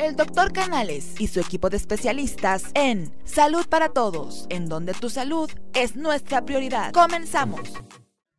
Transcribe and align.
El 0.00 0.16
doctor 0.16 0.52
Canales 0.52 1.14
y 1.20 1.28
su 1.28 1.38
equipo 1.40 1.70
de 1.70 1.76
especialistas 1.76 2.64
en 2.74 3.12
Salud 3.24 3.64
para 3.68 3.90
Todos, 3.90 4.46
en 4.48 4.68
donde 4.68 4.92
tu 4.92 5.08
salud 5.08 5.48
es 5.72 5.94
nuestra 5.94 6.44
prioridad. 6.44 6.92
Comenzamos. 6.92 7.60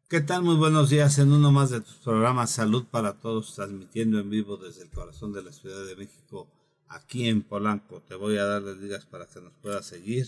¿Qué 0.10 0.20
tal? 0.20 0.44
Muy 0.44 0.58
buenos 0.58 0.90
días 0.90 1.18
en 1.18 1.32
uno 1.32 1.52
más 1.54 1.70
de 1.70 1.80
tus 1.80 1.96
programas 1.96 2.52
Salud 2.52 2.86
para 2.92 3.14
Todos, 3.14 3.56
transmitiendo 3.56 4.20
en 4.20 4.30
vivo 4.30 4.58
desde 4.58 4.84
el 4.84 4.90
corazón 4.90 5.32
de 5.32 5.44
la 5.44 5.54
Ciudad 5.54 5.86
de 5.86 5.96
México, 5.96 6.48
aquí 6.90 7.30
en 7.30 7.42
Polanco. 7.42 8.02
Te 8.02 8.16
voy 8.16 8.38
a 8.38 8.46
dar 8.46 8.62
las 8.62 8.78
ligas 8.78 9.06
para 9.06 9.26
que 9.26 9.40
nos 9.40 9.54
puedas 9.62 9.86
seguir. 9.86 10.28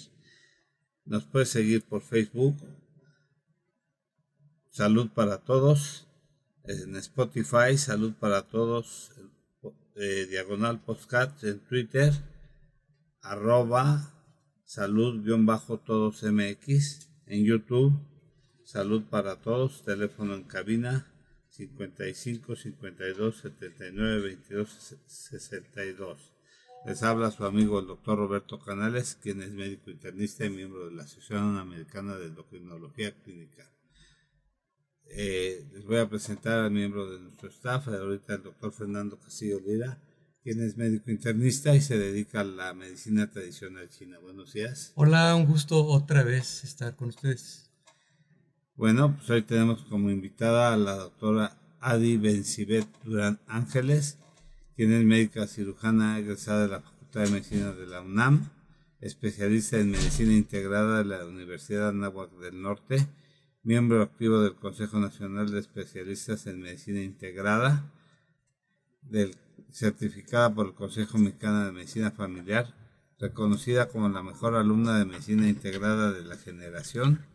Nos 1.05 1.25
puedes 1.25 1.49
seguir 1.49 1.83
por 1.83 2.01
Facebook, 2.01 2.55
Salud 4.69 5.09
para 5.13 5.39
Todos, 5.39 6.07
en 6.63 6.95
Spotify, 6.95 7.77
Salud 7.77 8.13
para 8.13 8.43
Todos, 8.43 9.11
eh, 9.97 10.27
Diagonal 10.29 10.79
Podcast, 10.83 11.43
en 11.43 11.59
Twitter, 11.59 12.13
arroba 13.21 14.13
salud-todos 14.65 16.23
MX, 16.23 17.09
en 17.25 17.45
YouTube, 17.45 17.93
Salud 18.63 19.03
para 19.03 19.41
Todos, 19.41 19.83
teléfono 19.83 20.35
en 20.35 20.43
cabina 20.43 21.07
55 21.49 22.55
52 22.57 23.37
79 23.37 24.21
22 24.21 24.97
62. 25.05 26.33
Les 26.85 27.01
habla 27.01 27.31
su 27.31 27.45
amigo 27.45 27.79
el 27.79 27.87
doctor 27.87 28.17
Roberto 28.17 28.59
Canales, 28.59 29.17
quien 29.23 29.41
es 29.41 29.51
médico 29.51 29.89
internista 29.89 30.45
y 30.45 30.49
miembro 30.49 30.85
de 30.89 30.95
la 30.95 31.03
Asociación 31.03 31.57
Americana 31.57 32.17
de 32.17 32.25
Endocrinología 32.25 33.15
Clínica. 33.23 33.71
Eh, 35.09 35.65
les 35.73 35.85
voy 35.85 35.97
a 35.97 36.09
presentar 36.09 36.59
al 36.59 36.71
miembro 36.71 37.09
de 37.09 37.19
nuestro 37.19 37.49
staff, 37.49 37.87
ahorita 37.87 38.35
el 38.35 38.43
doctor 38.43 38.71
Fernando 38.71 39.17
Castillo 39.19 39.59
Lira, 39.59 39.99
quien 40.43 40.61
es 40.61 40.77
médico 40.77 41.11
internista 41.11 41.75
y 41.75 41.81
se 41.81 41.97
dedica 41.97 42.41
a 42.41 42.43
la 42.43 42.73
medicina 42.73 43.29
tradicional 43.29 43.89
china. 43.89 44.19
Buenos 44.19 44.53
días. 44.53 44.91
Hola, 44.95 45.35
un 45.35 45.45
gusto 45.45 45.85
otra 45.85 46.23
vez 46.23 46.63
estar 46.63 46.95
con 46.95 47.09
ustedes. 47.09 47.71
Bueno, 48.75 49.15
pues 49.17 49.29
hoy 49.29 49.41
tenemos 49.41 49.81
como 49.85 50.11
invitada 50.11 50.73
a 50.73 50.77
la 50.77 50.95
doctora 50.95 51.57
Adi 51.79 52.17
Bencibet 52.17 52.87
Durán 53.03 53.39
Ángeles, 53.47 54.19
quien 54.75 54.93
es 54.93 55.03
médica 55.03 55.47
cirujana 55.47 56.19
egresada 56.19 56.61
de 56.63 56.67
la 56.67 56.81
Facultad 56.81 57.23
de 57.23 57.31
Medicina 57.31 57.71
de 57.71 57.87
la 57.87 58.01
UNAM, 58.01 58.49
especialista 59.01 59.79
en 59.79 59.91
medicina 59.91 60.33
integrada 60.33 60.99
de 60.99 61.05
la 61.05 61.25
Universidad 61.25 61.89
Anáhuac 61.89 62.31
del 62.37 62.61
Norte, 62.61 63.07
miembro 63.67 64.01
activo 64.01 64.39
del 64.39 64.55
Consejo 64.55 64.97
Nacional 64.97 65.51
de 65.51 65.59
Especialistas 65.59 66.47
en 66.47 66.61
Medicina 66.61 67.01
Integrada, 67.01 67.91
del, 69.01 69.35
certificada 69.71 70.55
por 70.55 70.67
el 70.67 70.73
Consejo 70.73 71.17
Mexicano 71.17 71.65
de 71.65 71.73
Medicina 71.73 72.11
Familiar, 72.11 72.73
reconocida 73.19 73.89
como 73.89 74.07
la 74.07 74.23
mejor 74.23 74.55
alumna 74.55 74.97
de 74.97 75.03
Medicina 75.03 75.49
Integrada 75.49 76.13
de 76.13 76.23
la 76.23 76.37
generación, 76.37 77.25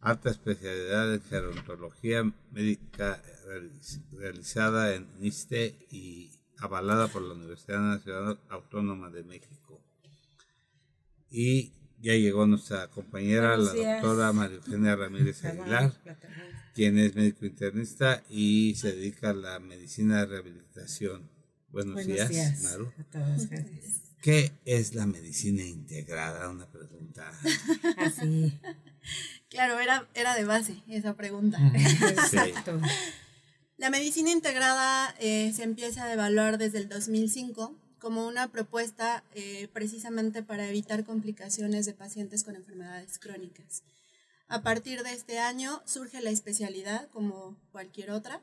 alta 0.00 0.30
especialidad 0.30 1.12
en 1.12 1.22
gerontología 1.22 2.22
médica 2.52 3.20
realizada 4.12 4.94
en 4.94 5.08
ISTE 5.20 5.76
y 5.90 6.30
avalada 6.58 7.08
por 7.08 7.22
la 7.22 7.34
Universidad 7.34 7.80
Nacional 7.80 8.38
Autónoma 8.48 9.10
de 9.10 9.24
México. 9.24 9.80
Y 11.32 11.72
ya 12.00 12.14
llegó 12.14 12.46
nuestra 12.46 12.88
compañera, 12.88 13.56
la 13.56 13.72
doctora 13.72 14.32
María 14.32 14.56
Eugenia 14.56 14.96
Ramírez 14.96 15.44
Aguilar, 15.44 15.92
quien 16.74 16.98
es 16.98 17.14
médico 17.14 17.46
internista 17.46 18.22
y 18.28 18.74
se 18.76 18.92
dedica 18.92 19.30
a 19.30 19.34
la 19.34 19.58
medicina 19.60 20.20
de 20.20 20.26
rehabilitación. 20.26 21.28
Buenos, 21.68 22.04
días, 22.04 22.62
Maru. 22.62 22.92
¿Qué 24.20 24.52
es 24.64 24.94
la 24.94 25.06
medicina 25.06 25.62
integrada? 25.62 26.48
Una 26.50 26.66
pregunta. 26.66 27.30
Así. 27.96 28.52
Claro, 29.48 29.78
era, 29.80 30.08
era 30.14 30.34
de 30.34 30.44
base 30.44 30.82
esa 30.88 31.16
pregunta. 31.16 31.58
Exacto. 31.74 32.80
La 33.78 33.88
medicina 33.88 34.30
integrada 34.30 35.14
eh, 35.20 35.52
se 35.54 35.62
empieza 35.62 36.04
a 36.04 36.12
evaluar 36.12 36.58
desde 36.58 36.78
el 36.78 36.88
2005 36.88 37.74
como 38.00 38.26
una 38.26 38.50
propuesta 38.50 39.22
eh, 39.34 39.68
precisamente 39.72 40.42
para 40.42 40.66
evitar 40.68 41.04
complicaciones 41.04 41.86
de 41.86 41.92
pacientes 41.92 42.42
con 42.42 42.56
enfermedades 42.56 43.18
crónicas. 43.18 43.84
A 44.48 44.62
partir 44.62 45.04
de 45.04 45.12
este 45.12 45.38
año 45.38 45.80
surge 45.84 46.20
la 46.20 46.30
especialidad 46.30 47.08
como 47.10 47.56
cualquier 47.70 48.10
otra, 48.10 48.42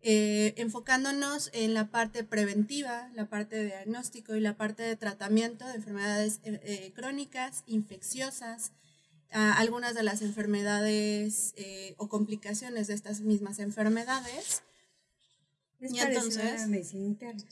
eh, 0.00 0.54
enfocándonos 0.56 1.50
en 1.52 1.74
la 1.74 1.90
parte 1.90 2.24
preventiva, 2.24 3.10
la 3.14 3.26
parte 3.26 3.56
de 3.56 3.66
diagnóstico 3.66 4.34
y 4.36 4.40
la 4.40 4.56
parte 4.56 4.82
de 4.82 4.96
tratamiento 4.96 5.66
de 5.66 5.74
enfermedades 5.74 6.40
eh, 6.44 6.92
crónicas, 6.94 7.64
infecciosas, 7.66 8.72
algunas 9.30 9.96
de 9.96 10.04
las 10.04 10.22
enfermedades 10.22 11.56
o 11.96 12.08
complicaciones 12.08 12.86
de 12.86 12.94
estas 12.94 13.20
mismas 13.20 13.58
enfermedades. 13.58 14.62
y 15.80 15.98
entonces, 15.98 16.68
medicina 16.68 17.04
interna. 17.04 17.42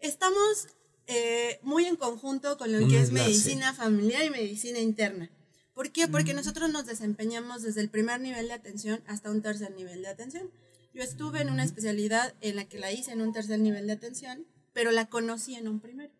Estamos 0.00 0.68
eh, 1.12 1.58
muy 1.62 1.86
en 1.86 1.96
conjunto 1.96 2.56
con 2.56 2.70
lo 2.72 2.86
que 2.86 3.00
es 3.00 3.10
medicina 3.10 3.74
familiar 3.74 4.24
y 4.24 4.30
medicina 4.30 4.78
interna. 4.78 5.28
¿Por 5.74 5.90
qué? 5.90 6.06
Porque 6.06 6.34
nosotros 6.34 6.70
nos 6.70 6.86
desempeñamos 6.86 7.62
desde 7.62 7.80
el 7.80 7.90
primer 7.90 8.20
nivel 8.20 8.46
de 8.46 8.54
atención 8.54 9.02
hasta 9.08 9.30
un 9.30 9.42
tercer 9.42 9.72
nivel 9.72 10.02
de 10.02 10.08
atención. 10.08 10.50
Yo 10.94 11.02
estuve 11.02 11.40
en 11.40 11.50
una 11.50 11.64
especialidad 11.64 12.34
en 12.40 12.54
la 12.54 12.64
que 12.64 12.78
la 12.78 12.92
hice 12.92 13.10
en 13.10 13.22
un 13.22 13.32
tercer 13.32 13.58
nivel 13.58 13.88
de 13.88 13.94
atención, 13.94 14.46
pero 14.72 14.92
la 14.92 15.06
conocí 15.06 15.56
en 15.56 15.66
un 15.66 15.80
primero. 15.80 16.12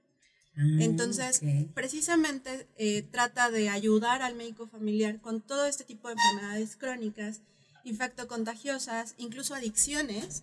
Ah, 0.56 0.62
Entonces, 0.80 1.40
precisamente 1.72 2.66
eh, 2.76 3.02
trata 3.02 3.50
de 3.50 3.68
ayudar 3.68 4.22
al 4.22 4.34
médico 4.34 4.66
familiar 4.66 5.20
con 5.20 5.40
todo 5.40 5.66
este 5.66 5.84
tipo 5.84 6.08
de 6.08 6.14
enfermedades 6.14 6.76
crónicas, 6.76 7.42
infectocontagiosas, 7.84 9.14
incluso 9.18 9.54
adicciones, 9.54 10.42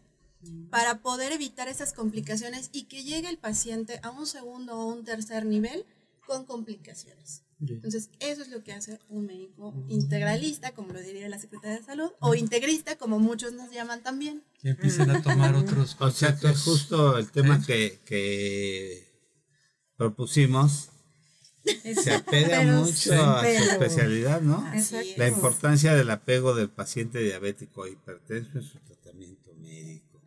para 0.70 1.02
poder 1.02 1.32
evitar 1.32 1.68
esas 1.68 1.94
complicaciones 1.94 2.70
y 2.72 2.84
que 2.84 3.04
llegue 3.04 3.30
el 3.30 3.38
paciente 3.38 4.00
a 4.04 4.12
un 4.12 4.28
segundo 4.28 4.78
o 4.78 4.86
un 4.88 5.04
tercer 5.04 5.46
nivel 5.46 5.86
con 6.26 6.46
complicaciones. 6.46 7.44
Entonces, 7.60 8.12
eso 8.20 8.44
es 8.44 8.50
lo 8.50 8.64
que 8.64 8.74
hace 8.74 9.00
un 9.10 9.26
médico 9.26 9.74
integralista, 9.88 10.74
como 10.74 10.94
lo 10.94 11.02
diría 11.02 11.28
la 11.28 11.40
Secretaría 11.40 11.78
de 11.78 11.84
Salud, 11.84 12.12
o 12.20 12.36
integrista, 12.36 12.98
como 12.98 13.18
muchos 13.18 13.54
nos 13.54 13.72
llaman 13.72 14.04
también. 14.04 14.44
Que 14.62 14.70
empiezan 14.70 15.10
a 15.10 15.24
tomar 15.24 15.56
otros. 15.56 15.98
O 16.00 16.12
sea, 16.12 16.38
que 16.38 16.54
justo 16.54 17.18
el 17.18 17.32
tema 17.32 17.66
que, 17.66 18.00
que 18.06 19.08
propusimos 19.96 20.90
se 21.96 22.14
apega 22.14 22.62
mucho 22.62 23.14
a 23.14 23.42
su 23.42 23.48
especialidad, 23.48 24.42
¿no? 24.42 24.64
La 25.18 25.28
importancia 25.28 25.96
del 25.96 26.12
apego 26.12 26.54
del 26.54 26.70
paciente 26.70 27.20
diabético 27.20 27.88
hipertenso 27.88 28.60
en 28.60 28.64
su. 28.64 28.87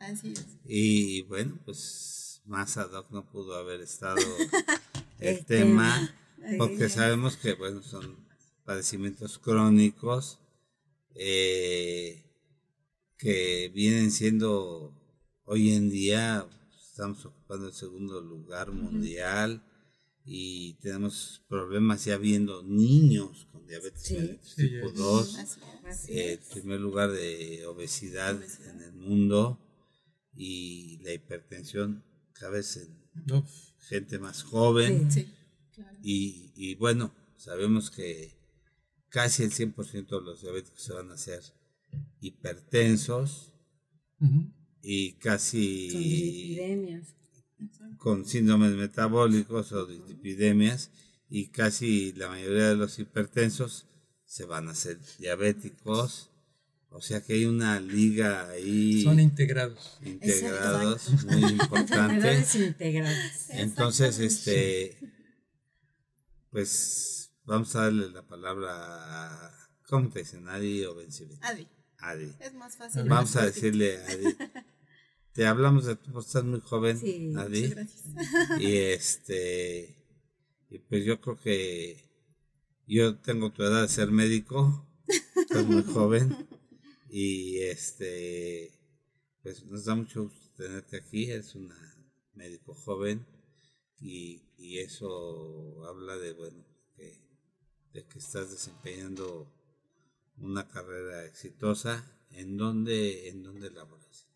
Así 0.00 0.32
es. 0.32 0.46
Y 0.64 1.22
bueno, 1.22 1.58
pues 1.64 2.42
más 2.46 2.76
ad 2.76 2.92
hoc 2.92 3.10
no 3.10 3.30
pudo 3.30 3.54
haber 3.54 3.80
estado 3.80 4.16
el, 5.20 5.44
tema, 5.44 6.14
porque 6.58 6.88
sabemos 6.88 7.36
que 7.36 7.52
bueno, 7.54 7.82
son 7.82 8.16
padecimientos 8.64 9.38
crónicos 9.38 10.38
eh, 11.14 12.24
que 13.18 13.70
vienen 13.74 14.10
siendo 14.10 14.94
hoy 15.44 15.74
en 15.74 15.90
día, 15.90 16.46
estamos 16.90 17.26
ocupando 17.26 17.68
el 17.68 17.74
segundo 17.74 18.20
lugar 18.20 18.72
mundial 18.72 19.62
y 20.24 20.74
tenemos 20.74 21.42
problemas 21.48 22.04
ya 22.04 22.16
viendo 22.16 22.62
niños 22.62 23.46
con 23.52 23.66
diabetes 23.66 24.54
tipo 24.56 24.90
2, 24.92 25.38
el 26.08 26.38
primer 26.52 26.80
lugar 26.80 27.10
de 27.10 27.66
obesidad. 27.66 28.40
en 28.66 28.80
el 28.80 28.92
mundo 28.92 29.58
y 30.34 30.98
la 31.02 31.12
hipertensión 31.12 32.04
cada 32.32 32.52
vez 32.52 32.76
en 32.76 33.44
gente 33.78 34.18
más 34.18 34.42
joven. 34.42 35.08
y, 36.02 36.52
y, 36.54 36.74
bueno, 36.76 37.14
sabemos 37.36 37.90
que 37.90 38.38
casi 39.08 39.42
el 39.42 39.52
100% 39.52 40.08
de 40.08 40.22
los 40.22 40.42
diabéticos 40.42 40.82
se 40.82 40.92
van 40.92 41.10
a 41.10 41.14
hacer 41.14 41.42
hipertensos 42.20 43.52
y 44.82 45.12
casi 45.14 46.58
con 47.98 48.24
síndromes 48.24 48.72
metabólicos 48.72 49.72
o 49.72 49.90
epidemias 49.90 50.90
y 51.28 51.48
casi 51.48 52.12
la 52.12 52.28
mayoría 52.28 52.68
de 52.68 52.76
los 52.76 52.98
hipertensos 52.98 53.86
se 54.24 54.44
van 54.44 54.68
a 54.68 54.72
hacer 54.72 54.98
diabéticos 55.18 56.29
o 56.90 57.00
sea 57.00 57.22
que 57.22 57.34
hay 57.34 57.44
una 57.44 57.80
liga 57.80 58.50
ahí. 58.50 59.02
Son 59.02 59.20
integrados. 59.20 59.98
Integrados, 60.04 61.24
muy 61.24 61.44
importante. 61.52 62.44
integrados. 62.54 63.50
Entonces, 63.50 64.18
este, 64.18 64.98
pues 66.50 67.32
vamos 67.44 67.74
a 67.76 67.84
darle 67.84 68.10
la 68.10 68.22
palabra 68.22 68.70
a, 68.72 69.68
¿cómo 69.88 70.08
te 70.08 70.20
dicen? 70.20 70.48
Adi 70.48 70.84
o 70.84 70.94
Bencibet. 70.94 71.38
Adi. 71.42 71.66
Adi. 71.98 72.32
Es 72.40 72.54
más 72.54 72.76
fácil. 72.76 73.04
Vamos 73.08 73.36
a 73.36 73.46
decirle 73.46 73.98
a 73.98 74.06
Adi. 74.06 74.36
te 75.32 75.46
hablamos 75.46 75.86
de 75.86 75.96
tu, 75.96 76.18
estás 76.18 76.44
muy 76.44 76.60
joven, 76.60 76.98
Sí, 76.98 77.32
Adi, 77.36 77.68
Gracias. 77.68 78.04
y 78.58 78.76
este, 78.76 79.96
y 80.70 80.78
pues 80.80 81.04
yo 81.04 81.20
creo 81.20 81.38
que 81.38 82.10
yo 82.86 83.16
tengo 83.18 83.52
tu 83.52 83.62
edad 83.62 83.82
de 83.82 83.88
ser 83.88 84.10
médico, 84.10 84.88
estás 85.36 85.64
muy 85.66 85.84
joven, 85.84 86.48
y 87.12 87.58
este, 87.62 88.72
pues 89.42 89.64
nos 89.64 89.84
da 89.84 89.96
mucho 89.96 90.24
gusto 90.24 90.48
tenerte 90.56 90.96
aquí, 90.96 91.30
es 91.30 91.56
una 91.56 91.76
médico 92.34 92.72
joven, 92.74 93.26
y, 94.00 94.42
y 94.56 94.78
eso 94.78 95.84
habla 95.88 96.16
de, 96.16 96.32
bueno, 96.34 96.64
que, 96.96 97.20
de 97.92 98.06
que 98.06 98.18
estás 98.20 98.52
desempeñando 98.52 99.52
una 100.38 100.68
carrera 100.68 101.24
exitosa, 101.24 102.04
¿en 102.30 102.56
dónde, 102.56 103.28
en 103.28 103.42
dónde 103.42 103.70
laboras? 103.70 104.26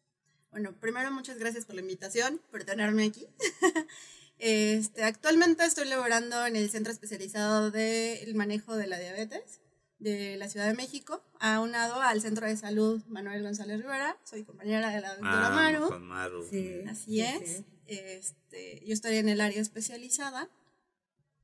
Bueno, 0.50 0.74
primero 0.80 1.12
muchas 1.12 1.38
gracias 1.38 1.66
por 1.66 1.76
la 1.76 1.80
invitación, 1.80 2.40
por 2.50 2.64
tenerme 2.64 3.04
aquí. 3.04 3.26
Este, 4.36 5.04
actualmente 5.04 5.64
estoy 5.64 5.88
laborando 5.88 6.44
en 6.44 6.56
el 6.56 6.68
Centro 6.68 6.92
Especializado 6.92 7.70
del 7.70 8.34
Manejo 8.34 8.76
de 8.76 8.88
la 8.88 8.98
Diabetes 8.98 9.60
de 9.98 10.36
la 10.36 10.48
Ciudad 10.48 10.66
de 10.66 10.74
México, 10.74 11.22
aunado 11.40 12.00
al 12.02 12.20
Centro 12.20 12.46
de 12.46 12.56
Salud 12.56 13.02
Manuel 13.06 13.42
González 13.42 13.80
Rivera. 13.80 14.16
Soy 14.24 14.44
compañera 14.44 14.90
de 14.90 15.00
la 15.00 15.10
doctora 15.10 15.46
Ah, 15.46 15.50
Maru. 15.50 15.88
con 15.88 16.02
Maru. 16.06 16.46
Sí. 16.48 16.82
Así 16.88 17.04
Sí, 17.04 17.20
es. 17.22 17.50
sí. 17.56 17.64
Este, 17.86 18.82
yo 18.86 18.92
estoy 18.94 19.16
en 19.16 19.28
el 19.28 19.40
área 19.40 19.60
especializada. 19.60 20.48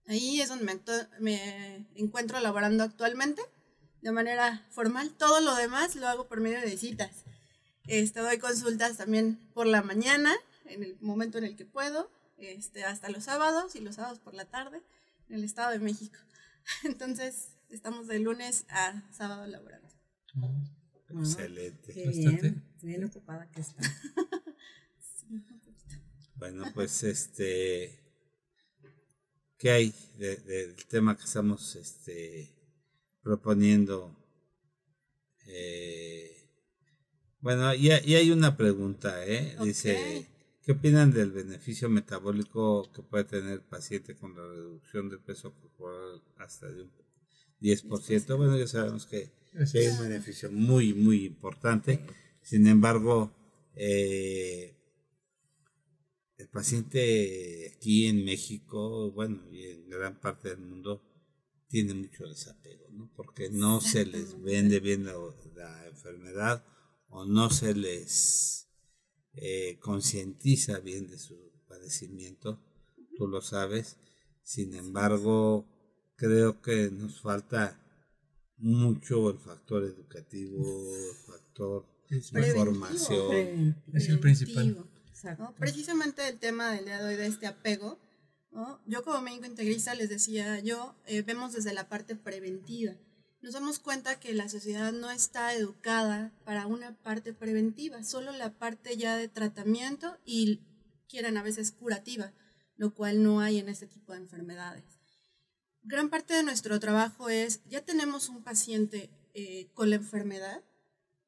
Ahí 0.06 0.40
es 0.40 0.48
donde 0.48 0.64
me, 0.64 0.80
me 1.20 1.86
encuentro 1.94 2.40
laborando 2.40 2.82
actualmente 2.84 3.42
de 4.02 4.10
manera 4.12 4.66
formal. 4.70 5.10
Todo 5.16 5.40
lo 5.40 5.54
demás 5.54 5.94
lo 5.96 6.08
hago 6.08 6.26
por 6.28 6.40
medio 6.40 6.60
de 6.60 6.76
citas. 6.76 7.24
Este, 7.86 8.20
doy 8.20 8.38
consultas 8.38 8.96
también 8.96 9.38
por 9.54 9.66
la 9.66 9.82
mañana, 9.82 10.34
en 10.64 10.82
el 10.82 10.96
momento 11.00 11.38
en 11.38 11.44
el 11.44 11.56
que 11.56 11.64
puedo, 11.64 12.10
este, 12.38 12.84
hasta 12.84 13.08
los 13.10 13.24
sábados 13.24 13.74
y 13.76 13.80
los 13.80 13.96
sábados 13.96 14.18
por 14.18 14.34
la 14.34 14.44
tarde 14.46 14.80
en 15.28 15.36
el 15.36 15.44
Estado 15.44 15.70
de 15.70 15.78
México. 15.78 16.18
Entonces, 16.84 17.48
estamos 17.70 18.06
de 18.08 18.18
lunes 18.20 18.64
a 18.68 19.08
sábado 19.12 19.46
laborando. 19.46 19.88
Excelente. 21.08 21.92
Qué 21.92 22.06
Bastante. 22.06 22.42
bien, 22.50 22.64
bien 22.82 23.04
ocupada 23.04 23.50
que 23.50 23.60
está. 23.60 23.82
Bueno, 26.36 26.64
pues 26.74 27.02
este, 27.02 28.00
¿qué 29.58 29.70
hay 29.70 29.94
de- 30.16 30.36
del 30.38 30.74
tema 30.86 31.14
que 31.16 31.24
estamos 31.24 31.76
este, 31.76 32.50
proponiendo? 33.22 34.16
Eh, 35.46 36.48
bueno, 37.40 37.74
y, 37.74 37.90
ha- 37.90 38.02
y 38.02 38.14
hay 38.14 38.30
una 38.30 38.56
pregunta, 38.56 39.26
¿eh? 39.26 39.56
Dice. 39.62 40.26
¿qué 40.62 40.72
opinan 40.72 41.10
del 41.10 41.30
beneficio 41.32 41.88
metabólico 41.88 42.90
que 42.92 43.02
puede 43.02 43.24
tener 43.24 43.52
el 43.54 43.62
paciente 43.62 44.14
con 44.16 44.34
la 44.36 44.42
reducción 44.46 45.08
del 45.08 45.20
peso 45.20 45.54
corporal 45.54 46.22
hasta 46.36 46.68
de 46.70 46.82
un 46.82 46.90
10%? 47.60 48.36
Bueno, 48.36 48.56
ya 48.58 48.66
sabemos 48.66 49.06
que 49.06 49.30
que 49.72 49.78
hay 49.78 49.86
es. 49.86 49.92
un 49.92 49.98
beneficio 49.98 50.50
muy, 50.50 50.94
muy 50.94 51.24
importante. 51.24 52.00
Sin 52.42 52.66
embargo, 52.66 53.32
eh, 53.74 54.76
el 56.36 56.48
paciente 56.48 57.72
aquí 57.76 58.06
en 58.06 58.24
México, 58.24 59.10
bueno, 59.12 59.42
y 59.50 59.66
en 59.66 59.88
gran 59.88 60.20
parte 60.20 60.50
del 60.50 60.60
mundo, 60.60 61.02
tiene 61.68 61.94
mucho 61.94 62.26
desapego, 62.26 62.88
¿no? 62.90 63.12
Porque 63.14 63.50
no 63.50 63.80
se 63.80 64.04
les 64.04 64.40
vende 64.42 64.80
bien 64.80 65.04
la, 65.04 65.14
la 65.54 65.86
enfermedad 65.86 66.64
o 67.08 67.24
no 67.24 67.50
se 67.50 67.74
les 67.74 68.68
eh, 69.34 69.78
concientiza 69.80 70.80
bien 70.80 71.06
de 71.08 71.18
su 71.18 71.52
padecimiento, 71.68 72.60
tú 73.16 73.28
lo 73.28 73.40
sabes. 73.40 73.98
Sin 74.42 74.74
embargo, 74.74 75.66
creo 76.20 76.60
que 76.60 76.90
nos 76.90 77.22
falta 77.22 77.80
mucho 78.58 79.30
el 79.30 79.38
factor 79.38 79.84
educativo, 79.84 80.62
el 80.94 81.16
factor 81.16 81.86
de 82.10 82.52
formación. 82.52 83.82
Es 83.94 84.08
el 84.10 84.20
principal. 84.20 84.84
Precisamente 85.58 86.28
el 86.28 86.38
tema 86.38 86.72
del 86.72 86.84
día 86.84 87.02
de 87.02 87.08
hoy 87.08 87.16
de 87.16 87.26
este 87.26 87.46
apego, 87.46 87.98
¿no? 88.52 88.82
yo 88.84 89.02
como 89.02 89.22
médico 89.22 89.46
integrista 89.46 89.94
les 89.94 90.10
decía, 90.10 90.60
yo 90.60 90.94
eh, 91.06 91.22
vemos 91.22 91.54
desde 91.54 91.72
la 91.72 91.88
parte 91.88 92.16
preventiva. 92.16 92.92
Nos 93.40 93.54
damos 93.54 93.78
cuenta 93.78 94.20
que 94.20 94.34
la 94.34 94.50
sociedad 94.50 94.92
no 94.92 95.10
está 95.10 95.54
educada 95.54 96.34
para 96.44 96.66
una 96.66 96.98
parte 96.98 97.32
preventiva, 97.32 98.04
solo 98.04 98.32
la 98.32 98.52
parte 98.58 98.98
ya 98.98 99.16
de 99.16 99.28
tratamiento 99.28 100.18
y 100.26 100.60
quieren 101.08 101.38
a 101.38 101.42
veces 101.42 101.72
curativa, 101.72 102.34
lo 102.76 102.92
cual 102.92 103.22
no 103.22 103.40
hay 103.40 103.58
en 103.58 103.70
este 103.70 103.86
tipo 103.86 104.12
de 104.12 104.18
enfermedades. 104.18 104.99
Gran 105.82 106.10
parte 106.10 106.34
de 106.34 106.42
nuestro 106.42 106.78
trabajo 106.78 107.30
es, 107.30 107.60
ya 107.66 107.84
tenemos 107.84 108.28
un 108.28 108.42
paciente 108.42 109.10
eh, 109.34 109.68
con 109.74 109.90
la 109.90 109.96
enfermedad, 109.96 110.62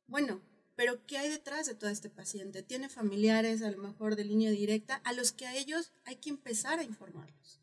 bueno, 0.07 0.43
pero 0.77 1.05
¿qué 1.07 1.19
hay 1.19 1.29
detrás 1.31 1.67
de 1.67 1.75
todo 1.75 1.91
este 1.91 2.11
paciente? 2.11 2.63
Tiene 2.63 2.89
familiares, 2.89 3.63
a 3.63 3.71
lo 3.71 3.79
mejor 3.79 4.17
de 4.17 4.25
línea 4.25 4.51
directa, 4.51 4.97
a 5.05 5.13
los 5.13 5.33
que 5.33 5.47
a 5.47 5.57
ellos 5.57 5.93
hay 6.05 6.17
que 6.17 6.31
empezar 6.31 6.79
a 6.79 6.85
informarlos. 6.85 7.61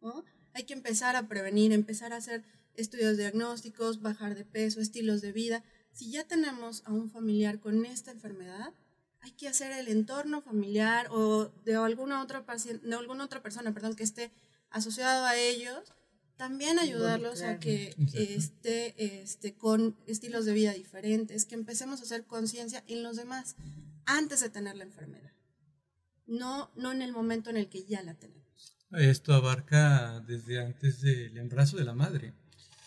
¿no? 0.00 0.24
Hay 0.52 0.64
que 0.64 0.74
empezar 0.74 1.16
a 1.16 1.28
prevenir, 1.28 1.72
empezar 1.72 2.12
a 2.12 2.16
hacer 2.16 2.44
estudios 2.74 3.16
diagnósticos, 3.16 4.02
bajar 4.02 4.34
de 4.34 4.44
peso, 4.44 4.80
estilos 4.80 5.20
de 5.20 5.32
vida. 5.32 5.64
Si 5.92 6.10
ya 6.10 6.24
tenemos 6.24 6.82
a 6.86 6.92
un 6.92 7.10
familiar 7.10 7.60
con 7.60 7.84
esta 7.84 8.10
enfermedad, 8.10 8.74
hay 9.20 9.32
que 9.32 9.48
hacer 9.48 9.72
el 9.72 9.88
entorno 9.88 10.42
familiar 10.42 11.08
o 11.10 11.46
de 11.64 11.76
alguna 11.76 12.22
otra, 12.22 12.44
de 12.44 12.94
alguna 12.94 13.24
otra 13.24 13.42
persona 13.42 13.72
perdón, 13.72 13.96
que 13.96 14.04
esté 14.04 14.30
asociado 14.70 15.24
a 15.24 15.36
ellos, 15.36 15.92
también 16.36 16.78
ayudarlos 16.78 17.42
a 17.42 17.58
que 17.58 17.94
esté 18.14 19.22
este, 19.22 19.54
con 19.54 19.96
estilos 20.06 20.44
de 20.44 20.52
vida 20.52 20.72
diferentes, 20.72 21.44
que 21.44 21.54
empecemos 21.54 22.00
a 22.00 22.02
hacer 22.04 22.24
conciencia 22.24 22.84
en 22.86 23.02
los 23.02 23.16
demás 23.16 23.56
antes 24.04 24.40
de 24.40 24.50
tener 24.50 24.76
la 24.76 24.84
enfermedad, 24.84 25.32
no, 26.26 26.70
no 26.76 26.92
en 26.92 27.02
el 27.02 27.12
momento 27.12 27.50
en 27.50 27.56
el 27.56 27.68
que 27.68 27.84
ya 27.84 28.02
la 28.02 28.14
tenemos. 28.14 28.76
Esto 28.92 29.34
abarca 29.34 30.20
desde 30.26 30.60
antes 30.60 31.00
del 31.00 31.36
embarazo 31.36 31.76
de 31.76 31.84
la 31.84 31.94
madre. 31.94 32.32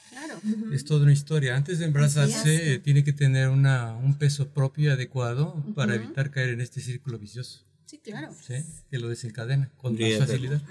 Claro, 0.09 0.41
Es 0.73 0.85
toda 0.85 1.03
una 1.03 1.13
historia. 1.13 1.55
Antes 1.55 1.77
de 1.79 1.85
embarazarse 1.85 2.75
es. 2.75 2.83
tiene 2.83 3.03
que 3.03 3.13
tener 3.13 3.49
una, 3.49 3.95
un 3.95 4.17
peso 4.17 4.49
propio 4.49 4.89
y 4.89 4.93
adecuado 4.93 5.63
para 5.75 5.95
Ujú. 5.95 6.03
evitar 6.03 6.31
caer 6.31 6.49
en 6.49 6.61
este 6.61 6.81
círculo 6.81 7.19
vicioso, 7.19 7.63
sí, 7.85 7.99
claro. 7.99 8.33
¿sí? 8.41 8.55
que 8.89 8.97
lo 8.97 9.07
desencadena 9.09 9.71
con 9.77 9.93
más 9.99 10.17
facilidad, 10.17 10.63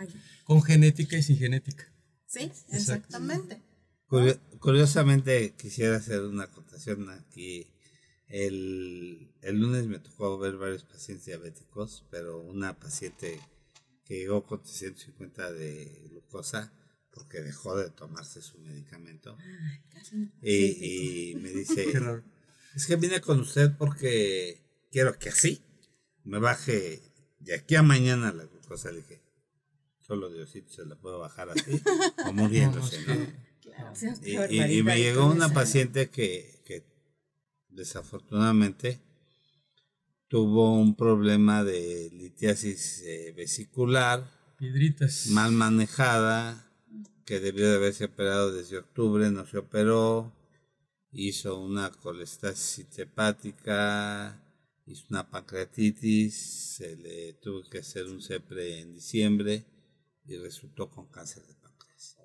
con 0.45 0.63
genética 0.63 1.17
y 1.17 1.23
sin 1.23 1.39
genética. 1.39 1.87
Sí, 2.29 2.51
exactamente. 2.73 3.63
Curio- 4.07 4.39
curiosamente, 4.61 5.55
quisiera 5.57 5.97
hacer 5.97 6.21
una 6.23 6.45
acotación 6.45 7.11
aquí. 7.11 7.67
El, 8.29 9.33
el 9.43 9.57
lunes 9.59 9.87
me 9.87 9.99
tocó 9.99 10.39
ver 10.39 10.57
varios 10.57 10.85
pacientes 10.85 11.27
diabéticos, 11.27 12.05
pero 12.11 12.39
una 12.41 12.79
paciente 12.79 13.41
que 14.05 14.19
llegó 14.19 14.45
con 14.47 14.63
350 14.63 15.53
de 15.53 16.07
glucosa 16.11 16.73
porque 17.11 17.41
dejó 17.41 17.77
de 17.77 17.91
tomarse 17.91 18.43
su 18.43 18.59
medicamento. 18.59 19.37
Y, 20.43 21.31
y 21.33 21.35
me 21.37 21.51
dice, 21.51 21.87
es 22.75 22.87
que 22.87 22.97
vine 22.97 23.21
con 23.21 23.41
usted 23.41 23.73
porque 23.77 24.63
quiero 24.91 25.19
que 25.19 25.31
así 25.31 25.63
me 26.25 26.39
baje 26.39 27.01
de 27.41 27.55
aquí 27.55 27.75
a 27.77 27.83
mañana 27.83 28.33
la 28.33 28.45
glucosa. 28.45 28.91
Le 28.93 28.99
dije, 28.99 29.23
solo 30.09 30.31
Diosito 30.31 30.73
se 30.73 30.87
la 30.87 30.97
puede 30.97 31.19
bajar 31.19 31.51
así 31.51 31.81
o 32.27 32.33
muriéndose, 32.33 32.99
No, 33.07 33.29
Y, 34.25 34.83
me 34.83 34.97
llegó 34.97 35.27
una 35.27 35.51
paciente 35.53 36.09
que, 36.09 36.63
que 36.65 36.83
desafortunadamente 37.69 39.01
tuvo 40.27 40.73
un 40.73 40.97
problema 40.97 41.63
de 41.63 42.11
litiasis 42.13 43.03
eh, 43.03 43.35
vesicular 43.37 44.25
Piedritas. 44.57 45.27
mal 45.29 45.53
manejada, 45.53 46.67
que 47.27 47.39
debió 47.39 47.69
de 47.69 47.77
haberse 47.77 48.07
operado 48.07 48.51
desde 48.51 48.79
octubre, 48.79 49.31
no 49.31 49.47
se 49.47 49.59
operó, 49.59 50.33
hizo 51.13 51.61
una 51.61 51.91
colestasis 51.91 52.99
hepática, 52.99 54.43
hizo 54.87 55.05
una 55.11 55.31
pancreatitis, 55.31 56.35
se 56.79 56.97
le 56.97 57.35
tuvo 57.35 57.63
que 57.69 57.81
hacer 57.81 58.07
un 58.07 58.23
CEPRE 58.23 58.81
en 58.81 58.95
diciembre 58.95 59.67
y 60.29 60.37
resultó 60.37 60.91
con 60.91 61.07
cáncer 61.07 61.45
de 61.47 61.55
páncreas. 61.55 62.17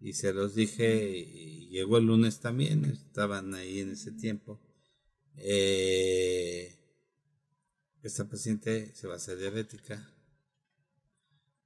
Y 0.00 0.14
se 0.14 0.32
los 0.32 0.54
dije, 0.54 1.08
y 1.18 1.68
llegó 1.68 1.98
el 1.98 2.06
lunes 2.06 2.40
también, 2.40 2.84
estaban 2.84 3.54
ahí 3.54 3.80
en 3.80 3.90
ese 3.90 4.12
tiempo. 4.12 4.60
Eh, 5.36 6.74
esta 8.02 8.28
paciente 8.28 8.94
se 8.94 9.06
va 9.06 9.14
a 9.14 9.16
hacer 9.16 9.38
diabética 9.38 10.10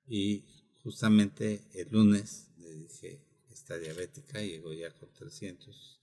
y 0.07 0.45
justamente 0.83 1.69
el 1.75 1.89
lunes 1.91 2.49
le 2.59 2.75
dije, 2.75 3.25
está 3.51 3.79
diabética, 3.79 4.41
llegó 4.41 4.73
ya 4.73 4.93
con 4.93 5.13
300 5.13 6.01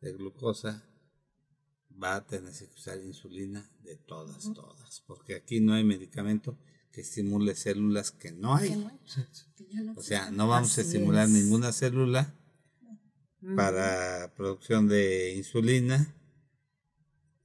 de 0.00 0.12
glucosa, 0.12 0.82
va 2.02 2.16
a 2.16 2.26
tener 2.26 2.52
que 2.52 2.74
usar 2.74 3.02
insulina 3.02 3.68
de 3.82 3.96
todas, 3.96 4.52
todas, 4.54 5.00
porque 5.06 5.34
aquí 5.34 5.60
no 5.60 5.74
hay 5.74 5.84
medicamento 5.84 6.58
que 6.94 7.00
estimule 7.00 7.56
células 7.56 8.12
que 8.12 8.30
no 8.30 8.54
hay. 8.54 8.88
O 9.96 10.02
sea, 10.02 10.30
no 10.30 10.46
vamos 10.46 10.78
a 10.78 10.82
estimular 10.82 11.26
es. 11.26 11.32
ninguna 11.32 11.72
célula 11.72 12.32
para 13.56 14.32
producción 14.36 14.86
de 14.88 15.34
insulina. 15.34 16.14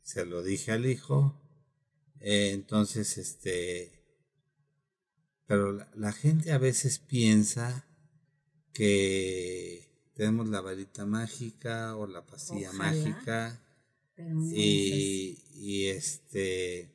Se 0.03 0.25
lo 0.25 0.44
dije 0.44 0.72
al 0.72 0.86
hijo. 0.86 1.36
Eh, 2.20 2.51
entonces, 2.53 3.18
este, 3.18 3.91
pero 5.48 5.72
la, 5.72 5.89
la 5.96 6.12
gente 6.12 6.51
a 6.51 6.58
veces 6.60 7.00
piensa 7.00 7.86
que 8.74 10.12
tenemos 10.13 10.48
la 10.50 10.62
varita 10.62 11.06
mágica 11.06 11.96
o 11.96 12.06
la 12.06 12.25
pastilla 12.25 12.70
Ojalá. 12.70 12.91
mágica. 12.91 13.63
Y, 14.53 15.39
y 15.56 15.86
este, 15.88 16.94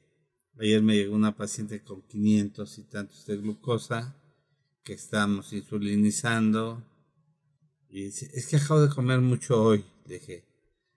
ayer 0.60 0.82
me 0.82 0.94
llegó 0.94 1.14
una 1.14 1.36
paciente 1.36 1.82
con 1.82 2.02
500 2.02 2.78
y 2.78 2.82
tantos 2.84 3.26
de 3.26 3.36
glucosa 3.36 4.16
que 4.82 4.92
estamos 4.92 5.52
insulinizando. 5.52 6.82
Y 7.88 8.04
dice, 8.04 8.30
es 8.34 8.46
que 8.46 8.56
acabo 8.56 8.80
de 8.82 8.94
comer 8.94 9.20
mucho 9.20 9.62
hoy. 9.62 9.84
Le 10.06 10.18
Dije, 10.18 10.44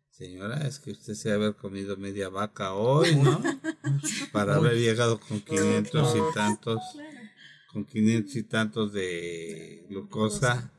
señora, 0.09 0.67
es 0.67 0.79
que 0.79 0.91
usted 0.91 1.13
se 1.13 1.29
debe 1.29 1.45
haber 1.45 1.57
comido 1.57 1.95
media 1.97 2.29
vaca 2.29 2.73
hoy, 2.73 3.15
¿no? 3.15 3.41
Para 4.31 4.55
haber 4.55 4.77
llegado 4.77 5.19
con 5.19 5.39
500 5.41 6.15
y 6.15 6.33
tantos, 6.33 6.81
con 7.71 7.85
500 7.85 8.35
y 8.35 8.43
tantos 8.43 8.93
de 8.93 9.85
glucosa. 9.89 10.71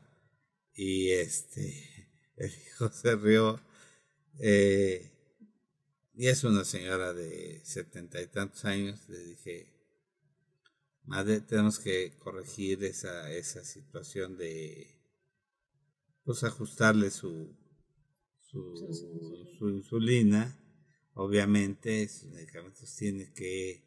Y 0.73 1.09
este, 1.11 2.07
el 2.37 2.51
hijo 2.51 2.89
se 2.91 3.15
rió. 3.15 3.59
Eh, 4.39 5.18
y 6.19 6.27
es 6.27 6.43
una 6.43 6.65
señora 6.65 7.13
de 7.13 7.61
setenta 7.63 8.21
y 8.21 8.27
tantos 8.27 8.65
años. 8.65 9.07
Le 9.07 9.23
dije, 9.23 9.73
madre, 11.05 11.39
tenemos 11.39 11.79
que 11.79 12.17
corregir 12.19 12.83
esa, 12.83 13.31
esa 13.31 13.63
situación 13.63 14.37
de, 14.37 14.99
pues, 16.25 16.43
ajustarle 16.43 17.09
su, 17.09 17.55
su, 18.41 18.75
su 19.57 19.69
insulina. 19.69 20.59
Obviamente, 21.13 22.05
sus 22.09 22.29
medicamentos 22.31 22.93
tiene 22.97 23.31
que 23.31 23.81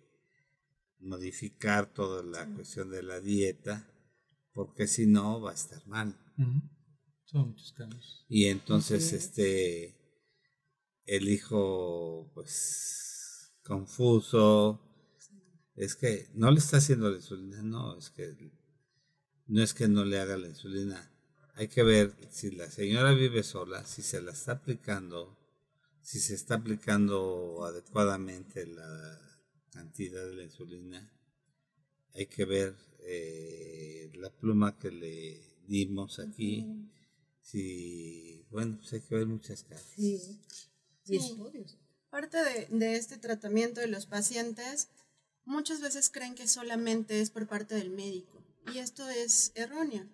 modificar 1.00 1.92
toda 1.92 2.22
la 2.22 2.46
cuestión 2.54 2.90
de 2.90 3.02
la 3.02 3.20
dieta, 3.20 3.86
porque 4.54 4.86
si 4.86 5.04
no 5.04 5.38
va 5.42 5.50
a 5.50 5.54
estar 5.54 5.86
mal. 5.86 6.18
Son 7.26 7.50
muchos 7.50 7.74
cambios. 7.74 8.24
Y 8.26 8.46
entonces, 8.46 9.12
este, 9.12 10.01
el 11.06 11.28
hijo, 11.28 12.30
pues, 12.35 13.52
confuso, 13.64 14.80
es 15.75 15.97
que 15.97 16.28
no 16.35 16.50
le 16.50 16.59
está 16.59 16.78
haciendo 16.78 17.11
la 17.11 17.16
insulina, 17.16 17.62
no, 17.62 17.97
es 17.97 18.11
que 18.11 18.52
no 19.47 19.62
es 19.62 19.75
que 19.75 19.88
no 19.88 20.04
le 20.04 20.21
haga 20.21 20.37
la 20.37 20.49
insulina. 20.49 21.11
Hay 21.54 21.68
que 21.68 21.82
ver 21.82 22.14
si 22.30 22.50
la 22.50 22.71
señora 22.71 23.12
vive 23.12 23.42
sola, 23.42 23.85
si 23.85 24.02
se 24.02 24.23
la 24.23 24.32
está 24.32 24.52
aplicando, 24.52 25.38
si 26.00 26.21
se 26.21 26.35
está 26.35 26.56
aplicando 26.56 27.64
adecuadamente 27.64 28.66
la 28.66 29.21
cantidad 29.71 30.25
de 30.25 30.37
la 30.37 30.44
insulina. 30.44 31.12
Hay 32.14 32.26
que 32.26 32.44
ver 32.44 32.76
eh, 33.00 34.11
la 34.14 34.30
pluma 34.30 34.78
que 34.78 34.90
le 34.90 35.59
dimos 35.66 36.18
aquí. 36.18 36.66
Si, 37.40 38.47
bueno, 38.50 38.76
pues 38.78 38.92
hay 38.92 39.00
que 39.00 39.14
ver 39.14 39.26
muchas 39.26 39.64
caras. 39.64 39.87
Sí. 39.97 40.40
Y 41.06 41.18
Sí. 41.18 41.30
estudios. 41.32 41.78
Parte 42.11 42.38
de, 42.42 42.66
de 42.71 42.97
este 42.97 43.16
tratamiento 43.18 43.80
de 43.80 43.87
los 43.88 44.06
pacientes 44.06 44.88
muchas 45.44 45.80
veces 45.80 46.11
creen 46.11 46.35
que 46.35 46.47
solamente 46.47 47.21
es 47.21 47.30
por 47.30 47.47
parte 47.47 47.75
del 47.75 47.90
médico 47.90 48.42
y 48.73 48.78
esto 48.78 49.09
es 49.09 49.52
erróneo. 49.54 50.06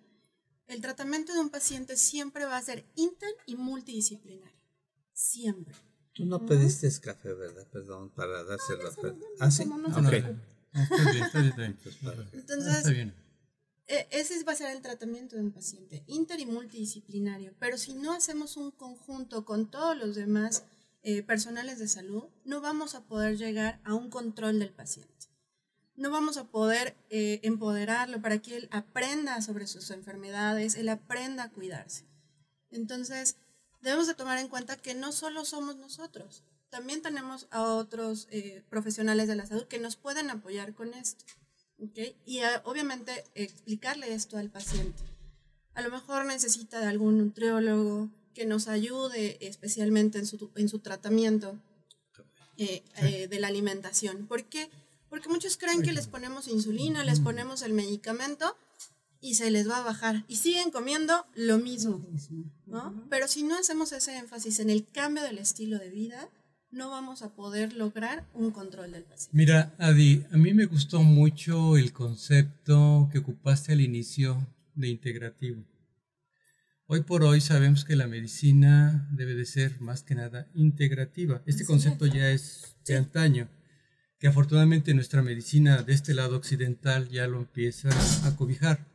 El 0.67 0.81
tratamiento 0.81 1.33
de 1.33 1.39
un 1.39 1.49
paciente 1.49 1.97
siempre 1.97 2.45
va 2.45 2.57
a 2.57 2.61
ser 2.61 2.85
inter 2.95 3.29
y 3.45 3.55
multidisciplinario. 3.55 4.59
Siempre. 5.13 5.75
Tú 6.13 6.25
no 6.25 6.45
pediste 6.45 6.89
café, 7.01 7.33
¿verdad? 7.33 7.67
Perdón, 7.71 8.09
para 8.11 8.43
dárselo 8.43 8.87
a. 8.89 9.15
Ah, 9.39 9.51
sí. 9.51 9.63
como 9.63 9.77
no 9.77 9.89
No, 9.89 10.01
no, 10.01 10.09
no, 10.09 10.09
está 10.11 11.11
bien, 11.11 11.23
está 11.23 11.39
bien, 11.39 11.49
está 11.51 12.11
bien. 12.11 12.29
Entonces, 12.33 12.77
Está 12.77 12.89
bien. 12.91 13.13
E- 13.87 14.07
Ese 14.11 14.43
va 14.43 14.51
a 14.51 14.55
ser 14.55 14.69
el 14.75 14.81
tratamiento 14.81 15.35
de 15.35 15.41
un 15.41 15.51
paciente, 15.51 16.03
inter 16.07 16.39
y 16.39 16.45
multidisciplinario. 16.45 17.53
Pero 17.59 17.77
si 17.77 17.93
no 17.93 18.13
hacemos 18.13 18.55
un 18.57 18.71
conjunto 18.71 19.45
con 19.45 19.69
todos 19.71 19.97
los 19.97 20.15
demás 20.15 20.63
eh, 21.01 21.23
personales 21.23 21.79
de 21.79 21.87
salud, 21.87 22.25
no 22.43 22.61
vamos 22.61 22.95
a 22.95 23.05
poder 23.05 23.37
llegar 23.37 23.79
a 23.83 23.93
un 23.93 24.09
control 24.09 24.59
del 24.59 24.71
paciente. 24.71 25.27
No 25.95 26.11
vamos 26.11 26.37
a 26.37 26.47
poder 26.47 26.95
eh, 27.09 27.39
empoderarlo 27.43 28.21
para 28.21 28.39
que 28.39 28.57
él 28.57 28.69
aprenda 28.71 29.41
sobre 29.41 29.67
sus 29.67 29.91
enfermedades, 29.91 30.75
él 30.75 30.89
aprenda 30.89 31.43
a 31.43 31.51
cuidarse. 31.51 32.05
Entonces, 32.71 33.37
debemos 33.81 34.07
de 34.07 34.13
tomar 34.13 34.37
en 34.39 34.47
cuenta 34.47 34.77
que 34.77 34.93
no 34.93 35.11
solo 35.11 35.45
somos 35.45 35.75
nosotros, 35.77 36.43
también 36.69 37.01
tenemos 37.01 37.47
a 37.49 37.63
otros 37.63 38.27
eh, 38.31 38.63
profesionales 38.69 39.27
de 39.27 39.35
la 39.35 39.45
salud 39.45 39.67
que 39.67 39.79
nos 39.79 39.95
pueden 39.95 40.29
apoyar 40.29 40.73
con 40.75 40.93
esto. 40.93 41.25
¿ok? 41.79 41.97
Y 42.25 42.41
obviamente 42.63 43.23
explicarle 43.33 44.13
esto 44.13 44.37
al 44.37 44.49
paciente. 44.49 45.03
A 45.73 45.81
lo 45.81 45.89
mejor 45.89 46.25
necesita 46.25 46.79
de 46.79 46.87
algún 46.87 47.17
nutriólogo 47.17 48.09
que 48.33 48.45
nos 48.45 48.67
ayude 48.67 49.37
especialmente 49.41 50.19
en 50.19 50.25
su, 50.25 50.51
en 50.55 50.69
su 50.69 50.79
tratamiento 50.79 51.57
eh, 52.57 52.83
eh, 52.97 53.27
de 53.27 53.39
la 53.39 53.47
alimentación. 53.47 54.27
¿Por 54.27 54.43
qué? 54.45 54.69
Porque 55.09 55.29
muchos 55.29 55.57
creen 55.57 55.81
que 55.81 55.93
les 55.93 56.07
ponemos 56.07 56.47
insulina, 56.47 57.03
les 57.03 57.19
ponemos 57.19 57.61
el 57.61 57.73
medicamento 57.73 58.55
y 59.21 59.35
se 59.35 59.49
les 59.49 59.69
va 59.69 59.77
a 59.77 59.83
bajar. 59.83 60.25
Y 60.27 60.35
siguen 60.35 60.71
comiendo 60.71 61.25
lo 61.35 61.57
mismo. 61.57 62.05
¿no? 62.65 63.05
Pero 63.09 63.27
si 63.27 63.43
no 63.43 63.57
hacemos 63.57 63.91
ese 63.91 64.17
énfasis 64.17 64.59
en 64.59 64.69
el 64.69 64.87
cambio 64.87 65.23
del 65.23 65.37
estilo 65.37 65.79
de 65.79 65.89
vida, 65.89 66.29
no 66.71 66.89
vamos 66.89 67.21
a 67.21 67.33
poder 67.33 67.73
lograr 67.73 68.27
un 68.33 68.51
control 68.51 68.91
del 68.91 69.03
paciente. 69.03 69.35
Mira, 69.35 69.73
Adi, 69.79 70.25
a 70.31 70.37
mí 70.37 70.53
me 70.53 70.65
gustó 70.65 71.01
mucho 71.01 71.77
el 71.77 71.91
concepto 71.93 73.09
que 73.11 73.19
ocupaste 73.19 73.73
al 73.73 73.81
inicio 73.81 74.45
de 74.75 74.89
integrativo. 74.89 75.63
Hoy 76.91 77.01
por 77.01 77.21
hoy 77.23 77.39
sabemos 77.39 77.85
que 77.85 77.95
la 77.95 78.07
medicina 78.07 79.07
debe 79.11 79.35
de 79.35 79.45
ser 79.45 79.79
más 79.79 80.01
que 80.01 80.15
nada 80.15 80.47
integrativa. 80.55 81.43
Este 81.45 81.63
concepto 81.63 82.07
ya 82.07 82.31
es 82.31 82.75
de 82.83 82.97
antaño, 82.97 83.47
que 84.17 84.27
afortunadamente 84.27 84.95
nuestra 84.95 85.21
medicina 85.21 85.83
de 85.83 85.93
este 85.93 86.15
lado 86.15 86.35
occidental 86.35 87.07
ya 87.09 87.27
lo 87.27 87.37
empieza 87.41 87.89
a 88.27 88.35
cobijar. 88.35 88.87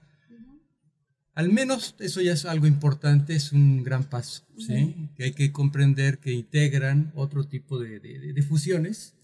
Al 1.36 1.50
menos 1.52 1.94
eso 2.00 2.20
ya 2.20 2.32
es 2.32 2.44
algo 2.46 2.66
importante, 2.66 3.36
es 3.36 3.52
un 3.52 3.84
gran 3.84 4.02
paso, 4.04 4.44
¿sí? 4.58 5.10
Que 5.16 5.24
hay 5.24 5.32
que 5.32 5.52
comprender 5.52 6.18
que 6.18 6.32
integran 6.32 7.12
otro 7.14 7.44
tipo 7.46 7.78
de, 7.78 8.00
de- 8.00 8.32
de- 8.32 8.42
fusiones, 8.42 9.14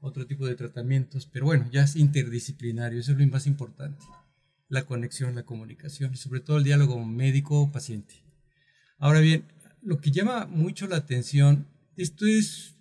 otro 0.00 0.26
tipo 0.26 0.46
de 0.46 0.54
tratamientos, 0.54 1.26
pero 1.26 1.44
bueno, 1.46 1.68
ya 1.70 1.82
es 1.84 1.96
interdisciplinario, 1.96 2.98
eso 3.00 3.12
es 3.12 3.18
lo 3.18 3.26
más 3.26 3.46
importante. 3.46 4.02
La 4.68 4.86
conexión, 4.86 5.34
la 5.34 5.44
comunicación 5.44 6.14
y 6.14 6.16
sobre 6.16 6.40
todo 6.40 6.58
el 6.58 6.64
diálogo 6.64 7.04
médico-paciente. 7.04 8.22
Ahora 8.98 9.20
bien, 9.20 9.46
lo 9.82 9.98
que 10.00 10.10
llama 10.10 10.46
mucho 10.46 10.86
la 10.86 10.96
atención, 10.96 11.68
esto 11.96 12.26
es 12.26 12.76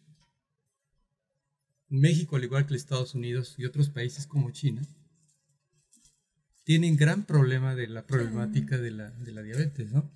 México, 1.87 2.35
al 2.35 2.43
igual 2.43 2.65
que 2.65 2.75
Estados 2.75 3.13
Unidos 3.13 3.55
y 3.57 3.65
otros 3.65 3.89
países 3.89 4.25
como 4.25 4.51
China, 4.51 4.81
tienen 6.63 6.97
gran 6.97 7.23
problema 7.25 7.75
de 7.75 7.87
la 7.87 8.07
problemática 8.07 8.77
de 8.77 8.91
la, 8.91 9.11
de 9.11 9.31
la 9.31 9.43
diabetes, 9.43 9.91
¿no? 9.91 10.11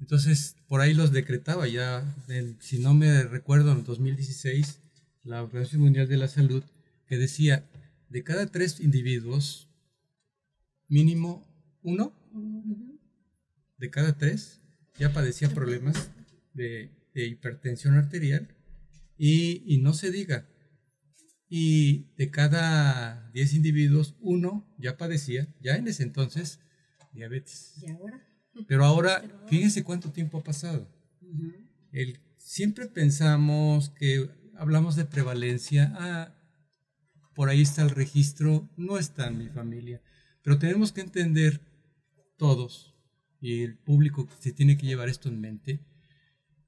Entonces, 0.00 0.56
por 0.66 0.80
ahí 0.80 0.94
los 0.94 1.12
decretaba 1.12 1.68
ya, 1.68 2.14
si 2.60 2.78
no 2.78 2.94
me 2.94 3.22
recuerdo, 3.22 3.72
en 3.72 3.84
2016, 3.84 4.80
la 5.22 5.42
Organización 5.42 5.82
Mundial 5.82 6.08
de 6.08 6.16
la 6.16 6.28
Salud, 6.28 6.64
que 7.06 7.16
decía, 7.16 7.68
de 8.08 8.24
cada 8.24 8.46
tres 8.46 8.80
individuos, 8.80 9.70
mínimo 10.88 11.46
uno 11.82 12.12
de 13.78 13.90
cada 13.90 14.16
tres 14.16 14.60
ya 14.98 15.12
padecía 15.12 15.50
problemas 15.50 16.10
de, 16.52 16.90
de 17.14 17.26
hipertensión 17.26 17.96
arterial 17.96 18.48
y, 19.16 19.62
y 19.66 19.78
no 19.78 19.92
se 19.92 20.10
diga, 20.10 20.48
y 21.48 22.12
de 22.16 22.30
cada 22.30 23.30
10 23.32 23.54
individuos, 23.54 24.16
uno 24.20 24.66
ya 24.76 24.96
padecía, 24.96 25.54
ya 25.60 25.76
en 25.76 25.86
ese 25.86 26.02
entonces, 26.02 26.58
diabetes. 27.12 27.74
¿Y 27.80 27.90
ahora? 27.90 28.26
Pero 28.66 28.84
ahora, 28.84 29.22
fíjense 29.48 29.84
cuánto 29.84 30.10
tiempo 30.10 30.38
ha 30.38 30.42
pasado. 30.42 30.90
El, 31.92 32.18
siempre 32.38 32.86
pensamos 32.86 33.90
que 33.90 34.30
hablamos 34.56 34.96
de 34.96 35.04
prevalencia, 35.04 35.92
ah, 35.94 36.34
por 37.34 37.48
ahí 37.48 37.62
está 37.62 37.82
el 37.82 37.90
registro, 37.90 38.68
no 38.76 38.98
está 38.98 39.28
en 39.28 39.38
mi 39.38 39.48
familia, 39.48 40.02
pero 40.44 40.58
tenemos 40.58 40.92
que 40.92 41.00
entender 41.00 41.60
todos, 42.36 42.94
y 43.40 43.62
el 43.62 43.76
público 43.76 44.28
se 44.38 44.52
tiene 44.52 44.76
que 44.76 44.86
llevar 44.86 45.08
esto 45.08 45.28
en 45.28 45.40
mente, 45.40 45.80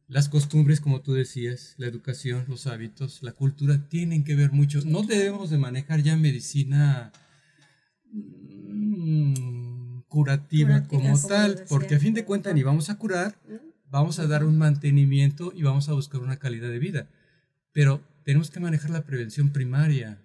Las 0.09 0.29
costumbres, 0.29 0.81
como 0.81 1.01
tú 1.01 1.15
decías, 1.15 1.75
la 1.79 1.89
educación, 1.89 2.45
los 2.47 2.69
hábitos, 2.69 3.25
la 3.25 3.33
cultura, 3.33 3.89
tienen 3.89 4.23
que 4.23 4.37
ver 4.37 4.53
mucho. 4.53 4.81
No 4.85 5.03
debemos 5.03 5.51
de 5.51 5.59
manejar 5.59 6.01
ya 6.01 6.17
medicina 6.17 7.11
mm, 8.13 10.03
curativa, 10.07 10.85
Curativa, 10.85 10.89
como 10.89 11.21
tal, 11.29 11.65
porque 11.69 11.97
a 11.97 11.99
fin 11.99 12.15
de 12.15 12.25
cuentas 12.25 12.55
ni 12.55 12.63
vamos 12.63 12.89
a 12.89 12.99
curar, 12.99 13.37
vamos 13.91 14.21
a 14.21 14.29
dar 14.29 14.45
un 14.45 14.57
mantenimiento 14.57 15.53
y 15.55 15.63
vamos 15.65 15.89
a 15.89 15.95
buscar 15.95 16.21
una 16.21 16.39
calidad 16.39 16.69
de 16.69 16.79
vida. 16.79 17.09
Pero 17.73 18.01
tenemos 18.25 18.51
que 18.53 18.61
manejar 18.61 18.91
la 18.91 19.05
prevención 19.05 19.51
primaria. 19.51 20.23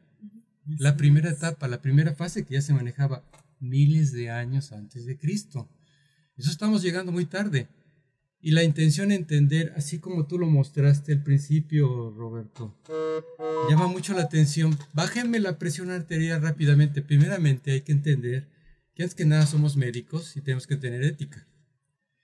La 0.65 0.95
primera 0.97 1.29
etapa, 1.29 1.67
la 1.67 1.81
primera 1.81 2.13
fase 2.13 2.45
que 2.45 2.55
ya 2.55 2.61
se 2.61 2.73
manejaba 2.73 3.23
miles 3.59 4.11
de 4.11 4.29
años 4.29 4.71
antes 4.71 5.05
de 5.05 5.17
Cristo. 5.17 5.69
Eso 6.37 6.49
estamos 6.49 6.81
llegando 6.81 7.11
muy 7.11 7.25
tarde. 7.25 7.67
Y 8.43 8.51
la 8.51 8.63
intención 8.63 9.11
entender, 9.11 9.71
así 9.75 9.99
como 9.99 10.25
tú 10.25 10.39
lo 10.39 10.47
mostraste 10.47 11.13
al 11.13 11.21
principio, 11.21 12.09
Roberto, 12.09 12.75
llama 13.69 13.87
mucho 13.87 14.13
la 14.13 14.23
atención. 14.23 14.77
Bájenme 14.93 15.39
la 15.39 15.59
presión 15.59 15.91
arterial 15.91 16.41
rápidamente. 16.41 17.03
Primeramente 17.03 17.71
hay 17.71 17.81
que 17.81 17.91
entender 17.91 18.47
que 18.95 19.03
antes 19.03 19.13
que 19.13 19.25
nada 19.25 19.45
somos 19.45 19.77
médicos 19.77 20.35
y 20.35 20.41
tenemos 20.41 20.65
que 20.65 20.75
tener 20.75 21.03
ética. 21.03 21.47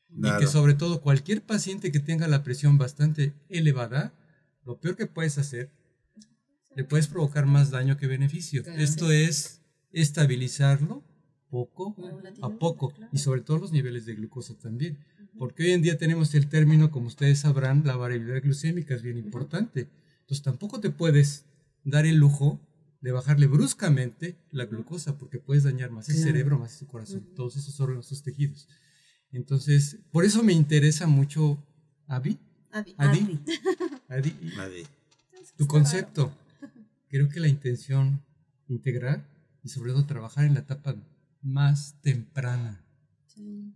Y 0.10 0.39
que 0.39 0.48
sobre 0.48 0.74
todo 0.74 1.01
cualquier 1.01 1.44
paciente 1.44 1.91
que 1.91 2.00
tenga 2.00 2.27
la 2.27 2.44
presión 2.44 2.79
bastante 2.79 3.34
elevada, 3.50 4.13
lo 4.65 4.79
peor 4.79 4.96
que 4.96 5.06
puedes 5.06 5.38
hacer, 5.38 5.70
le 6.77 6.84
puedes 6.84 7.07
provocar 7.07 7.48
más 7.48 7.72
daño 7.72 7.98
que 7.98 8.05
beneficio. 8.07 8.63
Claro. 8.63 8.79
Esto 8.79 9.12
es 9.12 9.62
estabilizarlo 9.91 11.03
poco 11.50 11.96
a 12.43 12.50
poco 12.50 12.89
claro. 12.91 13.10
y 13.12 13.17
sobre 13.17 13.41
todo 13.41 13.57
los 13.57 13.72
niveles 13.72 14.05
de 14.05 14.13
glucosa 14.13 14.53
también. 14.60 15.00
Porque 15.39 15.63
hoy 15.63 15.72
en 15.72 15.81
día 15.81 15.98
tenemos 15.98 16.34
el 16.36 16.48
término, 16.48 16.91
como 16.91 17.07
ustedes 17.07 17.39
sabrán, 17.39 17.81
la 17.86 17.96
variabilidad 17.96 18.41
glucémica 18.43 18.93
es 18.93 19.01
bien 19.01 19.17
importante. 19.17 19.88
Entonces 20.22 20.43
tampoco 20.43 20.79
te 20.79 20.91
puedes 20.91 21.46
dar 21.84 22.05
el 22.05 22.17
lujo 22.17 22.60
de 23.01 23.12
bajarle 23.12 23.48
bruscamente 23.48 24.36
la 24.51 24.65
glucosa 24.65 25.17
porque 25.17 25.39
puedes 25.39 25.63
dañar 25.63 25.89
más 25.89 26.10
el 26.10 26.15
Claro. 26.15 26.31
cerebro, 26.31 26.60
más 26.60 26.79
el 26.81 26.88
corazón, 26.88 27.25
todos 27.36 27.55
esos 27.57 27.79
órganos, 27.79 28.05
esos 28.07 28.22
tejidos. 28.22 28.67
Entonces, 29.31 29.98
por 30.12 30.25
eso 30.25 30.43
me 30.43 30.53
interesa 30.53 31.07
mucho, 31.07 31.57
Avi, 32.07 32.38
Adi. 32.72 32.96
Adi, 32.98 33.19
Adi. 33.27 33.39
Adi, 34.10 34.36
Nadie. 34.55 34.86
tu 35.57 35.65
concepto. 35.65 36.31
Creo 37.09 37.29
que 37.29 37.39
la 37.39 37.47
intención 37.47 38.21
integrar 38.67 39.25
y 39.63 39.69
sobre 39.69 39.91
todo 39.93 40.05
trabajar 40.05 40.45
en 40.45 40.53
la 40.55 40.61
etapa 40.61 40.95
más 41.41 41.95
temprana. 42.01 42.83
Sí. 43.27 43.73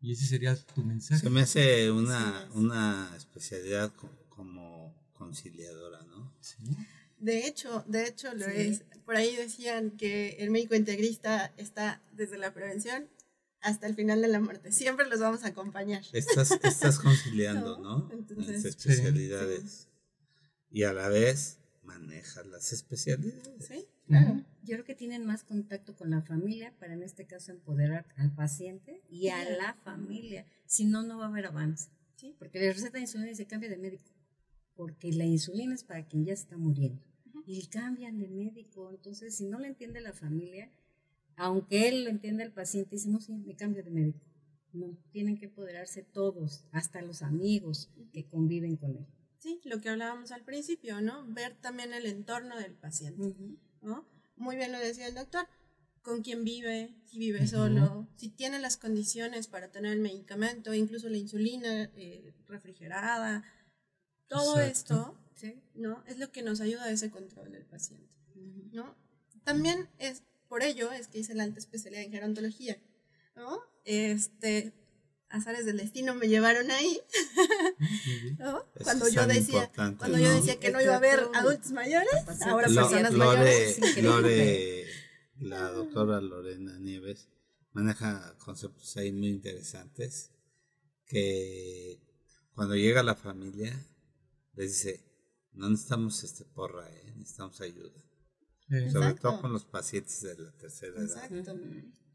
Y 0.00 0.12
ese 0.12 0.26
sería 0.26 0.54
tu 0.56 0.82
mensaje. 0.82 1.20
Se 1.22 1.30
me 1.30 1.40
hace 1.42 1.90
una, 1.90 2.46
una 2.54 3.10
especialidad 3.16 3.92
co- 3.94 4.10
como 4.28 4.94
conciliadora, 5.14 6.02
¿no? 6.04 6.30
Sí. 6.40 6.56
De 7.18 7.46
hecho, 7.46 7.84
de 7.88 8.06
hecho 8.06 8.34
lo 8.34 8.44
Sí. 8.46 8.52
es. 8.56 8.84
Por 9.06 9.16
ahí 9.16 9.34
decían 9.36 9.90
que 9.92 10.30
el 10.40 10.50
médico 10.50 10.74
integrista 10.74 11.52
está 11.56 12.02
desde 12.12 12.36
la 12.38 12.52
prevención 12.52 13.08
hasta 13.62 13.86
el 13.86 13.94
final 13.94 14.20
de 14.20 14.28
la 14.28 14.40
muerte. 14.40 14.72
Siempre 14.72 15.08
los 15.08 15.20
vamos 15.20 15.42
a 15.44 15.48
acompañar. 15.48 16.02
Estás, 16.12 16.50
estás 16.62 16.98
conciliando, 16.98 17.78
No, 17.82 17.98
¿no? 18.00 18.10
entonces- 18.12 18.62
Las 18.62 18.64
especialidades. 18.66 19.88
Y 20.70 20.82
a 20.82 20.92
la 20.92 21.08
vez 21.08 21.58
manejas 21.84 22.46
las 22.46 22.72
especialidades. 22.72 23.66
¿Sí? 23.66 23.86
Claro. 24.06 24.44
Yo 24.62 24.76
creo 24.76 24.84
que 24.84 24.94
tienen 24.94 25.24
más 25.24 25.44
contacto 25.44 25.94
con 25.96 26.10
la 26.10 26.22
familia 26.22 26.74
para 26.78 26.94
en 26.94 27.02
este 27.02 27.26
caso 27.26 27.52
empoderar 27.52 28.06
al 28.16 28.34
paciente 28.34 29.02
y 29.08 29.28
a 29.28 29.44
la 29.50 29.74
familia. 29.74 30.46
Si 30.66 30.84
no, 30.84 31.02
no 31.02 31.18
va 31.18 31.26
a 31.26 31.28
haber 31.28 31.46
avance. 31.46 31.90
Sí. 32.16 32.34
Porque 32.38 32.58
le 32.58 32.72
receta 32.72 32.98
insulina 32.98 33.30
y 33.30 33.34
se 33.34 33.46
cambia 33.46 33.68
de 33.68 33.76
médico. 33.76 34.10
Porque 34.74 35.12
la 35.12 35.24
insulina 35.24 35.74
es 35.74 35.84
para 35.84 36.06
quien 36.06 36.24
ya 36.24 36.34
se 36.34 36.42
está 36.42 36.56
muriendo. 36.56 37.02
Y 37.46 37.66
cambian 37.66 38.18
de 38.18 38.28
médico. 38.28 38.90
Entonces, 38.90 39.36
si 39.36 39.46
no 39.46 39.58
lo 39.58 39.66
entiende 39.66 40.00
la 40.00 40.14
familia, 40.14 40.70
aunque 41.36 41.88
él 41.88 42.04
lo 42.04 42.10
entienda 42.10 42.42
el 42.42 42.52
paciente, 42.52 42.96
dice, 42.96 43.10
no, 43.10 43.20
sí, 43.20 43.32
me 43.32 43.54
cambio 43.54 43.82
de 43.82 43.90
médico. 43.90 44.20
No, 44.72 44.96
tienen 45.12 45.36
que 45.36 45.46
empoderarse 45.46 46.02
todos, 46.02 46.64
hasta 46.72 47.00
los 47.02 47.22
amigos 47.22 47.90
que 48.12 48.26
conviven 48.26 48.76
con 48.76 48.96
él. 48.96 49.06
Sí, 49.44 49.60
lo 49.64 49.78
que 49.82 49.90
hablábamos 49.90 50.32
al 50.32 50.42
principio, 50.42 51.02
¿no? 51.02 51.22
Ver 51.26 51.54
también 51.60 51.92
el 51.92 52.06
entorno 52.06 52.56
del 52.56 52.72
paciente, 52.72 53.36
¿no? 53.82 54.08
Muy 54.36 54.56
bien 54.56 54.72
lo 54.72 54.78
decía 54.78 55.06
el 55.06 55.14
doctor, 55.14 55.46
con 56.00 56.22
quién 56.22 56.44
vive, 56.44 56.94
si 57.04 57.18
vive 57.18 57.46
solo, 57.46 58.08
si 58.16 58.30
tiene 58.30 58.58
las 58.58 58.78
condiciones 58.78 59.46
para 59.48 59.70
tener 59.70 59.92
el 59.92 60.00
medicamento, 60.00 60.72
incluso 60.72 61.10
la 61.10 61.18
insulina 61.18 61.90
eh, 61.94 62.32
refrigerada, 62.46 63.44
todo 64.28 64.58
Exacto. 64.62 64.94
esto, 64.94 65.20
Sí. 65.34 65.60
¿no? 65.74 66.02
Es 66.06 66.18
lo 66.18 66.32
que 66.32 66.40
nos 66.40 66.62
ayuda 66.62 66.84
a 66.84 66.90
ese 66.90 67.10
control 67.10 67.52
del 67.52 67.66
paciente, 67.66 68.16
¿no? 68.72 68.96
También 69.44 69.90
es 69.98 70.22
por 70.48 70.62
ello 70.62 70.90
es 70.90 71.08
que 71.08 71.18
hice 71.18 71.34
la 71.34 71.42
alta 71.42 71.58
especialidad 71.58 72.02
en 72.02 72.12
gerontología, 72.12 72.78
¿no? 73.36 73.60
Este, 73.84 74.72
azares 75.34 75.66
del 75.66 75.76
destino 75.76 76.14
me 76.14 76.28
llevaron 76.28 76.70
ahí, 76.70 77.00
Cuando 78.82 79.08
yo 79.08 79.26
decía, 79.26 79.70
cuando 79.74 80.18
yo 80.18 80.32
decía 80.32 80.58
que 80.58 80.70
no 80.70 80.80
iba 80.80 80.94
a 80.94 80.96
haber 80.96 81.20
adultos 81.34 81.70
mayores, 81.72 82.12
ahora 82.42 82.68
Lo- 82.68 82.82
personas 82.82 83.12
Lore, 83.14 83.38
mayores. 83.40 84.02
Lore, 84.02 84.86
la 85.40 85.70
doctora 85.70 86.20
Lorena 86.20 86.78
Nieves, 86.78 87.28
maneja 87.72 88.36
conceptos 88.38 88.96
ahí 88.96 89.12
muy 89.12 89.28
interesantes 89.28 90.30
que 91.06 92.00
cuando 92.54 92.74
llega 92.76 93.02
la 93.02 93.14
familia 93.16 93.72
les 94.54 94.70
dice, 94.72 95.04
no 95.52 95.68
necesitamos 95.68 96.22
este 96.24 96.44
porra, 96.44 96.88
¿eh? 96.90 97.12
necesitamos 97.16 97.60
ayuda. 97.60 98.00
Sobre 98.68 98.86
Exacto. 98.86 99.30
todo 99.30 99.40
con 99.42 99.52
los 99.52 99.64
pacientes 99.66 100.22
de 100.22 100.38
la 100.38 100.52
tercera 100.56 100.94
edad. 100.96 101.04
Exacto. 101.24 101.54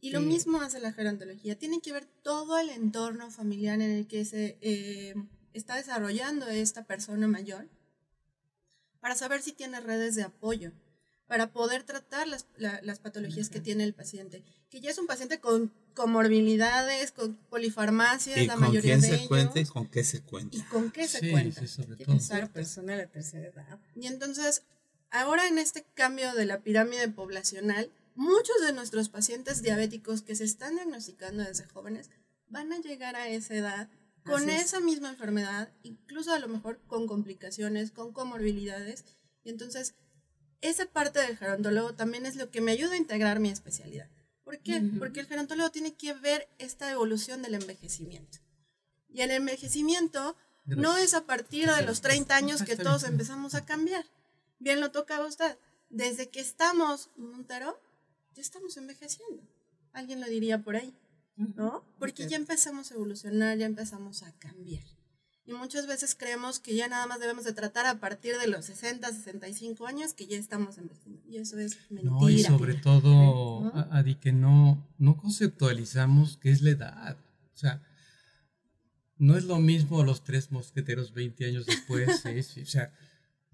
Y 0.02 0.12
lo 0.12 0.20
Sí. 0.20 0.26
mismo 0.28 0.62
hace 0.62 0.80
la 0.80 0.94
gerontología. 0.94 1.58
Tiene 1.58 1.82
que 1.82 1.92
ver 1.92 2.06
todo 2.24 2.58
el 2.58 2.70
entorno 2.70 3.32
familiar 3.32 3.76
en 3.82 3.92
el 3.92 4.08
que 4.08 4.24
se 4.26 4.58
eh, 4.62 5.14
está 5.54 5.76
desarrollando 5.76 6.48
esta 6.48 6.84
persona 6.86 7.28
mayor 7.28 7.68
para 9.02 9.16
saber 9.16 9.42
si 9.42 9.52
tiene 9.54 9.80
redes 9.82 10.16
de 10.16 10.24
apoyo, 10.24 10.72
para 11.28 11.52
poder 11.52 11.84
tratar 11.84 12.28
las, 12.28 12.46
la- 12.58 12.80
las 12.84 13.00
patologías 13.00 13.50
que 13.50 13.60
tiene 13.60 13.84
el 13.84 13.94
paciente. 13.94 14.44
Que 14.70 14.82
ya 14.82 14.90
es 14.92 14.98
un 14.98 15.08
paciente 15.08 15.40
con 15.40 15.72
comorbilidades, 15.96 17.12
con 17.12 17.36
polifarmacias, 17.50 18.38
Y 18.40 18.46
la 18.48 18.54
con 18.54 18.62
mayoría 18.64 18.82
quién 18.82 19.02
de 19.02 19.08
se 19.08 19.16
ellos. 19.16 19.28
cuenta 19.28 19.60
y 19.60 19.66
con 19.66 19.88
qué 19.88 20.04
se 20.04 20.22
cuenta. 20.22 20.58
y 20.58 20.62
con 20.62 20.92
qué 20.92 21.08
se 21.08 21.20
sí, 21.20 21.32
cuenta. 21.32 21.62
sí, 21.62 21.68
sobre 21.68 21.96
todo. 22.06 22.16
Exacto. 22.16 22.54
persona 22.54 22.94
de 22.96 23.04
la 23.04 23.08
tercera 23.10 23.48
edad. 23.48 23.80
Y 23.96 24.08
entonces, 24.08 24.64
ahora 25.12 25.48
en 25.48 25.58
este 25.58 25.86
cambio 25.94 26.34
de 26.34 26.46
la 26.46 26.60
pirámide 26.62 27.08
poblacional, 27.10 27.92
muchos 28.20 28.60
de 28.62 28.74
nuestros 28.74 29.08
pacientes 29.08 29.62
diabéticos 29.62 30.22
que 30.22 30.36
se 30.36 30.44
están 30.44 30.76
diagnosticando 30.76 31.42
desde 31.42 31.66
jóvenes 31.68 32.10
van 32.50 32.74
a 32.74 32.80
llegar 32.80 33.16
a 33.16 33.30
esa 33.30 33.56
edad 33.56 33.90
con 34.26 34.42
Así 34.42 34.52
es. 34.52 34.62
esa 34.66 34.82
misma 34.82 35.10
enfermedad, 35.10 35.72
incluso 35.84 36.34
a 36.34 36.40
lo 36.40 36.50
mejor 36.50 36.82
con 36.86 37.08
complicaciones, 37.08 37.92
con 37.92 38.12
comorbilidades. 38.12 39.06
Y 39.46 39.50
entonces, 39.50 39.96
esa 40.60 40.86
parte 40.88 41.20
del 41.20 41.38
gerontólogo 41.38 41.96
también 41.96 42.26
es 42.26 42.36
lo 42.36 42.52
que 42.52 42.60
me 42.60 42.74
ayuda 42.74 42.96
a 42.96 42.98
integrar 42.98 43.40
mi 43.40 43.52
especialidad. 43.52 44.10
¿Por 44.44 44.60
qué? 44.60 44.82
Ujú. 44.82 45.00
Porque 45.00 45.22
el 45.22 45.28
gerontólogo 45.28 45.72
tiene 45.72 45.96
que 45.96 46.14
ver 46.14 46.50
esta 46.58 46.92
evolución 46.92 47.42
del 47.42 47.56
envejecimiento. 47.56 48.40
Y 49.08 49.22
el 49.22 49.32
envejecimiento 49.32 50.36
no 50.66 50.98
es 50.98 51.14
a 51.14 51.26
partir 51.26 51.72
de 51.72 51.84
los 51.84 52.02
30 52.02 52.36
años 52.36 52.64
que 52.64 52.76
todos 52.76 53.06
empezamos 53.06 53.56
a 53.56 53.64
cambiar. 53.64 54.04
Bien 54.60 54.82
lo 54.82 54.92
tocaba 54.92 55.26
usted. 55.26 55.58
Desde 55.90 56.30
que 56.30 56.42
estamos, 56.42 57.10
Montero, 57.16 57.80
ya 58.36 58.42
estamos 58.42 58.78
envejeciendo. 58.78 59.44
Alguien 59.94 60.22
lo 60.22 60.28
diría 60.28 60.62
por 60.64 60.76
ahí, 60.76 60.94
¿no? 61.36 61.84
Porque 61.98 62.28
ya 62.28 62.38
empezamos 62.38 62.92
a 62.92 62.96
evolucionar, 62.96 63.58
ya 63.58 63.66
empezamos 63.66 64.24
a 64.24 64.32
cambiar. 64.40 64.84
Y 65.46 65.54
muchas 65.54 65.88
veces 65.88 66.14
creemos 66.14 66.60
que 66.60 66.76
ya 66.76 66.88
nada 66.88 67.08
más 67.08 67.20
debemos 67.20 67.44
de 67.44 67.54
tratar 67.54 67.88
a 67.88 68.00
partir 68.00 68.38
de 68.38 68.46
los 68.48 68.66
60, 68.66 69.12
65 69.12 69.88
años 69.88 70.14
que 70.14 70.28
ya 70.28 70.38
estamos 70.38 70.78
envejeciendo. 70.78 71.22
Y 71.28 71.38
eso 71.38 71.58
es 71.58 71.76
mentira. 71.90 72.12
No, 72.12 72.30
y 72.30 72.44
sobre 72.44 72.76
todo, 72.76 73.62
¿No? 73.64 73.72
a- 73.74 73.98
Adi, 73.98 74.14
que 74.14 74.32
no, 74.32 74.88
no 75.00 75.18
conceptualizamos 75.18 76.38
qué 76.38 76.52
es 76.52 76.62
la 76.62 76.70
edad. 76.70 77.18
O 77.56 77.58
sea, 77.58 77.82
no 79.18 79.38
es 79.38 79.46
lo 79.46 79.58
mismo 79.58 80.04
los 80.04 80.24
tres 80.24 80.52
mosqueteros 80.52 81.14
20 81.14 81.46
años 81.46 81.66
después. 81.66 82.22
sí, 82.54 82.62
o 82.62 82.66
sea, 82.68 82.94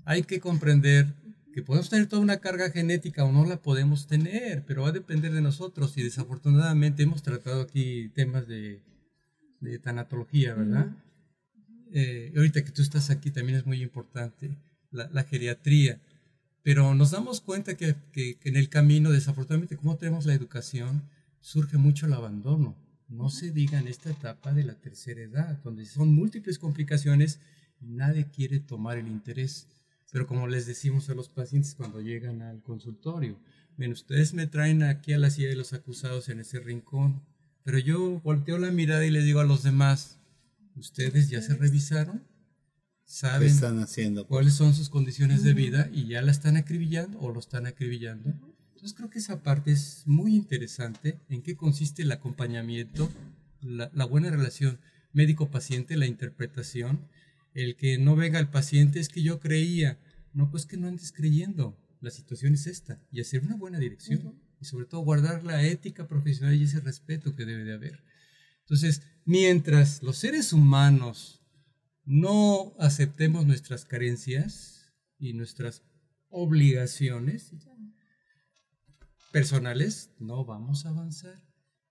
hay 0.04 0.24
que 0.24 0.42
comprender 0.42 1.14
que 1.56 1.62
podemos 1.63 1.89
tener 1.89 2.08
toda 2.08 2.22
una 2.22 2.41
carga 2.41 2.70
genética 2.70 3.24
o 3.24 3.32
no 3.32 3.46
la 3.46 3.62
podemos 3.62 4.08
tener, 4.08 4.65
pero 4.65 4.82
va 4.82 4.89
a 4.89 4.91
depender 4.91 5.32
de 5.32 5.39
nosotros. 5.41 5.96
Y 5.98 6.04
desafortunadamente 6.04 7.04
hemos 7.04 7.24
tratado 7.24 7.62
aquí 7.62 8.10
temas 8.10 8.46
de, 8.46 8.84
de 9.62 9.80
tanatología, 9.80 10.54
¿verdad? 10.54 10.88
Eh, 11.94 12.34
ahorita 12.36 12.65
que 12.65 12.72
tú 12.72 12.82
estás 12.82 13.10
aquí 13.10 13.32
también 13.32 13.58
es 13.58 13.65
muy 13.65 13.82
importante 13.82 14.58
la, 14.91 15.10
la 15.13 15.24
geriatría, 15.24 16.02
pero 16.62 16.94
nos 16.94 17.12
damos 17.12 17.39
cuenta 17.39 17.76
que, 17.78 17.96
que- 18.12 18.36
que 18.38 18.50
en 18.50 18.58
el 18.58 18.68
camino, 18.68 19.10
desafortunadamente, 19.12 19.78
como 19.78 19.96
tenemos 19.96 20.26
la 20.26 20.34
educación, 20.34 21.04
surge 21.39 21.78
mucho 21.78 22.06
el 22.06 22.13
abandono. 22.13 22.76
No 23.08 23.30
se 23.30 23.52
diga 23.52 23.80
en 23.80 23.88
esta 23.88 24.10
etapa 24.10 24.52
de 24.52 24.63
la 24.65 24.74
tercera 24.76 25.22
edad, 25.22 25.58
donde 25.63 25.86
son 25.86 26.13
múltiples 26.13 26.60
complicaciones 26.60 27.39
y 27.80 27.86
nadie 27.88 28.26
quiere 28.30 28.60
tomar 28.60 28.98
el 28.98 29.08
interés. 29.08 29.68
Pero 30.12 30.28
como 30.28 30.48
les 30.48 30.65
decimos 30.65 31.10
a 31.10 31.15
los 31.15 31.30
pacientes 31.30 31.76
cuando 31.76 32.02
llegan 32.02 32.41
al 32.41 32.62
consultorio, 32.62 33.39
ven, 33.78 33.91
ustedes 33.91 34.34
me 34.34 34.48
traen 34.48 34.84
aquí 34.84 35.13
a 35.13 35.18
la 35.18 35.30
silla 35.30 35.50
de 35.50 35.56
los 35.56 35.74
acusados 35.74 36.30
en 36.30 36.39
ese 36.39 36.60
rincón, 36.60 37.22
pero 37.63 37.80
yo 37.80 38.20
volteo 38.22 38.58
la 38.58 38.72
mirada 38.72 39.06
y 39.06 39.12
le 39.12 39.24
digo 39.24 39.39
a 39.39 39.46
los 39.46 39.63
demás, 39.63 40.20
¿ustedes 40.76 41.30
ya 41.30 41.41
se 41.41 41.56
revisaron? 41.56 42.24
¿Saben 43.04 43.50
están 43.50 43.80
haciendo? 43.80 44.26
cuáles 44.28 44.54
son 44.54 44.74
sus 44.74 44.89
condiciones 44.89 45.44
de 45.44 45.54
vida 45.54 45.89
y 45.91 46.08
ya 46.08 46.22
la 46.22 46.32
están 46.32 46.58
acribillando 46.58 47.20
o 47.20 47.32
lo 47.32 47.39
están 47.39 47.65
acribillando? 47.65 48.30
Entonces 48.74 48.94
creo 48.94 49.10
que 49.10 49.20
esa 49.20 49.41
parte 49.41 49.72
es 49.72 50.04
muy 50.06 50.36
interesante, 50.36 51.20
en 51.30 51.41
qué 51.41 51.56
consiste 51.56 52.04
el 52.04 52.12
acompañamiento, 52.12 53.10
la, 53.62 53.89
la 53.94 54.06
buena 54.06 54.30
relación 54.30 54.80
médico-paciente, 55.13 55.98
la 55.98 56.06
interpretación, 56.06 57.00
el 57.56 57.78
que 57.78 57.98
no 57.98 58.15
venga 58.15 58.38
el 58.38 58.50
paciente 58.50 59.00
es 59.00 59.10
que 59.10 59.24
yo 59.24 59.39
creía, 59.39 59.98
no, 60.34 60.52
pues 60.52 60.65
que 60.65 60.78
no 60.78 60.88
andes 60.88 61.12
creyendo, 61.12 61.82
la 62.02 62.12
situación 62.12 62.54
es 62.54 62.68
esta, 62.68 63.02
y 63.12 63.22
hacer 63.22 63.44
una 63.44 63.56
buena 63.56 63.80
dirección, 63.80 64.39
y 64.60 64.65
sobre 64.65 64.86
todo 64.86 65.02
guardar 65.02 65.44
la 65.44 65.63
ética 65.65 66.08
profesional 66.08 66.54
y 66.54 66.63
ese 66.63 66.82
respeto 66.82 67.34
que 67.34 67.46
debe 67.46 67.63
de 67.63 67.74
haber. 67.74 68.04
Entonces, 68.60 69.04
mientras 69.24 70.04
los 70.04 70.18
seres 70.18 70.52
humanos 70.52 71.41
no 72.04 72.76
aceptemos 72.78 73.46
nuestras 73.46 73.86
carencias 73.86 74.91
y 75.18 75.34
nuestras 75.34 75.82
obligaciones 76.28 77.54
personales, 79.32 80.12
no 80.20 80.44
vamos 80.44 80.86
a 80.86 80.89
avanzar. 80.89 81.41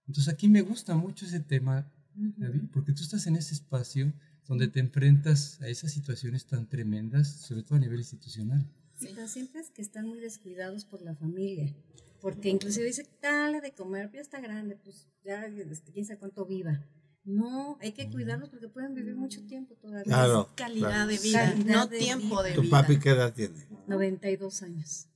Entonces 0.07 0.33
aquí 0.33 0.49
me 0.49 0.61
gusta 0.61 0.95
mucho 0.95 1.25
ese 1.25 1.41
tema, 1.41 1.91
David, 2.15 2.65
porque 2.71 2.93
tú 2.93 3.03
estás 3.03 3.27
en 3.27 3.37
ese 3.37 3.55
espacio 3.55 4.13
donde 4.47 4.69
te 4.69 4.81
enfrentas 4.81 5.61
a 5.63 5.69
esas 5.69 5.93
situaciones 5.93 6.47
tan 6.47 6.69
tremendas, 6.69 7.29
sobre 7.29 7.63
todo 7.63 7.77
a 7.77 7.81
nivel 7.81 7.99
institucional. 7.99 8.67
Sí. 8.99 9.09
Pacientes 9.15 9.71
que 9.71 9.83
están 9.83 10.07
muy 10.07 10.21
descuidados 10.21 10.85
por 10.85 11.03
la 11.03 11.15
familia, 11.15 11.75
porque 12.21 12.49
inclusive 12.49 12.87
dice, 12.87 13.09
dale 13.21 13.61
de 13.61 13.73
comer, 13.73 14.11
ya 14.13 14.21
está 14.21 14.41
grande, 14.41 14.77
pues 14.77 15.09
ya 15.25 15.47
este, 15.47 15.93
quién 15.93 16.07
sabe 16.07 16.19
cuánto 16.19 16.47
viva. 16.47 16.87
No, 17.25 17.79
hay 17.81 17.93
que 17.93 18.11
cuidarlos 18.11 18.51
porque 18.51 18.69
pueden 18.69 18.95
vivir 18.95 19.17
mucho 19.17 19.45
tiempo 19.47 19.75
todavía. 19.77 20.05
Claro. 20.05 20.51
calidad 20.55 20.89
claro. 20.91 21.09
de 21.09 21.19
vida, 21.19 21.51
Calidad 21.51 21.75
no 21.75 21.87
de 21.87 21.99
tiempo 21.99 22.27
vida. 22.27 22.43
de 22.43 22.53
¿Tu 22.53 22.63
vida. 22.63 22.71
papi 22.71 22.99
qué 22.99 23.11
edad 23.11 23.33
tiene? 23.33 23.55
92 23.87 24.63
años. 24.63 25.09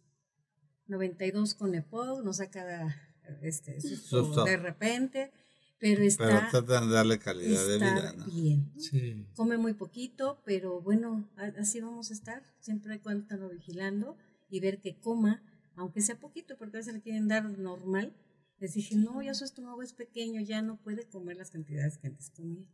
92 0.87 1.55
con 1.55 1.75
EPOC, 1.75 2.25
nos 2.25 2.39
saca 2.39 2.97
este, 3.43 3.81
susto 3.81 4.45
de 4.45 4.57
repente, 4.57 5.31
pero 5.79 6.03
está, 6.03 6.27
Pero 6.27 6.65
tratan 6.65 6.89
de 6.89 6.95
darle 6.95 7.19
calidad 7.19 7.67
de 7.67 7.75
está 7.75 7.95
vida, 7.95 8.13
¿no? 8.13 8.25
bien. 8.27 8.73
Sí. 8.77 9.27
Come 9.37 9.59
muy 9.59 9.75
poquito, 9.75 10.43
pero 10.45 10.81
bueno, 10.81 11.29
así 11.59 11.81
vamos 11.81 12.11
a 12.11 12.15
estar, 12.15 12.43
siempre 12.61 12.97
y 12.97 12.99
cuando 12.99 13.23
estarlo 13.23 13.49
vigilando 13.49 14.17
y 14.51 14.61
ver 14.61 14.81
que 14.81 14.99
coma, 14.99 15.43
aunque 15.77 16.01
sea 16.01 16.19
poquito, 16.19 16.57
porque 16.59 16.79
a 16.79 16.81
veces 16.81 16.95
le 16.95 17.01
quieren 17.01 17.29
dar 17.29 17.45
normal. 17.45 18.13
Les 18.59 18.75
dije, 18.75 18.97
no, 18.97 19.23
ya 19.23 19.35
su 19.35 19.45
estómago 19.45 19.83
es 19.83 19.93
pequeño, 19.93 20.41
ya 20.41 20.63
no 20.63 20.77
puede 20.83 21.07
comer 21.07 21.37
las 21.37 21.51
cantidades 21.51 21.97
que 21.99 22.09
antes 22.09 22.31
comía. 22.31 22.67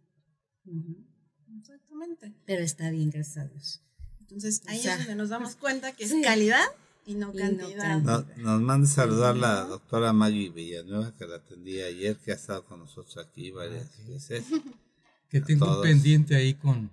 Exactamente. 1.59 2.35
Pero 2.47 2.63
está 2.63 2.91
bien, 2.91 3.11
gracias 3.11 3.37
a 3.37 3.49
Dios. 3.49 3.83
Entonces 4.21 4.63
ahí 4.67 4.79
O 4.79 4.83
sea, 4.83 4.93
es 4.95 4.99
donde 5.01 5.17
nos 5.17 5.29
damos 5.29 5.57
cuenta 5.61 5.93
que 5.93 6.05
es 6.05 6.11
sí. 6.11 6.23
calidad 6.23 6.65
y 7.07 7.15
no 7.15 7.33
cantidad. 7.33 8.01
Nos, 8.03 8.37
nos 8.39 8.61
manda 8.63 8.87
saludar 8.89 9.37
la 9.37 9.65
doctora 9.65 10.13
Maggie 10.13 10.51
Villanueva, 10.51 11.15
que 11.17 11.27
la 11.27 11.37
atendí 11.37 11.81
ayer, 11.81 12.17
que 12.19 12.33
ha 12.33 12.35
estado 12.35 12.65
con 12.65 12.79
nosotros 12.81 13.17
aquí 13.19 13.51
varias 13.51 13.91
veces. 14.07 14.45
Que 15.29 15.39
A 15.39 15.45
tengo 15.45 15.65
un 15.67 15.73
todos. 15.73 15.87
pendiente 15.87 16.37
ahí 16.37 16.55
con 16.55 16.91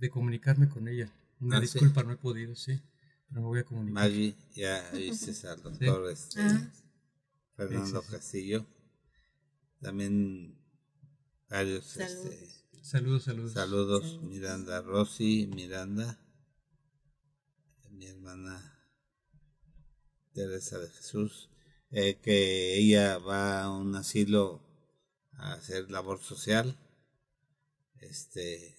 de 0.00 0.08
comunicarme 0.08 0.68
con 0.70 0.88
ella. 0.88 1.12
Una 1.40 1.56
Ah, 1.58 1.60
sí. 1.60 1.66
disculpa, 1.66 2.02
no 2.02 2.12
he 2.12 2.16
podido, 2.16 2.54
sí. 2.56 2.80
Pero 3.28 3.42
me 3.42 3.46
voy 3.48 3.58
a 3.58 3.64
comunicar. 3.64 3.92
Maggie, 4.04 4.34
ya 4.54 4.90
viste 4.94 5.46
al 5.48 5.62
doctor 5.62 6.10
este, 6.10 6.40
Ah. 6.40 6.70
Fernando 7.56 8.00
Sí. 8.02 8.08
Castillo. 8.10 8.64
También 9.82 10.56
varios 11.50 11.84
Saludos. 11.84 12.24
este, 12.26 12.48
Saludos, 12.82 13.24
saludos. 13.24 13.52
saludos. 13.52 14.02
Saludos. 14.02 14.22
Miranda 14.22 14.80
Rossi, 14.80 15.50
Miranda, 15.54 16.18
mi 17.90 18.06
hermana 18.06 18.77
Teresa 20.38 20.78
de 20.78 20.88
Jesús, 20.88 21.48
eh, 21.90 22.16
que 22.22 22.76
ella 22.76 23.18
va 23.18 23.64
a 23.64 23.70
un 23.76 23.96
asilo 23.96 24.62
a 25.32 25.54
hacer 25.54 25.90
labor 25.90 26.20
social. 26.22 26.78
Este, 28.00 28.76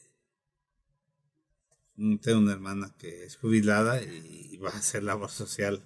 tengo 2.22 2.40
una 2.40 2.54
hermana 2.54 2.96
que 2.98 3.26
es 3.26 3.36
jubilada 3.36 4.02
y 4.02 4.56
va 4.58 4.70
a 4.70 4.78
hacer 4.78 5.04
labor 5.04 5.30
social. 5.32 5.82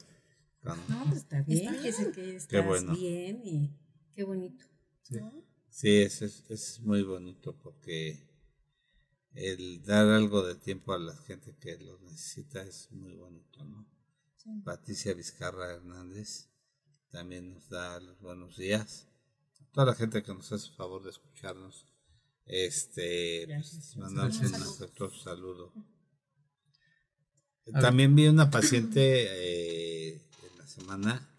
con- 0.61 0.77
No, 0.87 1.05
pues 1.05 1.17
está 1.23 1.41
bien, 1.41 1.73
Está 1.73 1.81
que 1.81 1.91
sé 1.91 2.11
que 2.11 2.21
Qué 2.23 2.35
estás 2.35 2.65
bueno. 2.67 2.93
bien 2.95 3.41
y 3.43 3.71
qué 4.13 4.23
bonito. 4.23 4.63
Sí. 5.01 5.19
Sí, 5.69 5.97
es, 6.03 6.21
es, 6.21 6.43
es 6.49 6.79
muy 6.81 7.01
bonito 7.01 7.55
porque 7.57 8.19
el 9.33 9.83
dar 9.83 10.05
algo 10.07 10.45
de 10.45 10.53
tiempo 10.53 10.93
a 10.93 10.99
la 10.99 11.15
gente 11.17 11.55
que 11.59 11.79
lo 11.79 11.97
necesita 12.01 12.61
es 12.61 12.91
muy 12.91 13.15
bonito, 13.15 13.65
¿no? 13.65 13.87
Patricia 14.63 15.13
Vizcarra 15.13 15.73
Hernández 15.73 16.49
también 17.11 17.53
nos 17.53 17.69
da 17.69 17.99
los 17.99 18.19
buenos 18.19 18.57
días. 18.57 19.07
Toda 19.71 19.87
la 19.87 19.95
gente 19.95 20.23
que 20.23 20.33
nos 20.33 20.51
hace 20.51 20.67
el 20.67 20.75
favor 20.75 21.03
de 21.03 21.11
escucharnos, 21.11 21.87
este, 22.45 23.45
pues, 23.47 23.95
mandamos 23.97 24.37
un 24.39 24.55
afectuoso 24.55 25.17
saludo. 25.23 25.71
También 27.79 28.15
vi 28.15 28.27
una 28.27 28.49
paciente 28.49 29.27
eh, 29.29 30.21
en 30.43 30.57
la 30.57 30.67
semana 30.67 31.29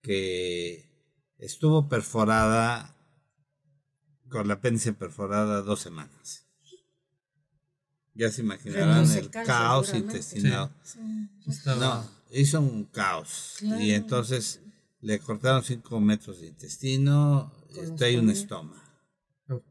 que 0.00 0.90
estuvo 1.38 1.88
perforada 1.88 2.96
con 4.30 4.48
la 4.48 4.54
apéndice 4.54 4.94
perforada 4.94 5.60
dos 5.62 5.80
semanas. 5.80 6.43
Ya 8.14 8.30
se 8.30 8.42
imaginarán 8.42 9.10
el 9.10 9.30
caos 9.30 9.92
intestinal. 9.92 10.70
No, 11.66 12.10
hizo 12.30 12.60
un 12.60 12.84
caos. 12.84 13.56
Claro. 13.58 13.80
Y 13.80 13.90
entonces 13.90 14.60
le 15.00 15.18
cortaron 15.18 15.62
cinco 15.62 16.00
metros 16.00 16.40
de 16.40 16.46
intestino, 16.46 17.52
este, 17.76 18.04
hay 18.06 18.16
un 18.16 18.30
estoma. 18.30 18.82
Oh, 19.48 19.62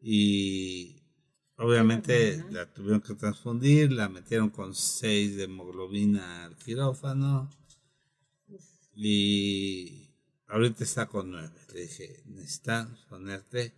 Y 0.00 1.02
obviamente 1.56 2.44
la 2.50 2.72
tuvieron 2.72 3.00
que 3.00 3.14
transfundir, 3.14 3.90
la 3.90 4.08
metieron 4.08 4.50
con 4.50 4.74
6 4.74 5.36
de 5.36 5.44
hemoglobina 5.44 6.44
al 6.44 6.56
quirófano. 6.56 7.50
Y 8.94 10.10
ahorita 10.46 10.84
está 10.84 11.06
con 11.06 11.30
9. 11.30 11.50
Le 11.72 11.80
dije, 11.80 12.22
necesitas 12.26 12.86
ponerte 13.08 13.74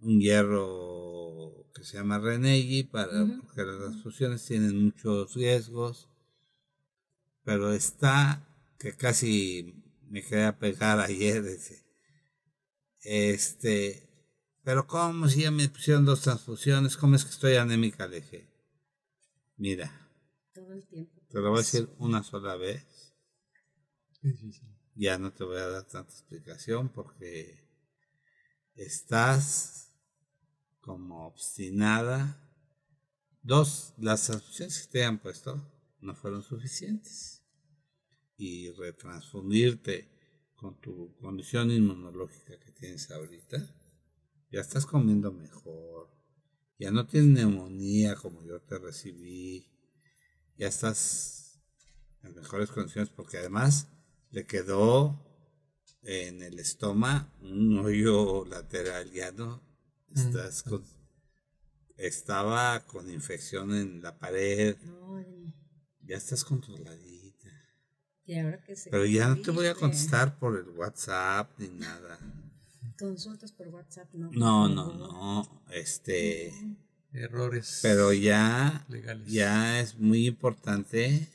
un 0.00 0.20
hierro 0.20 1.66
que 1.74 1.84
se 1.84 1.96
llama 1.96 2.18
Renegi 2.18 2.84
para 2.84 3.10
porque 3.42 3.62
las 3.62 3.78
transfusiones 3.78 4.44
tienen 4.44 4.84
muchos 4.84 5.34
riesgos. 5.34 6.08
Pero 7.44 7.72
está 7.72 8.46
que 8.78 8.96
casi 8.96 9.82
me 10.08 10.22
quedé 10.22 10.44
a 10.44 10.58
pegar 10.58 10.98
ayer. 11.00 11.42
Dice, 11.42 11.84
este, 13.00 14.08
pero 14.64 14.86
¿cómo 14.86 15.28
si 15.28 15.42
ya 15.42 15.50
me 15.50 15.68
pusieron 15.68 16.04
dos 16.04 16.22
transfusiones? 16.22 16.96
¿Cómo 16.96 17.14
es 17.14 17.24
que 17.24 17.30
estoy 17.30 17.54
anémica? 17.54 18.06
Le 18.06 18.20
dije, 18.20 18.48
mira, 19.56 20.10
Todo 20.52 20.72
el 20.72 20.86
tiempo. 20.86 21.20
te 21.28 21.38
lo 21.38 21.50
voy 21.50 21.58
a 21.58 21.62
decir 21.62 21.88
una 21.98 22.22
sola 22.22 22.56
vez. 22.56 23.14
Ya 24.94 25.18
no 25.18 25.32
te 25.32 25.44
voy 25.44 25.58
a 25.58 25.68
dar 25.68 25.84
tanta 25.86 26.10
explicación 26.10 26.88
porque 26.88 27.68
estás 28.74 29.85
como 30.86 31.26
obstinada. 31.26 32.40
Dos, 33.42 33.92
las 33.98 34.26
transfusiones 34.26 34.80
que 34.82 34.92
te 34.92 35.04
han 35.04 35.18
puesto 35.18 35.60
no 36.00 36.14
fueron 36.14 36.42
suficientes. 36.42 37.42
Y 38.38 38.70
retransfundirte 38.70 40.08
con 40.54 40.80
tu 40.80 41.14
condición 41.16 41.70
inmunológica 41.70 42.58
que 42.58 42.70
tienes 42.70 43.10
ahorita, 43.10 43.58
ya 44.50 44.60
estás 44.60 44.86
comiendo 44.86 45.32
mejor. 45.32 46.08
Ya 46.78 46.90
no 46.90 47.06
tienes 47.06 47.30
neumonía 47.30 48.14
como 48.14 48.44
yo 48.44 48.60
te 48.60 48.78
recibí. 48.78 49.68
Ya 50.56 50.68
estás 50.68 51.60
en 52.22 52.34
mejores 52.34 52.70
condiciones 52.70 53.10
porque 53.10 53.38
además 53.38 53.88
le 54.30 54.46
quedó 54.46 55.22
en 56.02 56.42
el 56.42 56.60
estómago 56.60 57.28
un 57.40 57.78
hoyo 57.78 58.44
lateral 58.44 59.10
ya 59.10 59.32
no 59.32 59.65
estás 60.16 60.62
con 60.62 60.84
estaba 61.96 62.84
con 62.86 63.10
infección 63.10 63.74
en 63.74 64.02
la 64.02 64.18
pared 64.18 64.76
ya 66.02 66.16
estás 66.16 66.44
controladita 66.44 67.50
y 68.24 68.38
ahora 68.38 68.62
que 68.62 68.76
se 68.76 68.90
pero 68.90 69.06
ya 69.06 69.28
no 69.28 69.40
te 69.40 69.50
voy 69.50 69.66
a 69.66 69.74
contestar 69.74 70.38
por 70.38 70.58
el 70.58 70.68
WhatsApp 70.70 71.50
ni 71.58 71.68
nada 71.68 72.18
Consultas 72.98 73.52
por 73.52 73.68
WhatsApp, 73.68 74.08
no. 74.14 74.30
No, 74.32 74.68
no, 74.68 74.94
no. 74.94 75.62
Este. 75.70 76.52
Errores. 77.12 77.80
Pero 77.82 78.12
ya. 78.12 78.86
legales. 78.88 79.30
Ya 79.30 79.80
es 79.80 79.98
muy 79.98 80.26
importante 80.26 81.28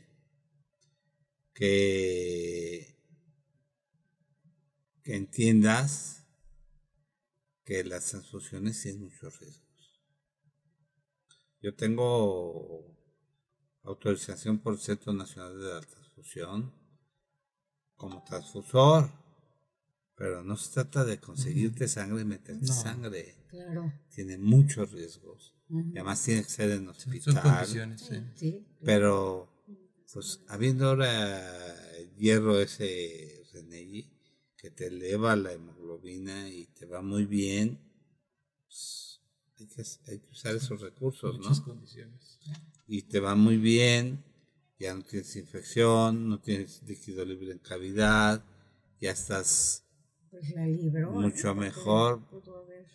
que. 1.54 2.98
que 5.04 5.16
entiendas 5.16 6.21
que 7.72 7.86
las 7.86 8.04
transfusiones 8.10 8.82
tienen 8.82 9.04
muchos 9.04 9.40
riesgos. 9.40 10.02
Yo 11.62 11.74
tengo 11.74 12.86
autorización 13.84 14.60
por 14.60 14.74
el 14.74 14.80
Centro 14.80 15.14
Nacional 15.14 15.58
de 15.58 15.74
la 15.76 15.80
Transfusión 15.80 16.74
como 17.96 18.26
transfusor, 18.26 19.10
pero 20.16 20.44
no 20.44 20.58
se 20.58 20.74
trata 20.74 21.06
de 21.06 21.22
conseguirte 21.22 21.88
sangre 21.88 22.24
y 22.24 22.26
meterte 22.26 22.66
No. 22.68 22.74
sangre. 22.74 23.38
Claro. 23.48 23.94
Tiene 24.14 24.38
muchos 24.38 24.92
riesgos. 24.92 25.56
Además 25.70 26.22
tiene 26.24 26.44
que 26.44 26.50
ser 26.50 26.72
en 26.72 26.80
Son 26.80 26.90
hospital. 26.90 27.42
condiciones, 27.42 28.02
sí. 28.02 28.16
Sí. 28.36 28.68
Pero, 28.84 29.50
pues, 30.12 30.42
habiendo 30.50 30.90
ahora 30.90 32.10
hierro 32.18 32.60
ese 32.60 33.46
Reneyi, 33.54 34.12
que 34.58 34.72
te 34.72 34.88
eleva 34.88 35.38
la 35.38 35.54
hemoglobina 35.54 35.81
y 36.04 36.66
te 36.68 36.86
va 36.86 37.02
muy 37.02 37.26
bien, 37.26 37.80
pues, 38.66 39.22
hay, 39.60 39.68
que, 39.68 39.84
hay 40.12 40.20
que 40.20 40.30
usar 40.32 40.56
esos 40.56 40.82
recursos, 40.82 41.38
Muchas 41.38 41.60
¿no? 41.60 41.66
condiciones. 41.66 42.40
Y 42.88 43.04
te 43.04 43.20
va 43.20 43.36
muy 43.36 43.58
bien, 43.58 44.24
ya 44.80 44.94
no 44.94 45.04
tienes 45.04 45.36
infección, 45.36 46.30
no 46.30 46.40
tienes 46.40 46.82
líquido 46.84 47.24
libre 47.26 47.52
en 47.52 47.60
cavidad, 47.60 48.44
ya 49.00 49.12
estás 49.12 49.86
Pues 50.30 50.50
la 50.52 50.66
libró. 50.66 51.12
Mucho 51.12 51.56
mejor. 51.56 52.22
pudo 52.28 52.64
haber 52.64 52.86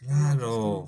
Claro. 0.00 0.86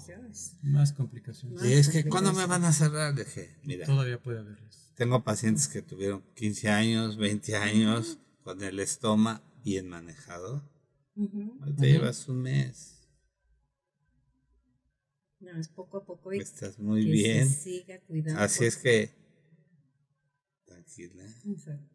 Más 0.63 0.93
complicaciones. 0.93 1.65
Y 1.65 1.73
es 1.73 1.89
que, 1.89 2.05
¿cuándo 2.05 2.33
me 2.35 2.45
van 2.47 2.65
a 2.65 2.73
cerrar? 2.73 3.15
Dije, 3.15 3.57
mira, 3.65 3.87
Todavía 3.87 4.21
puede 4.23 4.41
haberlas. 4.41 4.93
tengo 4.97 5.25
pacientes 5.25 5.67
que 5.67 5.81
tuvieron 5.83 6.23
15 6.35 6.69
años, 6.69 7.17
20 7.17 7.57
años, 7.57 8.19
con 8.45 8.63
el 8.63 8.79
estómago 8.81 9.43
bien 9.65 9.89
manejado. 9.89 10.63
Ujú. 11.19 11.59
Ahorita 11.61 11.83
llevas 11.85 12.29
un 12.29 12.43
mes, 12.43 12.95
No, 15.41 15.51
es 15.59 15.69
poco 15.69 15.99
a 15.99 16.05
poco 16.05 16.33
y 16.33 16.39
estás 16.39 16.79
muy 16.79 17.05
que 17.05 17.11
bien. 17.11 17.49
se 17.49 17.55
siga 17.63 18.01
cuidando. 18.01 18.41
Así 18.41 18.65
es 18.65 18.77
que, 18.77 19.11
tranquila, 20.65 21.25
Exacto. 21.47 21.95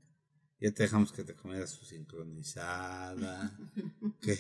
ya 0.60 0.72
te 0.72 0.84
dejamos 0.84 1.12
que 1.12 1.24
te 1.24 1.34
comieras 1.36 1.70
su 1.72 1.86
sincronizada, 1.86 3.58
que, 4.22 4.38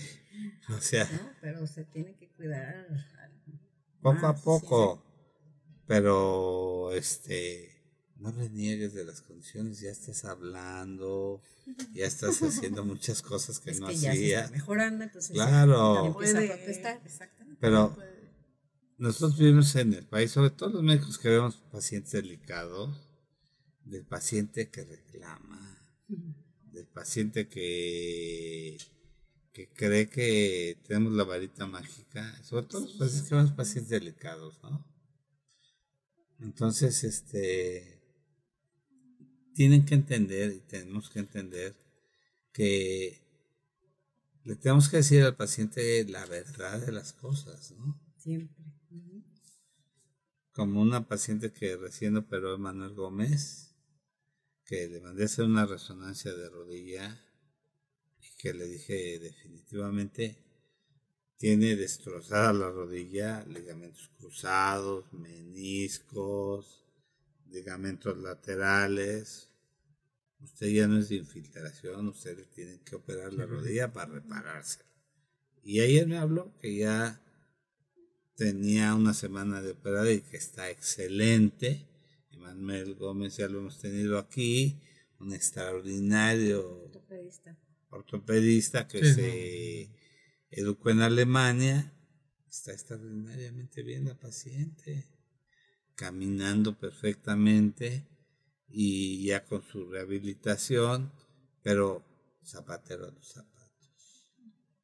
o 0.69 0.79
sea, 0.79 1.05
No, 1.11 1.29
pero 1.41 1.65
se 1.67 1.83
tiene 1.85 2.15
que 2.15 2.29
cuidar. 2.29 2.87
poco 4.01 4.27
a 4.27 4.35
poco, 4.35 5.03
pero 5.87 6.91
este, 6.93 7.72
no 8.23 8.31
reniegues 8.31 8.93
de 8.93 9.03
las 9.03 9.21
condiciones, 9.21 9.81
ya 9.81 9.91
estás 9.91 10.23
hablando, 10.23 11.41
ya 11.93 12.05
estás 12.05 12.41
haciendo 12.41 12.85
muchas 12.85 13.21
cosas 13.21 13.59
que 13.59 13.71
Es 13.71 13.79
no 13.81 13.87
que 13.87 13.95
ya 13.95 13.99
se 14.01 14.09
hacía. 14.09 14.39
está 14.45 14.51
mejorando, 14.51 15.03
entonces 15.03 15.35
ya- 15.35 15.45
Claro. 15.47 15.93
ya 16.03 16.07
empieza 16.09 16.33
Puede- 16.33 16.53
a 16.53 16.55
protestar. 16.55 17.01
Exactamente. 17.05 17.57
Pero 17.59 17.97
nosotros 18.97 19.37
vivimos 19.37 19.75
en 19.75 19.93
el 19.93 20.05
país, 20.05 20.31
sobre 20.31 20.51
todo 20.51 20.69
los 20.69 20.83
médicos 20.83 21.17
que 21.17 21.29
vemos 21.29 21.55
pacientes 21.71 22.13
delicados, 22.13 23.09
del 23.83 24.05
paciente 24.05 24.69
que 24.69 24.85
reclama, 24.85 25.85
del 26.71 26.87
paciente 26.87 27.49
que, 27.49 28.77
que 29.51 29.67
cree 29.69 30.07
que 30.07 30.77
tenemos 30.87 31.11
la 31.11 31.25
varita 31.25 31.67
mágica, 31.67 32.41
sobre 32.43 32.67
todo 32.67 32.81
los 32.81 32.93
pacientes 32.93 33.27
que 33.29 33.35
vemos 33.35 33.51
pacientes 33.51 33.89
delicados, 33.89 34.59
¿no? 34.63 34.87
Entonces, 36.39 37.03
este, 37.03 37.92
tienen 39.53 39.85
que 39.85 39.95
entender 39.95 40.51
y 40.51 40.59
tenemos 40.59 41.09
que 41.09 41.19
entender 41.19 41.75
que 42.51 43.21
le 44.43 44.55
tenemos 44.55 44.89
que 44.89 44.97
decir 44.97 45.23
al 45.23 45.35
paciente 45.35 46.05
la 46.05 46.25
verdad 46.25 46.85
de 46.85 46.91
las 46.91 47.13
cosas, 47.13 47.71
¿no? 47.71 47.99
Siempre. 48.17 48.63
Como 50.51 50.81
una 50.81 51.07
paciente 51.07 51.51
que 51.51 51.77
recién 51.77 52.15
operó 52.17 52.57
Manuel 52.57 52.93
Gómez, 52.93 53.75
que 54.65 54.87
le 54.87 55.01
mandé 55.01 55.25
hacer 55.25 55.45
una 55.45 55.65
resonancia 55.65 56.33
de 56.33 56.49
rodilla 56.49 57.19
y 58.21 58.37
que 58.37 58.53
le 58.53 58.67
dije 58.67 59.19
definitivamente 59.19 60.37
tiene 61.37 61.75
destrozada 61.75 62.53
la 62.53 62.69
rodilla, 62.69 63.43
ligamentos 63.45 64.09
cruzados, 64.17 65.11
meniscos, 65.11 66.82
ligamentos 67.49 68.17
laterales. 68.17 69.49
Usted 70.39 70.67
ya 70.67 70.87
no 70.87 70.99
es 70.99 71.09
de 71.09 71.15
infiltración, 71.15 72.07
usted 72.09 72.37
le 72.37 72.45
tiene 72.45 72.81
que 72.81 72.95
operar 72.95 73.33
la 73.33 73.45
rodilla 73.45 73.93
para 73.93 74.11
reparársela. 74.11 74.85
Y 75.63 75.79
ayer 75.79 76.05
me 76.07 76.17
habló 76.17 76.53
que 76.59 76.75
ya 76.75 77.21
tenía 78.35 78.93
una 78.95 79.13
semana 79.13 79.61
de 79.61 79.71
operada 79.71 80.11
y 80.11 80.21
que 80.21 80.37
está 80.37 80.69
excelente. 80.69 81.87
Emanuel 82.31 82.95
Gómez 82.95 83.37
ya 83.37 83.47
lo 83.47 83.59
hemos 83.59 83.79
tenido 83.79 84.17
aquí, 84.17 84.81
un 85.19 85.33
extraordinario 85.33 86.67
Ortopedista. 86.83 87.57
ortopedista 87.89 88.87
que 88.87 89.05
Sí, 89.05 89.13
se 89.13 89.89
educó 90.49 90.89
en 90.89 91.01
Alemania. 91.01 91.93
Está 92.49 92.73
extraordinariamente 92.73 93.81
bien 93.83 94.05
la 94.05 94.19
paciente, 94.19 95.07
caminando 96.03 96.77
perfectamente 96.77 98.03
y 98.67 99.25
ya 99.27 99.45
con 99.45 99.61
su 99.63 99.89
rehabilitación, 99.89 101.09
pero 101.61 102.03
zapatero 102.43 103.05
a 103.05 103.11
los 103.11 103.25
zapatos. 103.25 104.29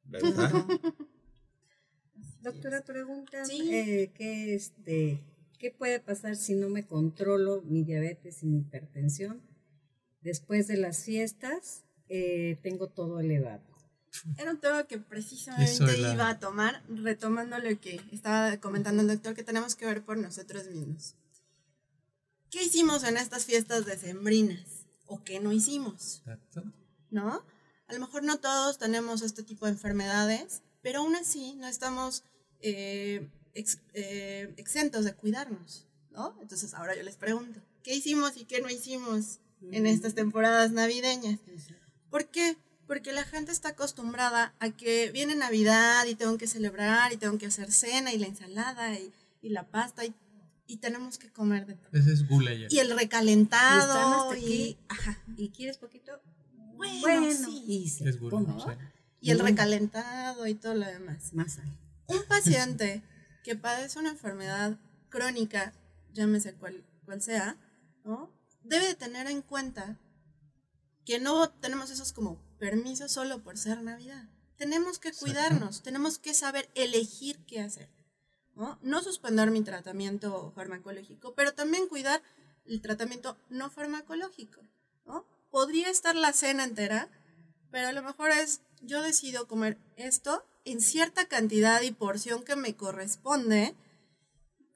¿Verdad? 0.04 0.50
Doctora, 2.40 2.82
pregunta, 2.82 3.44
Sí. 3.44 3.68
eh, 3.70 4.10
¿qué, 4.14 4.54
este, 4.54 5.20
¿qué 5.58 5.70
puede 5.70 6.00
pasar 6.00 6.36
si 6.36 6.54
no 6.54 6.70
me 6.70 6.86
controlo 6.86 7.60
mi 7.66 7.84
diabetes 7.84 8.42
y 8.42 8.46
mi 8.46 8.60
hipertensión? 8.60 9.42
Después 10.22 10.68
de 10.68 10.78
las 10.78 11.04
fiestas, 11.04 11.84
eh, 12.08 12.56
tengo 12.62 12.88
todo 12.88 13.20
elevado. 13.20 13.69
Era 14.36 14.50
un 14.50 14.58
tema 14.60 14.84
que 14.84 14.98
precisamente 14.98 15.68
la- 15.98 16.12
iba 16.14 16.28
a 16.28 16.38
tomar, 16.38 16.82
retomando 16.88 17.58
lo 17.58 17.78
que 17.80 18.00
estaba 18.12 18.56
comentando 18.58 19.02
el 19.02 19.08
doctor, 19.08 19.34
que 19.34 19.42
tenemos 19.44 19.76
que 19.76 19.86
ver 19.86 20.04
por 20.04 20.18
nosotros 20.18 20.66
mismos. 20.68 21.14
¿Qué 22.50 22.64
hicimos 22.64 23.04
en 23.04 23.16
estas 23.16 23.44
fiestas 23.44 23.86
decembrinas? 23.86 24.86
¿O 25.06 25.22
qué 25.22 25.38
no 25.40 25.52
hicimos? 25.52 26.18
Exacto. 26.26 26.64
¿No? 27.10 27.44
A 27.86 27.92
lo 27.94 28.00
mejor 28.00 28.22
no 28.22 28.38
todos 28.38 28.78
tenemos 28.78 29.22
este 29.22 29.42
tipo 29.42 29.66
de 29.66 29.72
enfermedades, 29.72 30.62
pero 30.82 31.00
aún 31.00 31.14
así 31.16 31.54
no 31.56 31.66
estamos 31.68 32.24
eh, 32.60 33.28
ex- 33.54 33.80
eh, 33.94 34.52
exentos 34.56 35.04
de 35.04 35.14
cuidarnos, 35.14 35.86
¿no? 36.10 36.36
Entonces 36.42 36.74
ahora 36.74 36.94
yo 36.96 37.02
les 37.02 37.16
pregunto, 37.16 37.60
¿qué 37.82 37.94
hicimos 37.94 38.36
y 38.36 38.44
qué 38.44 38.60
no 38.60 38.68
hicimos 38.68 39.38
en 39.62 39.86
estas 39.86 40.14
temporadas 40.14 40.72
navideñas? 40.72 41.38
¿Por 42.10 42.28
qué? 42.30 42.56
Porque 42.90 43.12
la 43.12 43.22
gente 43.22 43.52
está 43.52 43.68
acostumbrada 43.68 44.52
a 44.58 44.70
que 44.70 45.12
viene 45.12 45.36
Navidad 45.36 46.06
y 46.06 46.16
tengo 46.16 46.36
que 46.38 46.48
celebrar 46.48 47.12
y 47.12 47.16
tengo 47.18 47.38
que 47.38 47.46
hacer 47.46 47.70
cena 47.70 48.12
y 48.12 48.18
la 48.18 48.26
ensalada 48.26 48.98
y, 48.98 49.12
y 49.42 49.50
la 49.50 49.68
pasta 49.68 50.04
y, 50.04 50.12
y 50.66 50.78
tenemos 50.78 51.16
que 51.16 51.30
comer 51.30 51.66
de 51.66 51.76
todo. 51.76 51.88
Ese 51.92 52.12
es 52.12 52.26
Gula 52.26 52.52
ya. 52.52 52.66
Y 52.68 52.80
el 52.80 52.90
recalentado 52.98 54.34
y, 54.34 54.38
aquí. 54.40 54.78
ajá, 54.88 55.22
¿Y 55.36 55.50
quieres 55.50 55.78
poquito? 55.78 56.20
Bueno, 56.74 57.30
sí. 57.32 57.62
y 57.64 57.88
se 57.90 58.08
Es 58.08 58.18
Gula. 58.18 58.30
pone 58.44 58.60
sí. 58.60 58.70
y 59.20 59.30
el 59.30 59.38
recalentado 59.38 60.48
y 60.48 60.54
todo 60.54 60.74
lo 60.74 60.86
demás. 60.86 61.32
más 61.32 61.52
sal. 61.52 61.72
Un 62.08 62.24
paciente 62.24 63.04
que 63.44 63.54
padece 63.54 64.00
una 64.00 64.10
enfermedad 64.10 64.76
crónica, 65.10 65.72
llámese 66.12 66.54
cual, 66.54 66.82
cual 67.04 67.22
sea, 67.22 67.56
¿no? 68.04 68.32
debe 68.64 68.84
de 68.88 68.94
tener 68.96 69.28
en 69.28 69.42
cuenta 69.42 69.96
que 71.04 71.20
no 71.20 71.50
tenemos 71.50 71.92
esos 71.92 72.12
como 72.12 72.49
permisos 72.60 73.10
solo 73.10 73.42
por 73.42 73.58
ser 73.58 73.82
Navidad. 73.82 74.28
Tenemos 74.56 75.00
que 75.00 75.08
Exacto. 75.08 75.26
cuidarnos, 75.26 75.82
tenemos 75.82 76.18
que 76.18 76.34
saber 76.34 76.70
elegir 76.74 77.38
qué 77.46 77.60
hacer. 77.60 77.88
¿no? 78.54 78.78
no 78.82 79.02
suspender 79.02 79.50
mi 79.50 79.62
tratamiento 79.62 80.52
farmacológico, 80.54 81.34
pero 81.34 81.54
también 81.54 81.88
cuidar 81.88 82.22
el 82.66 82.82
tratamiento 82.82 83.38
no 83.48 83.70
farmacológico. 83.70 84.60
¿no? 85.06 85.24
Podría 85.50 85.88
estar 85.88 86.14
la 86.14 86.34
cena 86.34 86.64
entera, 86.64 87.08
pero 87.70 87.88
a 87.88 87.92
lo 87.92 88.02
mejor 88.02 88.30
es, 88.30 88.60
yo 88.82 89.02
decido 89.02 89.48
comer 89.48 89.78
esto 89.96 90.44
en 90.66 90.82
cierta 90.82 91.26
cantidad 91.26 91.80
y 91.80 91.90
porción 91.90 92.44
que 92.44 92.54
me 92.54 92.76
corresponde 92.76 93.74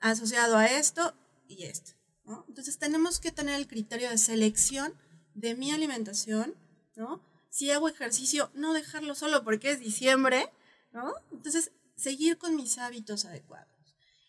asociado 0.01 0.57
a 0.57 0.67
esto 0.67 1.15
y 1.47 1.65
esto. 1.65 1.93
¿no? 2.25 2.47
Entonces 2.49 2.79
tenemos 2.79 3.21
que 3.21 3.33
tener 3.33 3.57
el 3.57 3.69
criterio 3.69 4.09
de 4.09 4.17
selección 4.17 4.95
de 5.35 5.55
mi 5.55 5.73
alimentación, 5.73 6.55
¿no? 6.97 7.21
Si 7.55 7.71
hago 7.71 7.89
ejercicio, 7.89 8.51
no 8.55 8.73
dejarlo 8.73 9.15
solo 9.15 9.45
porque 9.45 9.71
es 9.71 9.79
diciembre, 9.79 10.51
¿no? 10.93 11.15
Entonces, 11.31 11.71
seguir 11.95 12.37
con 12.37 12.57
mis 12.57 12.79
hábitos 12.79 13.27
adecuados. 13.27 13.69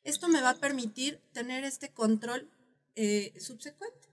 Esto 0.04 0.28
me 0.28 0.42
va 0.42 0.52
a 0.52 0.60
permitir 0.60 1.20
tener 1.34 1.64
este 1.64 1.90
control 1.90 2.48
eh, 2.94 3.34
subsecuente. 3.40 4.10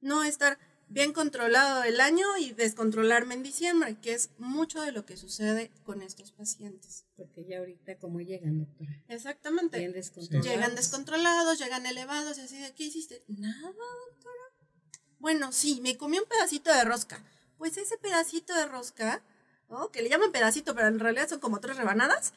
No 0.00 0.24
estar 0.24 0.58
bien 0.88 1.12
controlado 1.12 1.84
el 1.84 2.00
año 2.00 2.36
y 2.36 2.50
descontrolarme 2.50 3.34
en 3.34 3.44
diciembre, 3.44 3.96
que 4.02 4.14
es 4.14 4.30
mucho 4.38 4.82
de 4.82 4.90
lo 4.90 5.06
que 5.06 5.16
sucede 5.16 5.70
con 5.84 6.02
estos 6.02 6.32
pacientes. 6.32 7.04
Porque 7.14 7.44
ya 7.44 7.58
ahorita 7.58 7.96
como 7.98 8.18
llegan, 8.18 8.58
doctora. 8.58 9.04
Exactamente. 9.06 9.78
Bien 9.78 9.92
descontrolados. 9.92 10.50
Llegan 10.50 10.74
descontrolados, 10.74 11.60
llegan 11.60 11.86
elevados 11.86 12.38
y 12.38 12.40
así 12.40 12.58
de, 12.58 12.74
¿qué 12.74 12.82
hiciste? 12.82 13.22
Nada, 13.28 13.68
doctora. 13.68 14.42
Bueno, 15.20 15.52
sí, 15.52 15.80
me 15.80 15.96
comí 15.96 16.18
un 16.18 16.26
pedacito 16.26 16.74
de 16.74 16.82
rosca. 16.82 17.24
Pues 17.58 17.76
ese 17.76 17.98
pedacito 17.98 18.54
de 18.54 18.66
rosca, 18.66 19.22
¿no? 19.68 19.90
que 19.90 20.02
le 20.02 20.08
llaman 20.08 20.32
pedacito, 20.32 20.74
pero 20.74 20.88
en 20.88 20.98
realidad 20.98 21.28
son 21.28 21.40
como 21.40 21.60
tres 21.60 21.76
rebanadas, 21.76 22.32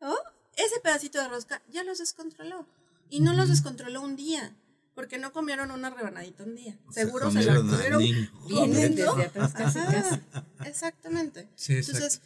¿no? 0.00 0.14
ese 0.56 0.80
pedacito 0.80 1.20
de 1.20 1.28
rosca 1.28 1.62
ya 1.70 1.84
los 1.84 1.98
descontroló. 1.98 2.66
Y 3.10 3.20
no 3.20 3.34
los 3.34 3.48
descontroló 3.48 4.00
un 4.00 4.16
día, 4.16 4.56
porque 4.94 5.18
no 5.18 5.32
comieron 5.32 5.70
una 5.70 5.90
rebanadita 5.90 6.42
un 6.44 6.56
día. 6.56 6.78
O 6.86 6.92
Seguro 6.92 7.30
se 7.30 7.42
la 7.42 7.56
comieron 7.56 8.02
comiendo. 8.48 9.16
Exactamente. 10.64 11.48
Sí, 11.54 11.74
exacto. 11.74 11.98
Entonces, 11.98 12.20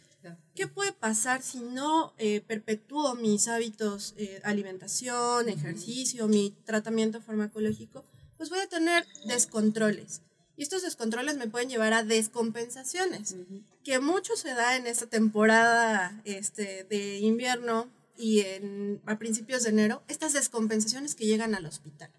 ¿qué 0.55 0.67
puede 0.67 0.93
pasar 0.93 1.41
si 1.41 1.59
no 1.59 2.13
eh, 2.17 2.41
perpetúo 2.41 3.15
mis 3.15 3.47
hábitos, 3.47 4.13
eh, 4.17 4.39
alimentación, 4.43 5.49
ejercicio, 5.49 6.27
mi 6.27 6.55
tratamiento 6.65 7.21
farmacológico? 7.21 8.05
Pues 8.37 8.49
voy 8.49 8.59
a 8.59 8.67
tener 8.67 9.05
descontroles. 9.25 10.21
Y 10.59 10.63
estos 10.63 10.81
descontroles 10.81 11.37
me 11.37 11.47
pueden 11.47 11.69
llevar 11.69 11.93
a 11.93 12.03
descompensaciones, 12.03 13.33
que 13.85 13.99
mucho 13.99 14.35
se 14.35 14.53
da 14.53 14.75
en 14.75 14.87
esta 14.87 15.07
temporada 15.07 16.21
este, 16.25 16.83
de 16.83 17.19
invierno 17.19 17.89
y 18.17 18.41
en, 18.41 19.01
a 19.05 19.17
principios 19.17 19.63
de 19.63 19.69
enero, 19.69 20.03
estas 20.09 20.33
descompensaciones 20.33 21.15
que 21.15 21.25
llegan 21.25 21.55
al 21.55 21.65
hospital. 21.65 22.11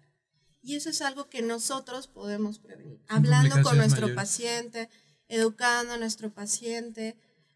Y 0.63 0.75
eso 0.75 0.89
es 0.89 1.03
algo 1.03 1.29
que 1.29 1.43
nosotros 1.43 2.07
podemos 2.07 2.57
prevenir, 2.57 2.99
hablando 3.07 3.61
con 3.61 3.77
nuestro 3.77 4.07
mayores. 4.07 4.15
paciente, 4.15 4.89
educando 5.27 5.93
a 5.93 5.97
nuestro 5.97 6.33
paciente, 6.33 7.15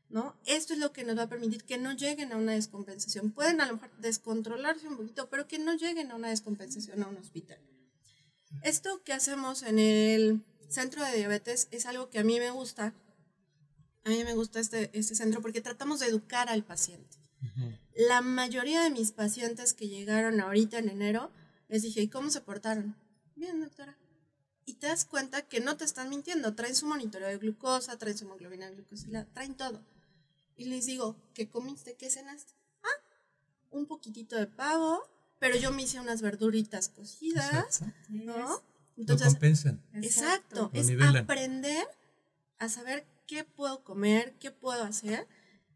¿no? 0.10 0.40
Esto 0.46 0.74
es 0.74 0.80
lo 0.80 0.94
que 0.94 1.04
nos 1.04 1.18
va 1.18 1.24
a 1.24 1.30
permitir 1.30 1.64
que 1.64 1.80
no 1.80 1.94
lleguen 1.94 2.32
a 2.32 2.38
una 2.38 2.52
descompensación. 2.52 3.32
Pueden 3.32 3.60
a 3.60 3.66
lo 3.66 3.74
mejor 3.74 3.90
descontrolarse 3.98 4.88
un 4.88 4.98
poquito, 4.98 5.32
pero 5.32 5.48
que 5.48 5.58
no 5.58 5.74
lleguen 5.74 6.12
a 6.12 6.16
una 6.16 6.30
descompensación 6.30 7.02
a 7.02 7.08
un 7.08 7.18
hospital. 7.18 7.58
Esto 8.62 9.02
que 9.04 9.14
hacemos 9.14 9.64
en 9.64 9.80
el 9.80 10.44
centro 10.70 11.04
de 11.04 11.16
diabetes 11.18 11.68
es 11.72 11.86
algo 11.86 12.10
que 12.10 12.20
a 12.20 12.24
mí 12.24 12.40
me 12.40 12.52
gusta. 12.52 12.94
A 14.04 14.10
mí 14.10 14.24
me 14.24 14.34
gusta 14.34 14.60
este, 14.60 14.92
este 14.98 15.16
centro 15.16 15.42
porque 15.42 15.62
tratamos 15.62 16.00
de 16.00 16.08
educar 16.08 16.50
al 16.50 16.64
paciente. 16.64 17.18
La 17.96 18.22
mayoría 18.22 18.82
de 18.84 18.90
mis 18.90 19.12
pacientes 19.12 19.74
que 19.74 19.88
llegaron 19.88 20.42
ahorita 20.42 20.80
en 20.80 20.90
enero, 20.90 21.32
les 21.68 21.84
dije, 21.84 22.02
¿y 22.02 22.10
cómo 22.10 22.30
se 22.30 22.42
portaron? 22.42 22.96
Bien, 23.36 23.60
doctora. 23.62 23.98
Y 24.66 24.76
te 24.76 24.88
das 24.88 25.06
cuenta 25.06 25.44
que 25.44 25.60
no 25.60 25.78
te 25.78 25.86
están 25.86 26.10
mintiendo. 26.10 26.56
Traen 26.56 26.76
su 26.76 26.88
monitoreo 26.88 27.30
de 27.30 27.38
glucosa, 27.38 27.98
traen 27.98 28.18
su 28.18 28.26
hemoglobina 28.26 28.70
glucosilada, 28.70 29.26
traen 29.34 29.56
todo. 29.56 29.82
Y 30.58 30.66
les 30.66 30.86
digo, 30.86 31.16
¿qué 31.34 31.50
comiste? 31.50 31.96
¿Qué 31.96 32.10
cenaste? 32.10 32.54
Ah, 32.84 33.02
un 33.72 33.86
poquitito 33.86 34.36
de 34.36 34.48
pavo, 34.48 35.04
pero 35.40 35.58
yo 35.58 35.72
me 35.72 35.84
hice 35.84 36.00
unas 36.00 36.22
verduritas 36.22 36.90
cocidas, 36.90 37.82
Exacto. 37.82 38.64
¿No? 38.96 38.98
Lo 38.98 39.02
Entonces, 39.04 39.28
compensan. 39.30 39.82
Exacto, 39.94 40.72
Lo 40.74 40.80
es 40.80 40.88
nivelan. 40.88 41.18
aprender 41.18 41.86
a 42.58 42.70
saber 42.70 43.06
qué 43.28 43.44
puedo 43.44 43.84
comer, 43.84 44.36
qué 44.40 44.52
puedo 44.52 44.84
hacer, 44.84 45.28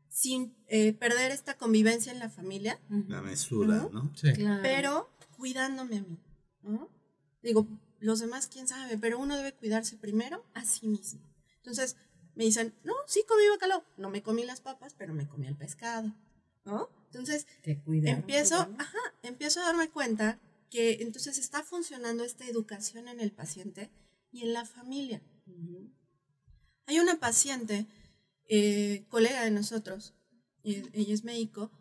sin 0.10 0.56
eh, 0.68 0.94
perder 0.94 1.32
esta 1.32 1.56
convivencia 1.58 2.12
en 2.12 2.20
la 2.20 2.30
familia, 2.30 2.80
La 3.08 3.22
mesura, 3.22 3.76
¿No? 3.78 3.90
¿no? 3.90 4.12
Sí. 4.16 4.34
Claro. 4.34 4.62
pero 4.64 5.10
cuidándome 5.38 5.98
a 5.98 6.02
mí. 6.02 6.18
¿no? 6.64 6.90
Digo, 7.44 7.68
los 8.00 8.20
demás, 8.20 8.48
quién 8.48 8.68
sabe, 8.68 8.98
pero 8.98 9.20
uno 9.20 9.38
debe 9.38 9.54
cuidarse 9.54 9.98
primero 9.98 10.44
a 10.54 10.64
sí 10.66 10.88
mismo. 10.88 11.22
Entonces, 11.58 11.96
me 12.36 12.46
dicen, 12.46 12.74
no, 12.84 12.94
sí 13.08 13.24
comí 13.28 13.44
bacalao, 13.50 13.84
no 13.98 14.10
me 14.10 14.24
comí 14.24 14.46
las 14.46 14.62
papas, 14.62 14.94
pero 14.98 15.14
me 15.14 15.28
comí 15.28 15.48
el 15.48 15.56
pescado. 15.58 16.14
¿no? 16.66 16.90
Entonces, 17.06 17.48
Te 17.64 17.80
cuidaron, 17.80 18.20
empiezo, 18.22 18.56
ajá, 18.78 18.98
empiezo 19.24 19.62
a 19.62 19.66
darme 19.66 19.90
cuenta 19.90 20.40
que 20.70 21.02
entonces 21.02 21.38
está 21.38 21.64
funcionando 21.64 22.24
esta 22.24 22.46
educación 22.46 23.08
en 23.08 23.20
el 23.20 23.32
paciente 23.32 23.90
y 24.32 24.44
en 24.44 24.54
la 24.54 24.66
familia. 24.66 25.22
Hay 26.86 27.00
una 27.00 27.20
paciente, 27.20 27.88
eh, 28.46 29.06
colega 29.10 29.44
de 29.44 29.52
nosotros, 29.52 30.14
ella 30.64 31.14
es 31.14 31.24
médico, 31.24 31.72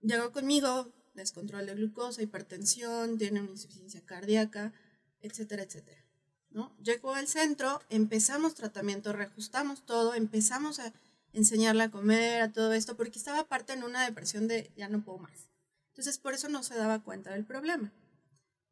llegó 0.00 0.32
conmigo, 0.32 0.92
descontrol 1.14 1.66
de 1.66 1.74
glucosa, 1.74 2.22
hipertensión, 2.22 3.18
tiene 3.18 3.40
una 3.40 3.50
insuficiencia 3.50 4.04
cardíaca, 4.04 4.72
etcétera, 5.20 5.62
etcétera. 5.62 6.04
¿no? 6.50 6.76
Llegó 6.82 7.14
al 7.14 7.26
centro, 7.26 7.80
empezamos 7.88 8.54
tratamiento, 8.54 9.12
reajustamos 9.12 9.84
todo, 9.84 10.14
empezamos 10.14 10.78
a 10.78 10.92
enseñarle 11.32 11.84
a 11.84 11.90
comer, 11.90 12.42
a 12.42 12.52
todo 12.52 12.72
esto, 12.72 12.96
porque 12.96 13.18
estaba 13.18 13.40
aparte 13.40 13.72
en 13.72 13.82
una 13.82 14.04
depresión 14.04 14.46
de 14.46 14.72
ya 14.76 14.88
no 14.88 15.02
puedo 15.02 15.18
más. 15.18 15.48
Entonces 15.94 16.18
por 16.18 16.34
eso 16.34 16.48
no 16.48 16.62
se 16.62 16.74
daba 16.74 17.02
cuenta 17.02 17.30
del 17.30 17.46
problema. 17.46 17.92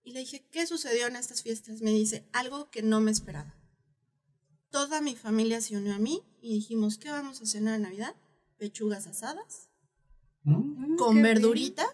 Y 0.04 0.12
le 0.12 0.20
dije, 0.20 0.44
¿qué 0.50 0.66
sucedió 0.66 1.06
en 1.06 1.16
estas 1.16 1.42
fiestas? 1.42 1.80
Me 1.80 1.90
dice, 1.90 2.28
algo 2.32 2.70
que 2.70 2.82
no 2.82 3.00
me 3.00 3.10
esperaba 3.10 3.54
toda 4.72 5.00
mi 5.02 5.14
familia 5.14 5.60
se 5.60 5.76
unió 5.76 5.94
a 5.94 5.98
mí 5.98 6.22
y 6.40 6.54
dijimos, 6.54 6.98
¿qué 6.98 7.10
vamos 7.10 7.40
a 7.40 7.46
cenar 7.46 7.76
en 7.76 7.82
Navidad? 7.82 8.16
Pechugas 8.58 9.06
asadas, 9.06 9.68
Mm, 10.44 10.96
con 10.96 11.22
verdurita. 11.22 11.86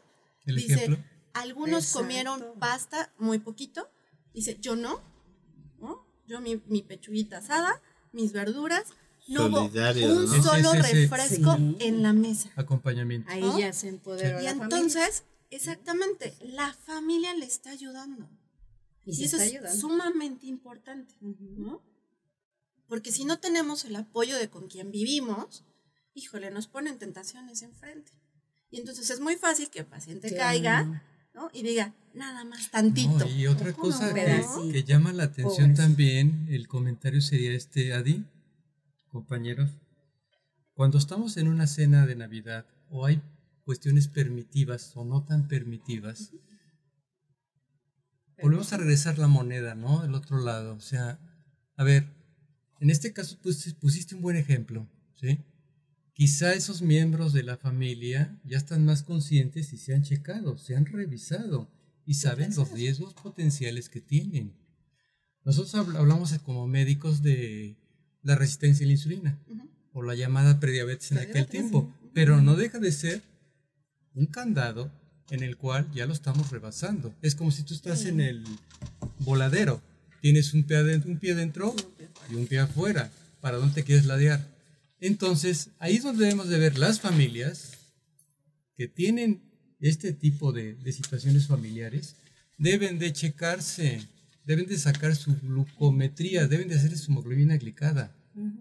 El 0.46 0.56
Dice, 0.56 0.74
ejemplo. 0.74 1.04
algunos 1.34 1.84
Exacto. 1.84 1.98
comieron 1.98 2.44
pasta 2.58 3.12
muy 3.18 3.40
poquito. 3.40 3.90
Dice, 4.32 4.56
yo 4.58 4.74
no. 4.74 5.02
¿no? 5.80 6.06
Yo 6.26 6.40
mi, 6.40 6.62
mi 6.66 6.80
pechuguita 6.82 7.38
asada, 7.38 7.82
mis 8.12 8.32
verduras. 8.32 8.84
No 9.28 9.46
hubo 9.46 9.60
un 9.62 9.72
¿no? 9.72 10.42
solo 10.42 10.70
Sí, 10.72 10.76
sí, 10.78 10.82
sí. 10.90 11.06
refresco 11.06 11.56
Sí. 11.56 11.76
en 11.80 12.02
la 12.02 12.12
mesa. 12.12 12.50
Acompañamiento. 12.56 13.30
Ahí 13.30 13.42
¿no? 13.42 13.58
ya 13.58 13.72
se 13.72 13.88
empoderó 13.88 14.40
Y 14.40 14.44
la 14.44 14.50
familia. 14.54 14.64
entonces, 14.64 15.24
exactamente, 15.50 16.34
la 16.40 16.72
familia 16.72 17.34
le 17.34 17.44
está 17.46 17.70
ayudando. 17.70 18.28
y 19.04 19.24
eso 19.24 19.36
está 19.36 19.44
es 19.46 19.52
ayudando. 19.54 19.80
sumamente 19.80 20.46
importante. 20.46 21.14
¿no? 21.20 21.82
Porque 22.88 23.12
si 23.12 23.24
no 23.24 23.38
tenemos 23.38 23.84
el 23.84 23.96
apoyo 23.96 24.36
de 24.36 24.48
con 24.50 24.68
quien 24.68 24.90
vivimos, 24.90 25.64
híjole, 26.14 26.50
nos 26.50 26.66
ponen 26.66 26.98
tentaciones 26.98 27.62
enfrente. 27.62 28.12
Y 28.70 28.80
entonces 28.80 29.08
es 29.10 29.20
muy 29.20 29.36
fácil 29.36 29.70
que 29.70 29.78
el 29.80 29.86
paciente 29.86 30.28
Claro. 30.28 30.42
caiga 30.42 31.02
¿no? 31.34 31.50
y 31.54 31.62
diga, 31.62 31.94
nada 32.14 32.44
más 32.44 32.70
tantito. 32.70 33.18
No, 33.18 33.30
y 33.30 33.46
otra 33.46 33.72
cosa 33.72 34.08
no, 34.08 34.70
que, 34.72 34.84
llama 34.84 35.12
la 35.12 35.24
atención 35.24 35.74
también, 35.74 36.46
el 36.50 36.66
comentario 36.68 37.20
sería 37.22 37.52
este, 37.52 37.94
Adi, 37.94 38.24
compañeros, 39.08 39.70
cuando 40.74 40.98
estamos 40.98 41.36
en 41.36 41.48
una 41.48 41.66
cena 41.66 42.06
de 42.06 42.14
Navidad 42.16 42.66
o 42.88 43.04
hay 43.06 43.20
cuestiones 43.64 44.08
permitivas 44.08 44.92
o 44.96 45.04
no 45.04 45.24
tan 45.24 45.48
permitivas, 45.48 46.32
volvemos 48.40 48.72
a 48.72 48.76
regresar 48.76 49.18
la 49.18 49.26
moneda, 49.28 49.74
¿no? 49.74 50.02
Del 50.02 50.14
otro 50.14 50.38
lado. 50.38 50.74
O 50.74 50.80
sea, 50.80 51.18
a 51.76 51.84
ver, 51.84 52.08
en 52.80 52.90
este 52.90 53.12
caso 53.12 53.38
pus- 53.40 53.74
pusiste 53.74 54.14
un 54.14 54.22
buen 54.22 54.36
ejemplo, 54.36 54.88
¿sí? 55.14 55.38
Quizá 56.14 56.54
esos 56.54 56.82
miembros 56.82 57.32
de 57.32 57.42
la 57.44 57.56
familia 57.56 58.40
ya 58.44 58.56
están 58.58 58.84
más 58.84 59.02
conscientes 59.02 59.72
y 59.72 59.76
se 59.78 59.94
han 59.94 60.02
checado, 60.02 60.58
se 60.58 60.76
han 60.76 60.86
revisado 60.86 61.70
y 62.04 62.14
saben 62.14 62.54
los 62.56 62.70
riesgos 62.72 63.14
potenciales 63.14 63.88
que 63.88 64.00
tienen. 64.00 64.56
Nosotros 65.44 65.74
habl- 65.74 65.96
hablamos 65.96 66.36
como 66.38 66.66
médicos 66.66 67.22
de 67.22 67.76
la 68.28 68.34
resistencia 68.34 68.84
a 68.84 68.88
la 68.88 68.92
insulina 68.92 69.38
Ujú. 69.48 69.68
o 69.94 70.02
la 70.02 70.14
llamada 70.14 70.60
prediabetes 70.60 71.12
en 71.12 71.18
aquel 71.18 71.46
tiempo, 71.46 71.90
sí. 72.02 72.10
pero 72.12 72.42
no 72.42 72.56
deja 72.56 72.78
de 72.78 72.92
ser 72.92 73.22
un 74.14 74.26
candado 74.26 74.92
en 75.30 75.42
el 75.42 75.56
cual 75.56 75.90
ya 75.94 76.04
lo 76.06 76.12
estamos 76.12 76.50
rebasando. 76.50 77.14
Es 77.22 77.34
como 77.34 77.50
si 77.50 77.62
tú 77.62 77.72
estás 77.72 78.04
en 78.04 78.20
el 78.20 78.44
voladero, 79.20 79.80
tienes 80.20 80.52
un 80.52 80.64
pie, 80.64 80.76
adentro, 80.76 81.10
un 81.10 81.18
pie 81.18 81.34
dentro 81.34 81.74
y 82.30 82.34
un 82.34 82.46
pie 82.46 82.58
afuera, 82.60 83.10
¿para 83.40 83.56
dónde 83.56 83.76
te 83.76 83.84
quieres 83.84 84.04
ladear? 84.04 84.46
Entonces, 85.00 85.70
ahí 85.78 85.96
es 85.96 86.02
donde 86.02 86.24
debemos 86.24 86.48
de 86.48 86.58
ver 86.58 86.78
las 86.78 87.00
familias 87.00 87.78
que 88.76 88.88
tienen 88.88 89.40
este 89.80 90.12
tipo 90.12 90.52
de, 90.52 90.74
de 90.74 90.92
situaciones 90.92 91.46
familiares, 91.46 92.16
deben 92.58 92.98
de 92.98 93.10
checarse, 93.12 94.02
deben 94.44 94.66
de 94.66 94.76
sacar 94.76 95.16
su 95.16 95.34
glucometría, 95.40 96.46
deben 96.46 96.68
de 96.68 96.74
hacer 96.74 96.96
su 96.98 97.10
hemoglobina 97.10 97.56
glicada 97.56 98.14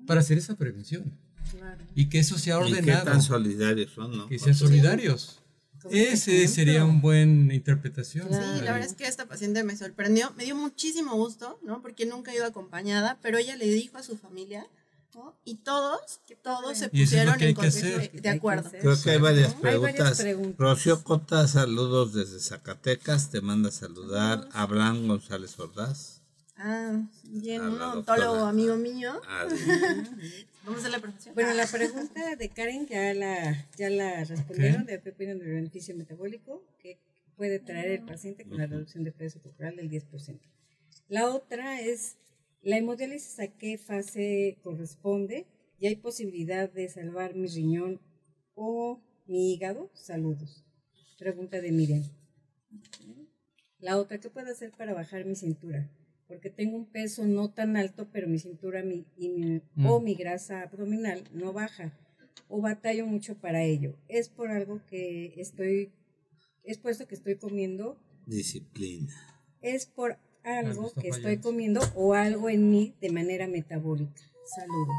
para 0.05 0.19
hacer 0.21 0.37
esa 0.37 0.55
prevención 0.55 1.11
Claro. 1.51 1.83
y 1.95 2.09
que 2.09 2.19
eso 2.19 2.37
sea 2.37 2.57
ordenado, 2.59 3.03
tan 3.05 3.21
solidarios 3.21 3.91
son, 3.93 4.17
¿no? 4.17 4.27
que 4.27 4.37
sean 4.39 4.55
solidarios. 4.55 5.39
Ese 5.89 6.47
sería 6.49 6.83
una 6.83 6.99
buena 6.99 7.53
interpretación. 7.53 8.27
Claro. 8.27 8.57
Sí, 8.57 8.65
la 8.65 8.73
verdad 8.73 8.87
es 8.89 8.93
que 8.93 9.07
esta 9.07 9.25
paciente 9.27 9.63
me 9.63 9.77
sorprendió, 9.77 10.33
me 10.35 10.43
dio 10.43 10.55
muchísimo 10.55 11.15
gusto, 11.15 11.59
¿no? 11.63 11.81
Porque 11.81 12.05
nunca 12.05 12.31
he 12.31 12.35
ido 12.35 12.45
acompañada, 12.45 13.17
pero 13.21 13.37
ella 13.37 13.55
le 13.55 13.67
dijo 13.67 13.97
a 13.97 14.03
su 14.03 14.17
familia, 14.17 14.67
Y 15.45 15.55
todos, 15.55 16.19
todos 16.43 16.77
se 16.77 16.85
es 16.85 16.91
pusieron 16.91 17.37
que 17.37 17.45
hay 17.45 17.49
en 17.51 17.55
que 17.55 17.59
con- 17.61 17.65
hacer. 17.67 18.11
de, 18.11 18.21
de 18.21 18.29
acuerdo. 18.29 18.69
Creo 18.69 19.01
que 19.01 19.09
hay 19.11 19.17
varias 19.17 19.55
Hay 19.55 19.61
varias 19.61 19.79
preguntas. 19.95 20.17
preguntas. 20.21 20.57
Rocío 20.59 21.03
Cota, 21.03 21.47
saludos 21.47 22.13
desde 22.13 22.39
Zacatecas. 22.39 23.31
Te 23.31 23.41
manda 23.41 23.69
a 23.69 23.71
saludar. 23.71 24.47
Abraham 24.51 25.07
González 25.07 25.57
Ordaz. 25.57 26.16
Ah, 26.59 27.07
bien, 27.23 27.61
un 27.61 27.79
odontólogo 27.79 28.45
amigo 28.45 28.75
mío. 28.77 29.21
Adi. 29.27 29.55
Vamos 30.63 30.77
a 30.77 30.79
hacer 30.79 30.91
la 30.91 30.99
profesión. 30.99 31.35
Bueno, 31.35 31.53
la 31.53 31.67
pregunta 31.67 32.35
de 32.35 32.49
Karen 32.49 32.87
ya 32.87 33.13
la, 33.13 33.67
ya 33.77 33.89
la 33.91 34.23
respondieron, 34.23 34.85
de 34.85 34.99
qué 34.99 35.11
opinan 35.11 35.37
del 35.37 35.49
beneficio 35.49 35.95
metabólico 35.95 36.63
que 36.79 36.97
puede 37.35 37.59
traer 37.59 37.91
el 37.91 38.05
paciente 38.05 38.43
con 38.43 38.57
la 38.57 38.65
reducción 38.65 39.03
de 39.03 39.11
peso 39.11 39.39
corporal 39.39 39.75
del 39.75 39.91
10%. 39.91 40.39
La 41.09 41.29
otra 41.29 41.79
es, 41.79 42.17
¿la 42.63 42.77
hemodiálisis 42.77 43.39
a 43.39 43.47
qué 43.47 43.77
fase 43.77 44.57
corresponde? 44.63 45.45
¿Y 45.79 45.85
hay 45.85 45.95
posibilidad 45.95 46.71
de 46.71 46.89
salvar 46.89 47.35
mi 47.35 47.47
riñón 47.47 48.01
o 48.55 48.99
mi 49.27 49.53
hígado? 49.53 49.91
Saludos. 49.93 50.63
Pregunta 51.19 51.61
de 51.61 51.71
Miriam. 51.71 52.03
La 53.79 53.97
otra, 53.97 54.17
¿qué 54.17 54.31
puedo 54.31 54.51
hacer 54.51 54.71
para 54.71 54.95
bajar 54.95 55.23
mi 55.25 55.35
cintura? 55.35 55.87
Porque 56.27 56.49
tengo 56.49 56.75
un 56.75 56.85
peso 56.85 57.25
no 57.25 57.49
tan 57.49 57.77
alto, 57.77 58.07
pero 58.11 58.27
mi 58.27 58.37
cintura 58.39 58.83
mi, 58.83 59.05
y 59.17 59.29
mi- 59.29 59.61
o 59.85 59.99
Mm. 59.99 60.03
mi 60.03 60.15
grasa 60.15 60.61
abdominal 60.63 61.23
no 61.33 61.53
baja. 61.53 61.91
O 62.49 62.61
batallo 62.61 63.05
mucho 63.05 63.35
para 63.35 63.63
ello. 63.63 63.95
Es 64.07 64.29
por 64.29 64.51
algo 64.51 64.81
que 64.89 65.33
estoy, 65.37 65.91
es 66.63 66.77
por 66.77 66.91
esto 66.91 67.07
que 67.07 67.15
estoy 67.15 67.35
comiendo, 67.35 67.97
Disciplina. 68.25 69.13
es 69.61 69.85
por 69.85 70.17
algo 70.43 70.91
que 70.93 71.09
estoy 71.09 71.37
comiendo 71.37 71.81
o 71.95 72.13
algo 72.13 72.49
en 72.49 72.69
mí 72.69 72.93
de 73.01 73.09
manera 73.11 73.47
metabólica. 73.47 74.21
Saludos. 74.55 74.95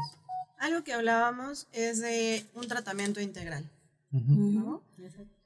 Algo 0.59 0.83
que 0.83 0.93
hablábamos 0.93 1.67
es 1.73 1.99
de 2.01 2.43
un 2.55 2.67
tratamiento 2.67 3.21
integral. 3.21 3.69
¿no? 4.11 4.81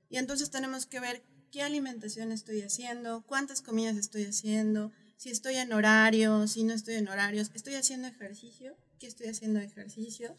Y 0.10 0.18
entonces 0.18 0.50
tenemos 0.50 0.86
que 0.86 1.00
ver 1.02 1.22
qué 1.52 1.62
alimentación 1.62 2.32
estoy 2.32 2.62
haciendo, 2.62 3.24
cuántas 3.28 3.62
comidas 3.62 3.98
estoy 3.98 4.24
haciendo, 4.26 4.92
si 5.24 5.30
estoy 5.30 5.55
en 5.55 5.71
horario, 5.71 6.47
si 6.49 6.65
no 6.65 6.74
estoy 6.74 6.95
en 6.95 7.07
horarios, 7.07 7.49
estoy 7.53 7.76
haciendo 7.76 8.09
ejercicio, 8.09 8.76
qué 8.99 9.07
estoy 9.07 9.28
haciendo 9.28 9.61
ejercicio, 9.61 10.36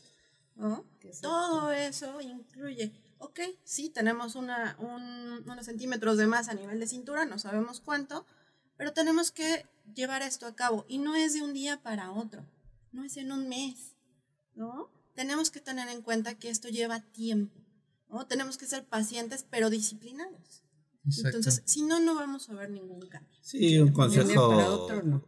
¿no? 0.56 0.84
Exacto. 1.00 1.28
Todo 1.30 1.72
eso 1.72 2.20
incluye, 2.20 2.92
ok, 3.16 3.40
sí, 3.64 3.88
tenemos 3.88 4.34
una, 4.34 4.76
un- 4.78 5.42
unos 5.50 5.64
centímetros 5.64 6.18
de 6.18 6.26
más 6.26 6.50
a 6.50 6.54
nivel 6.54 6.78
de 6.80 6.86
cintura, 6.86 7.24
no 7.24 7.38
sabemos 7.38 7.80
cuánto, 7.80 8.26
pero 8.76 8.92
tenemos 8.92 9.30
que 9.30 9.64
llevar 9.94 10.20
esto 10.20 10.46
a 10.46 10.54
cabo 10.54 10.84
y 10.86 10.98
no 10.98 11.16
es 11.16 11.32
de 11.32 11.40
un 11.42 11.54
día 11.54 11.80
para 11.82 12.12
otro, 12.12 12.44
no 12.92 13.04
es 13.04 13.16
en 13.16 13.32
un 13.32 13.48
mes, 13.48 13.94
¿no? 14.54 14.90
Tenemos 15.14 15.50
que 15.50 15.60
tener 15.60 15.88
en 15.88 16.02
cuenta 16.02 16.34
que 16.34 16.50
esto 16.50 16.68
lleva 16.68 17.00
tiempo, 17.00 17.58
¿no? 18.10 18.26
Tenemos 18.26 18.58
que 18.58 18.66
ser 18.66 18.84
pacientes 18.84 19.46
pero 19.48 19.70
disciplinados. 19.70 20.62
Exacto. 21.06 21.36
Entonces, 21.38 21.62
si 21.66 21.82
no, 21.82 22.00
no 22.00 22.14
vamos 22.14 22.48
a 22.48 22.54
ver 22.54 22.70
ningún 22.70 23.00
cambio. 23.08 23.30
Sí, 23.42 23.78
un 23.78 23.92
consejo 23.92 24.48
otro, 24.48 25.02
no. 25.02 25.26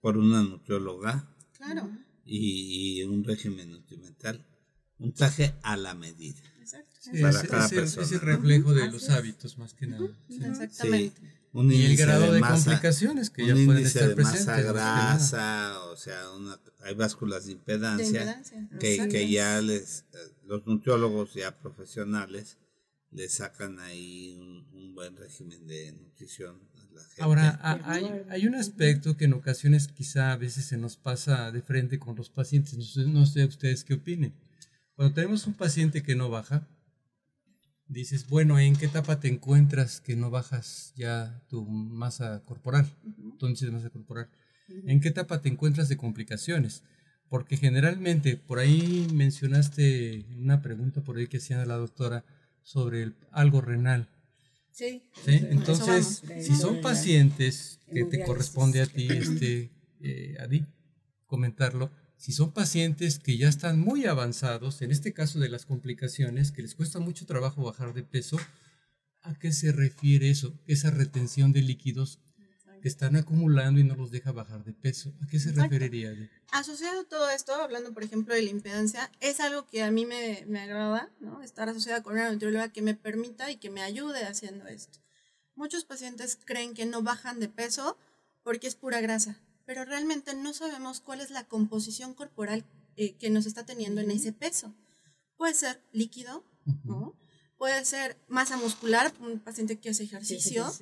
por 0.00 0.16
una 0.16 0.42
nutrióloga 0.42 1.28
Claro, 1.56 1.90
y, 2.24 3.00
y 3.00 3.04
un 3.04 3.22
régimen 3.24 3.70
nutrimental. 3.70 4.46
Un 4.98 5.12
traje 5.12 5.54
a 5.62 5.76
la 5.76 5.94
medida. 5.94 6.40
exacto. 6.60 6.96
Sí, 7.00 7.20
para 7.22 7.40
es, 7.42 7.48
cada 7.48 7.64
es 7.66 7.72
persona, 7.72 8.06
es 8.06 8.12
el 8.12 8.18
¿no? 8.18 8.24
reflejo 8.24 8.74
de 8.74 8.82
Así 8.82 8.92
los 8.92 9.02
es. 9.04 9.10
hábitos, 9.10 9.58
más 9.58 9.72
que 9.74 9.86
nada. 9.86 10.06
Sí. 10.28 10.40
Exactamente. 10.44 11.20
Sí, 11.20 11.26
un 11.52 11.72
Y 11.72 11.76
el 11.76 11.82
índice 11.82 12.04
grado 12.04 12.32
de, 12.32 12.40
masa- 12.40 12.64
complicaciones 12.64 13.30
que 13.30 13.42
un 13.42 13.48
ya 13.48 13.54
pueden 13.54 13.70
índice 13.70 13.86
estar 13.98 14.08
de 14.10 14.14
presentes. 14.14 14.46
masa 14.46 14.60
grasa, 14.72 15.80
o 15.90 15.96
sea, 15.96 16.30
una, 16.32 16.60
hay 16.84 16.94
básculas 16.94 17.44
de 17.44 17.48
De 17.48 17.52
impedancia, 17.58 18.20
impedancia. 18.20 18.68
que, 18.78 19.08
que 19.08 19.30
ya 19.30 19.60
les, 19.62 20.04
eh, 20.12 20.16
los 20.46 20.66
nutriólogos 20.66 21.34
ya 21.34 21.58
profesionales 21.58 22.58
le 23.12 23.28
sacan 23.28 23.78
ahí 23.80 24.36
un, 24.38 24.66
un 24.72 24.94
buen 24.94 25.16
régimen 25.16 25.66
de 25.66 25.92
nutrición 25.92 26.56
a 26.74 26.84
la 26.94 27.02
gente. 27.02 27.22
Ahora, 27.22 27.58
a- 27.62 27.76
De 27.76 27.84
hay, 27.84 28.22
hay 28.28 28.46
un 28.46 28.54
aspecto 28.54 29.16
que 29.16 29.24
en 29.24 29.32
ocasiones 29.34 29.88
quizá 29.88 30.32
a 30.32 30.36
veces 30.36 30.64
se 30.66 30.76
nos 30.76 30.96
pasa 30.96 31.50
de 31.50 31.62
frente 31.62 31.98
con 31.98 32.14
los 32.16 32.30
pacientes. 32.30 32.74
No 32.76 32.84
sé, 32.84 33.04
no 33.06 33.26
sé 33.26 33.44
ustedes 33.44 33.84
qué 33.84 33.94
opinen. 33.94 34.32
Cuando 34.94 35.14
tenemos 35.14 35.46
un 35.46 35.54
paciente 35.54 36.02
que 36.02 36.14
no 36.14 36.28
baja, 36.30 36.68
dices, 37.88 38.28
bueno, 38.28 38.58
¿en 38.58 38.76
qué 38.76 38.86
etapa 38.86 39.18
te 39.18 39.28
encuentras 39.28 40.00
que 40.00 40.14
no 40.14 40.30
bajas 40.30 40.92
ya 40.96 41.42
tu 41.48 41.64
masa 41.64 42.42
corporal? 42.44 42.86
Tu 43.38 43.46
índice 43.46 43.66
de 43.66 43.72
masa 43.72 43.90
corporal. 43.90 44.28
¿En 44.86 45.00
qué 45.00 45.08
etapa 45.08 45.42
te 45.42 45.48
encuentras 45.48 45.88
de 45.88 45.96
complicaciones? 45.96 46.84
Porque 47.28 47.56
generalmente, 47.56 48.36
por 48.36 48.58
ahí 48.60 49.08
mencionaste 49.12 50.26
una 50.38 50.62
pregunta 50.62 51.00
por 51.02 51.16
ahí 51.16 51.26
que 51.26 51.38
hacía 51.38 51.64
la 51.64 51.76
doctora 51.76 52.24
sobre 52.62 53.02
el- 53.02 53.14
algo 53.32 53.60
renal. 53.60 54.08
Sí. 54.72 55.02
¿sí? 55.24 55.40
Entonces, 55.50 56.22
vamos. 56.26 56.44
si 56.46 56.54
son 56.56 56.80
pacientes 56.80 57.80
que 57.92 58.04
te 58.04 58.22
corresponde 58.24 58.80
a 58.80 58.86
ti, 58.86 59.08
este, 59.10 59.70
eh, 60.00 60.36
Adi, 60.40 60.64
comentarlo, 61.26 61.90
si 62.16 62.32
son 62.32 62.52
pacientes 62.52 63.18
que 63.18 63.36
ya 63.36 63.48
están 63.48 63.78
muy 63.80 64.06
avanzados, 64.06 64.82
en 64.82 64.90
este 64.90 65.12
caso 65.12 65.38
de 65.38 65.48
las 65.48 65.64
complicaciones, 65.66 66.52
que 66.52 66.62
les 66.62 66.74
cuesta 66.74 66.98
mucho 67.00 67.26
trabajo 67.26 67.62
bajar 67.64 67.94
de 67.94 68.02
peso, 68.02 68.38
¿a 69.22 69.34
qué 69.38 69.52
se 69.52 69.72
refiere 69.72 70.30
eso? 70.30 70.58
Esa 70.66 70.90
retención 70.90 71.52
de 71.52 71.62
líquidos 71.62 72.18
que 72.80 72.88
están 72.88 73.16
acumulando 73.16 73.80
y 73.80 73.84
no 73.84 73.94
los 73.94 74.10
deja 74.10 74.32
bajar 74.32 74.64
de 74.64 74.72
peso. 74.72 75.12
¿A 75.22 75.26
qué 75.26 75.38
se 75.38 75.50
Exacto. 75.50 75.70
referiría? 75.70 76.12
Asociado 76.52 77.02
a 77.02 77.04
todo 77.04 77.30
esto, 77.30 77.54
hablando 77.54 77.92
por 77.92 78.02
ejemplo 78.02 78.34
de 78.34 78.42
la 78.42 78.50
impedancia, 78.50 79.10
es 79.20 79.40
algo 79.40 79.66
que 79.66 79.82
a 79.82 79.90
mí 79.90 80.06
me, 80.06 80.44
me 80.46 80.60
agrada, 80.60 81.10
¿no? 81.20 81.42
Estar 81.42 81.68
asociada 81.68 82.02
con 82.02 82.14
una 82.14 82.30
nutrióloga 82.30 82.72
que 82.72 82.82
me 82.82 82.94
permita 82.94 83.50
y 83.50 83.56
que 83.56 83.70
me 83.70 83.82
ayude 83.82 84.24
haciendo 84.24 84.66
esto. 84.66 84.98
Muchos 85.54 85.84
pacientes 85.84 86.38
creen 86.44 86.74
que 86.74 86.86
no 86.86 87.02
bajan 87.02 87.38
de 87.38 87.48
peso 87.48 87.98
porque 88.42 88.66
es 88.66 88.74
pura 88.74 89.00
grasa, 89.00 89.36
pero 89.66 89.84
realmente 89.84 90.34
no 90.34 90.52
sabemos 90.52 91.00
cuál 91.00 91.20
es 91.20 91.30
la 91.30 91.44
composición 91.44 92.14
corporal 92.14 92.64
eh, 92.96 93.16
que 93.16 93.30
nos 93.30 93.46
está 93.46 93.64
teniendo 93.64 94.00
en 94.00 94.10
ese 94.10 94.32
peso. 94.32 94.74
Puede 95.36 95.54
ser 95.54 95.82
líquido, 95.92 96.44
¿no? 96.84 97.14
Puede 97.56 97.84
ser 97.84 98.16
masa 98.28 98.56
muscular, 98.56 99.12
un 99.20 99.38
paciente 99.38 99.78
que 99.78 99.90
hace 99.90 100.04
ejercicio, 100.04 100.72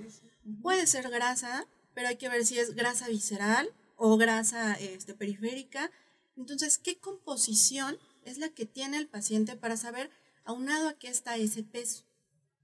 puede 0.63 0.87
ser 0.87 1.11
grasa, 1.11 1.67
pero 1.99 2.11
hay 2.11 2.17
que 2.17 2.29
ver 2.29 2.47
si 2.47 2.57
es 2.61 2.77
grasa 2.77 3.09
visceral 3.09 3.69
o 3.97 4.17
grasa 4.17 4.75
este, 4.75 5.15
periférica. 5.15 5.91
Entonces, 6.37 6.79
¿qué 6.79 6.97
composición 6.97 7.99
es 8.23 8.39
la 8.39 8.51
que 8.51 8.67
tiene 8.67 8.99
el 8.99 9.09
paciente 9.09 9.57
para 9.57 9.77
saber 9.77 10.09
aunado 10.45 10.89
a 10.89 10.93
qué 10.93 11.09
está 11.09 11.37
ese 11.37 11.65
peso? 11.65 12.05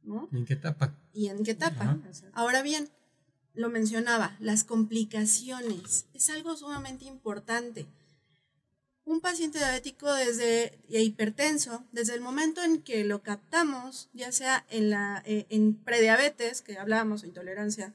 ¿no? 0.05 0.28
¿Y 0.30 0.37
¿En 0.37 0.45
qué 0.47 0.53
etapa? 0.53 0.97
¿Y 1.12 1.26
en 1.30 1.43
qué 1.43 1.51
etapa? 1.51 1.82
Ajá. 1.82 2.01
Ahora 2.32 2.62
bien, 2.62 2.91
lo 3.55 3.70
mencionaba, 3.70 4.37
las 4.39 4.62
complicaciones 4.62 6.07
es 6.14 6.30
algo 6.30 6.57
sumamente 6.57 7.05
importante. 7.07 7.87
Un 9.05 9.20
paciente 9.20 9.59
diabético 9.59 10.14
desde 10.14 10.78
e 10.89 11.03
hipertenso, 11.03 11.85
desde 11.91 12.14
el 12.14 12.20
momento 12.20 12.62
en 12.62 12.82
que 12.82 13.03
lo 13.03 13.24
captamos, 13.24 14.11
ya 14.12 14.30
sea 14.30 14.64
en 14.70 14.91
la 14.91 15.24
eh, 15.26 15.47
en 15.49 15.74
prediabetes, 15.74 16.62
que 16.62 16.78
hablábamos 16.78 17.22
de 17.22 17.28
intolerancia 17.28 17.93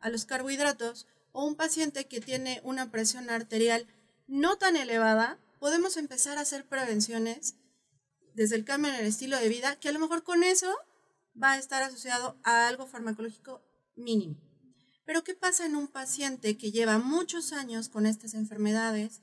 a 0.00 0.10
los 0.10 0.24
carbohidratos, 0.24 1.06
o 1.32 1.44
un 1.44 1.54
paciente 1.54 2.06
que 2.06 2.20
tiene 2.20 2.60
una 2.64 2.90
presión 2.90 3.30
arterial 3.30 3.86
no 4.26 4.58
tan 4.58 4.76
elevada, 4.76 5.38
podemos 5.58 5.96
empezar 5.96 6.38
a 6.38 6.42
hacer 6.42 6.66
prevenciones 6.66 7.54
desde 8.34 8.56
el 8.56 8.64
cambio 8.64 8.92
en 8.92 9.00
el 9.00 9.06
estilo 9.06 9.38
de 9.38 9.48
vida, 9.48 9.76
que 9.76 9.88
a 9.88 9.92
lo 9.92 9.98
mejor 9.98 10.22
con 10.22 10.42
eso 10.42 10.72
va 11.40 11.52
a 11.52 11.58
estar 11.58 11.82
asociado 11.82 12.38
a 12.42 12.68
algo 12.68 12.86
farmacológico 12.86 13.62
mínimo. 13.96 14.36
Pero 15.04 15.24
¿qué 15.24 15.34
pasa 15.34 15.66
en 15.66 15.76
un 15.76 15.88
paciente 15.88 16.56
que 16.56 16.70
lleva 16.70 16.98
muchos 16.98 17.52
años 17.52 17.88
con 17.88 18.06
estas 18.06 18.34
enfermedades, 18.34 19.20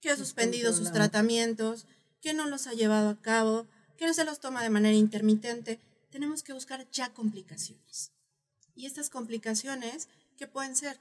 que 0.00 0.10
ha 0.10 0.16
suspendido 0.16 0.72
sus 0.72 0.92
tratamientos, 0.92 1.86
que 2.20 2.34
no 2.34 2.46
los 2.48 2.66
ha 2.66 2.72
llevado 2.72 3.10
a 3.10 3.20
cabo, 3.20 3.68
que 3.96 4.06
no 4.06 4.14
se 4.14 4.24
los 4.24 4.40
toma 4.40 4.62
de 4.62 4.70
manera 4.70 4.96
intermitente? 4.96 5.80
Tenemos 6.10 6.42
que 6.42 6.52
buscar 6.52 6.90
ya 6.90 7.12
complicaciones. 7.12 8.12
Y 8.80 8.86
estas 8.86 9.10
complicaciones, 9.10 10.08
¿qué 10.38 10.46
pueden 10.46 10.74
ser? 10.74 10.98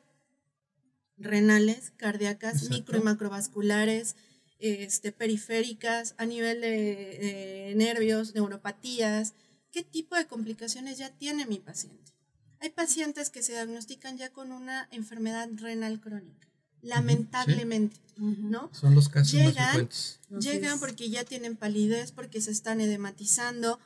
Renales, 1.17 1.93
cardíacas, 1.95 2.55
Exacto. 2.55 2.75
micro 2.75 2.97
y 2.97 3.01
macrovasculares, 3.01 4.17
este, 4.59 5.13
periféricas, 5.13 6.13
a 6.17 6.25
nivel 6.25 6.59
de, 6.59 6.67
de 6.67 7.73
nervios, 7.77 8.35
neuropatías. 8.35 9.33
¿Qué 9.71 9.81
tipo 9.81 10.17
de 10.17 10.27
complicaciones 10.27 10.97
ya 10.97 11.09
tiene 11.09 11.45
mi 11.45 11.59
paciente? 11.59 12.11
Hay 12.59 12.69
pacientes 12.71 13.29
que 13.29 13.43
se 13.43 13.53
diagnostican 13.53 14.17
ya 14.17 14.33
con 14.33 14.51
una 14.51 14.89
enfermedad 14.91 15.47
renal 15.53 16.01
crónica, 16.01 16.49
lamentablemente, 16.81 17.95
¿no? 18.17 18.69
Son 18.73 18.93
los 18.93 19.07
casos 19.07 19.35
más 19.35 19.53
Llegan, 19.53 19.69
frecuentes. 19.69 20.19
Así 20.37 20.49
llegan 20.49 20.79
porque 20.81 21.09
ya 21.09 21.23
tienen 21.23 21.55
palidez, 21.55 22.11
porque 22.11 22.41
se 22.41 22.51
están 22.51 22.81
edematizando 22.81 23.79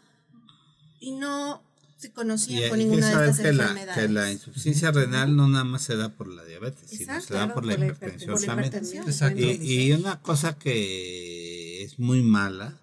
y 0.99 1.11
no 1.11 1.61
se 2.04 2.08
Y 2.10 2.12
conocían 2.12 2.64
hay 2.64 2.70
con 2.70 2.80
ninguna 2.80 3.22
de 3.22 3.30
estas 3.30 3.38
que 3.45 3.54
la, 3.54 3.64
enfermedades. 3.64 4.04
que 4.04 4.10
la 4.14 4.32
insuficiencia 4.32 4.91
renal 4.91 5.36
no 5.36 5.47
nada 5.47 5.64
más 5.64 5.82
se 5.84 5.95
da 5.97 6.10
por 6.10 6.28
la 6.28 6.43
diabetes, 6.45 6.89
sino 6.89 7.01
Exacto, 7.14 7.28
se 7.28 7.34
da 7.34 7.39
Claro, 7.45 7.54
por 7.56 7.66
la 7.66 7.74
por 7.74 7.80
la 7.80 7.86
hipertensión 7.88 8.32
por 8.32 8.41
la 8.41 8.47
también. 8.47 8.68
hipertensión. 8.68 9.04
Exacto. 9.10 9.41
Y, 9.41 9.84
y 9.88 9.91
una 9.93 10.22
cosa 10.22 10.58
que 10.60 11.84
es 11.84 11.99
muy 11.99 12.22
mala 12.24 12.80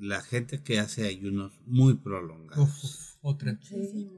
la 0.00 0.22
gente 0.22 0.62
que 0.62 0.80
hace 0.80 1.06
ayunos 1.06 1.52
muy 1.66 1.94
prolongados. 1.94 2.68
Uf, 2.68 2.84
uf, 2.84 3.14
otra, 3.22 3.58
Sí. 3.62 4.10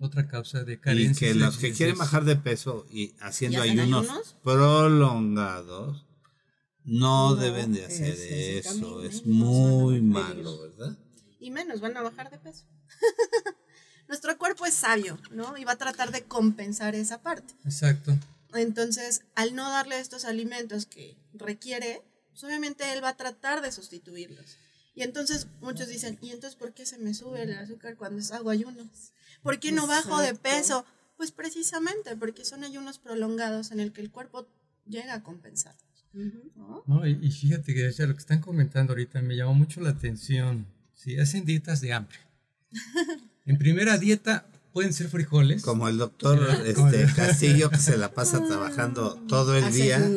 otra 0.00 0.26
causa 0.26 0.64
de 0.64 0.74
y 0.74 0.76
carencia. 0.78 1.28
que 1.28 1.34
los 1.34 1.56
que 1.58 1.72
quieren 1.72 1.96
bajar 1.96 2.24
de 2.24 2.34
peso 2.36 2.86
y 2.90 3.14
haciendo 3.20 3.64
¿Y 3.64 3.70
ayunos, 3.70 4.06
ayunos? 4.08 4.36
prolongados 4.42 6.04
no, 6.84 7.30
No, 7.30 7.36
deben 7.36 7.72
de 7.72 7.84
hacer 7.84 8.08
es 8.14 8.66
eso. 8.66 8.72
camino, 8.96 9.02
Es 9.02 9.24
no 9.24 9.34
muy 9.36 10.02
malo, 10.02 10.60
¿verdad? 10.62 10.98
Y 11.42 11.50
menos, 11.50 11.80
van 11.80 11.96
a 11.96 12.02
bajar 12.02 12.30
de 12.30 12.38
peso. 12.38 12.64
Nuestro 14.08 14.38
cuerpo 14.38 14.64
es 14.64 14.74
sabio, 14.74 15.18
¿no? 15.32 15.56
Y 15.58 15.64
va 15.64 15.72
a 15.72 15.76
tratar 15.76 16.12
de 16.12 16.22
compensar 16.22 16.94
esa 16.94 17.20
parte. 17.20 17.52
Exacto. 17.64 18.16
Entonces, 18.54 19.22
al 19.34 19.56
no 19.56 19.68
darle 19.68 19.98
estos 19.98 20.24
alimentos 20.24 20.86
que 20.86 21.16
requiere, 21.32 22.00
pues 22.30 22.44
obviamente 22.44 22.92
él 22.92 23.02
va 23.02 23.08
a 23.08 23.16
tratar 23.16 23.60
de 23.60 23.72
sustituirlos. 23.72 24.56
Y 24.94 25.02
entonces 25.02 25.48
muchos 25.60 25.88
dicen, 25.88 26.16
¿y 26.20 26.30
entonces 26.30 26.56
por 26.56 26.74
qué 26.74 26.86
se 26.86 26.98
me 26.98 27.12
sube 27.12 27.42
el 27.42 27.58
azúcar 27.58 27.96
cuando 27.96 28.22
hago 28.34 28.50
ayunos? 28.50 29.12
¿Por 29.42 29.58
qué 29.58 29.72
no 29.72 29.88
bajo 29.88 30.20
de 30.20 30.34
peso? 30.34 30.84
Pues 31.16 31.32
precisamente 31.32 32.14
porque 32.16 32.44
son 32.44 32.62
ayunos 32.62 33.00
prolongados 33.00 33.72
en 33.72 33.80
el 33.80 33.92
que 33.92 34.02
el 34.02 34.12
cuerpo 34.12 34.46
llega 34.86 35.14
a 35.14 35.22
compensar. 35.24 35.74
¿no? 36.12 36.84
No, 36.86 37.04
y, 37.04 37.18
y 37.20 37.30
fíjate 37.32 37.74
que 37.74 37.90
ya 37.90 38.06
lo 38.06 38.14
que 38.14 38.20
están 38.20 38.40
comentando 38.40 38.92
ahorita 38.92 39.22
me 39.22 39.34
llamó 39.34 39.54
mucho 39.54 39.80
la 39.80 39.90
atención. 39.90 40.66
Si 40.94 41.18
hacen 41.18 41.44
dietas 41.44 41.80
de 41.80 41.92
hambre. 41.92 42.18
En 43.44 43.58
primera 43.58 43.98
dieta 43.98 44.46
pueden 44.72 44.92
ser 44.92 45.08
frijoles. 45.08 45.62
Como 45.62 45.88
el 45.88 45.98
doctor 45.98 46.38
Sí, 46.64 46.70
este, 46.70 47.06
Castillo 47.14 47.70
que 47.70 47.78
se 47.78 47.96
la 47.98 48.12
pasa 48.12 48.42
trabajando 48.46 49.14
todo 49.28 49.56
el 49.56 49.64
Hace 49.64 49.82
día 49.82 50.10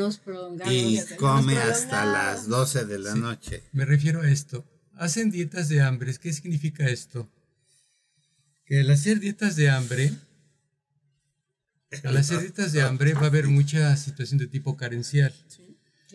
y 0.69 0.99
come 1.17 1.57
hasta 1.57 2.05
las 2.05 2.47
12 2.47 2.85
de 2.85 2.99
la 2.99 3.13
Sí. 3.13 3.19
noche. 3.19 3.63
Me 3.73 3.85
refiero 3.85 4.21
a 4.21 4.29
esto. 4.29 4.63
Hacen 4.95 5.31
dietas 5.31 5.67
de 5.69 5.81
hambre. 5.81 6.15
¿Qué 6.21 6.31
significa 6.31 6.87
esto? 6.87 7.29
Que 8.65 8.79
al 8.81 8.89
hacer 8.91 9.19
dietas 9.19 9.55
de 9.57 9.69
hambre, 9.69 10.13
al 12.03 12.17
hacer 12.17 12.39
dietas 12.41 12.71
de 12.71 12.81
hambre 12.81 13.13
va 13.13 13.23
a 13.23 13.25
haber 13.25 13.47
mucha 13.47 13.95
situación 13.97 14.37
de 14.39 14.47
tipo 14.47 14.77
carencial. 14.77 15.33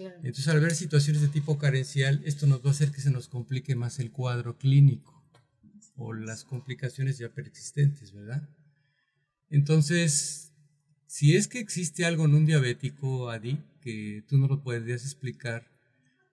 Claro. 0.00 0.16
Entonces, 0.18 0.48
al 0.48 0.56
haber 0.56 0.74
situaciones 0.74 1.20
de 1.20 1.28
tipo 1.28 1.58
carencial, 1.58 2.22
esto 2.24 2.46
nos 2.46 2.64
va 2.64 2.68
a 2.68 2.72
hacer 2.72 2.90
que 2.90 3.02
se 3.02 3.10
nos 3.10 3.28
complique 3.28 3.74
más 3.74 3.98
el 3.98 4.10
cuadro 4.10 4.56
clínico 4.56 5.22
o 5.96 6.14
las 6.14 6.44
complicaciones 6.44 7.18
ya 7.18 7.28
preexistentes, 7.28 8.12
¿verdad? 8.12 8.48
Entonces, 9.50 10.52
si 11.06 11.36
es 11.36 11.48
que 11.48 11.58
existe 11.58 12.06
algo 12.06 12.24
en 12.24 12.34
un 12.34 12.46
diabético, 12.46 13.28
Adi, 13.28 13.58
que 13.82 14.24
tú 14.26 14.38
no 14.38 14.46
lo 14.46 14.62
podrías 14.62 15.02
explicar, 15.04 15.66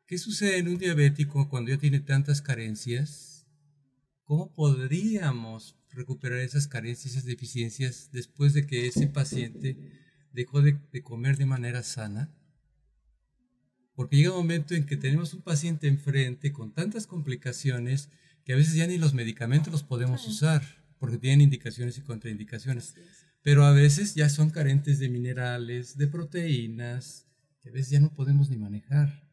¿qué 0.06 0.18
sucede 0.18 0.60
en 0.60 0.70
un 0.70 0.78
diabético 0.78 1.50
cuando 1.50 1.72
ya 1.72 1.78
tiene 1.78 2.00
tantas 2.00 2.42
carencias? 2.42 3.46
¿Cómo 4.24 4.54
podríamos 4.54 5.76
recuperar 5.90 6.40
esas 6.40 6.68
carencias, 6.68 7.14
esas 7.14 7.26
deficiencias 7.26 8.10
después 8.14 8.54
de 8.54 8.66
que 8.66 8.88
ese 8.88 9.08
paciente 9.08 9.78
dejó 10.32 10.62
de, 10.62 10.78
de 10.94 11.02
comer 11.02 11.36
de 11.36 11.46
manera 11.46 11.84
sana? 11.84 12.34
Porque 13.98 14.16
llega 14.16 14.30
un 14.30 14.38
momento 14.38 14.76
en 14.76 14.86
que 14.86 14.96
tenemos 14.96 15.34
un 15.34 15.42
paciente 15.42 15.88
enfrente 15.88 16.54
con 16.54 16.72
tantas 16.72 17.08
complicaciones 17.08 18.10
que 18.46 18.54
a 18.54 18.56
veces 18.56 18.76
ya 18.76 18.86
ni 18.86 19.00
los 19.00 19.16
medicamentos 19.16 19.74
los 19.74 19.82
podemos 19.82 20.28
usar, 20.28 20.62
porque 21.00 21.18
tienen 21.18 21.42
indicaciones 21.42 21.98
y 21.98 22.02
contraindicaciones. 22.02 22.94
Pero 23.42 23.66
a 23.66 23.72
veces 23.72 24.14
ya 24.14 24.30
son 24.30 24.52
carentes 24.52 25.00
de 25.00 25.10
minerales, 25.10 25.98
de 25.98 26.06
proteínas, 26.06 27.26
que 27.64 27.70
a 27.70 27.72
veces 27.72 27.90
ya 27.90 28.00
no 28.00 28.14
podemos 28.14 28.52
ni 28.52 28.58
manejar. 28.58 29.28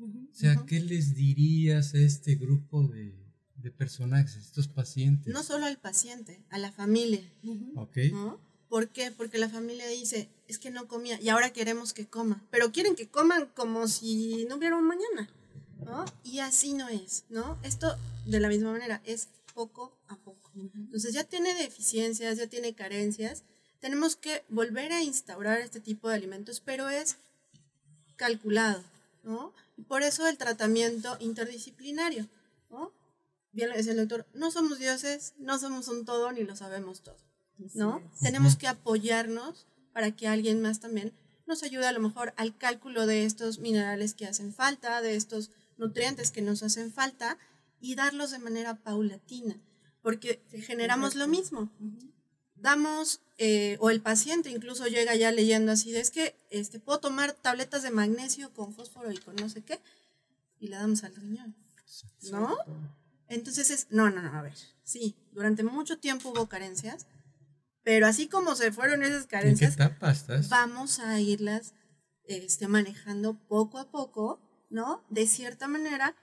O 0.00 0.34
sea, 0.34 0.64
¿qué 0.66 0.80
les 0.80 1.14
dirías 1.14 1.94
a 1.94 1.98
este 1.98 2.34
grupo 2.34 2.88
de, 2.88 3.14
de 3.54 3.70
personajes, 3.70 4.34
a 4.34 4.40
estos 4.40 4.66
pacientes? 4.66 5.32
No 5.32 5.44
solo 5.44 5.66
al 5.66 5.78
paciente, 5.78 6.44
a 6.50 6.58
la 6.58 6.72
familia. 6.72 7.22
¿Ok? 7.76 7.98
¿no? 8.10 8.47
¿Por 8.68 8.88
qué? 8.88 9.10
Porque 9.10 9.38
la 9.38 9.48
familia 9.48 9.86
dice, 9.86 10.28
es 10.46 10.58
que 10.58 10.70
no 10.70 10.88
comía 10.88 11.20
y 11.20 11.30
ahora 11.30 11.52
queremos 11.52 11.92
que 11.92 12.06
coma, 12.06 12.44
pero 12.50 12.70
quieren 12.72 12.96
que 12.96 13.08
coman 13.08 13.46
como 13.54 13.88
si 13.88 14.44
no 14.46 14.56
hubiera 14.56 14.76
un 14.76 14.86
mañana, 14.86 15.30
¿no? 15.84 16.04
Y 16.22 16.40
así 16.40 16.74
no 16.74 16.88
es, 16.88 17.24
¿no? 17.30 17.58
Esto 17.62 17.96
de 18.26 18.40
la 18.40 18.48
misma 18.48 18.72
manera 18.72 19.00
es 19.04 19.28
poco 19.54 19.96
a 20.08 20.16
poco. 20.16 20.50
Entonces 20.54 21.14
ya 21.14 21.24
tiene 21.24 21.54
deficiencias, 21.54 22.36
ya 22.36 22.46
tiene 22.46 22.74
carencias, 22.74 23.42
tenemos 23.80 24.16
que 24.16 24.44
volver 24.48 24.92
a 24.92 25.02
instaurar 25.02 25.60
este 25.60 25.80
tipo 25.80 26.08
de 26.08 26.16
alimentos, 26.16 26.60
pero 26.60 26.88
es 26.88 27.16
calculado, 28.16 28.82
¿no? 29.22 29.54
Y 29.76 29.82
por 29.82 30.02
eso 30.02 30.26
el 30.26 30.36
tratamiento 30.36 31.16
interdisciplinario, 31.20 32.28
¿no? 32.70 32.92
Bien 33.52 33.70
lo 33.70 33.76
decía 33.76 33.92
el 33.92 33.98
doctor, 33.98 34.26
no 34.34 34.50
somos 34.50 34.78
dioses, 34.78 35.34
no 35.38 35.58
somos 35.58 35.88
un 35.88 36.04
todo 36.04 36.32
ni 36.32 36.42
lo 36.42 36.54
sabemos 36.54 37.00
todo. 37.02 37.27
¿No? 37.74 38.02
Tenemos 38.20 38.56
que 38.56 38.68
apoyarnos 38.68 39.66
para 39.92 40.12
que 40.12 40.28
alguien 40.28 40.62
más 40.62 40.80
también 40.80 41.12
nos 41.46 41.62
ayude 41.62 41.86
a 41.86 41.92
lo 41.92 42.00
mejor 42.00 42.34
al 42.36 42.56
cálculo 42.56 43.06
de 43.06 43.24
estos 43.24 43.58
minerales 43.58 44.14
que 44.14 44.26
hacen 44.26 44.52
falta, 44.52 45.00
de 45.00 45.16
estos 45.16 45.50
nutrientes 45.78 46.30
que 46.30 46.42
nos 46.42 46.62
hacen 46.62 46.92
falta 46.92 47.38
y 47.80 47.94
darlos 47.94 48.30
de 48.30 48.38
manera 48.38 48.74
paulatina, 48.76 49.60
porque 50.02 50.42
generamos 50.52 51.14
lo 51.14 51.26
mismo. 51.26 51.72
Damos, 52.56 53.22
eh, 53.38 53.76
o 53.80 53.88
el 53.90 54.00
paciente 54.00 54.50
incluso 54.50 54.86
llega 54.86 55.14
ya 55.14 55.32
leyendo 55.32 55.72
así, 55.72 55.92
de 55.92 56.00
es 56.00 56.10
que 56.10 56.36
este, 56.50 56.80
puedo 56.80 56.98
tomar 56.98 57.32
tabletas 57.32 57.82
de 57.82 57.92
magnesio 57.92 58.52
con 58.52 58.74
fósforo 58.74 59.12
y 59.12 59.18
con 59.18 59.36
no 59.36 59.48
sé 59.48 59.62
qué, 59.62 59.80
y 60.58 60.68
le 60.68 60.76
damos 60.76 61.04
al 61.04 61.14
riñón, 61.14 61.54
¿no? 62.30 62.56
Entonces 63.28 63.70
es, 63.70 63.86
no, 63.90 64.10
no, 64.10 64.22
no, 64.22 64.36
a 64.36 64.42
ver, 64.42 64.56
sí, 64.82 65.14
durante 65.32 65.62
mucho 65.62 65.98
tiempo 65.98 66.30
hubo 66.30 66.48
carencias, 66.48 67.06
pero 67.88 68.06
así 68.06 68.28
como 68.28 68.54
se 68.54 68.70
fueron 68.70 69.02
esas 69.02 69.22
¿En 69.22 69.28
qué 69.28 69.28
carencias, 69.28 69.72
etapa 69.74 70.10
estás? 70.10 70.50
vamos 70.50 70.98
a 70.98 71.18
irlas 71.20 71.72
este, 72.24 72.68
manejando 72.68 73.38
poco 73.48 73.78
a 73.78 73.90
poco, 73.90 74.38
¿no? 74.68 75.02
De 75.08 75.26
cierta 75.26 75.68
manera, 75.68 76.14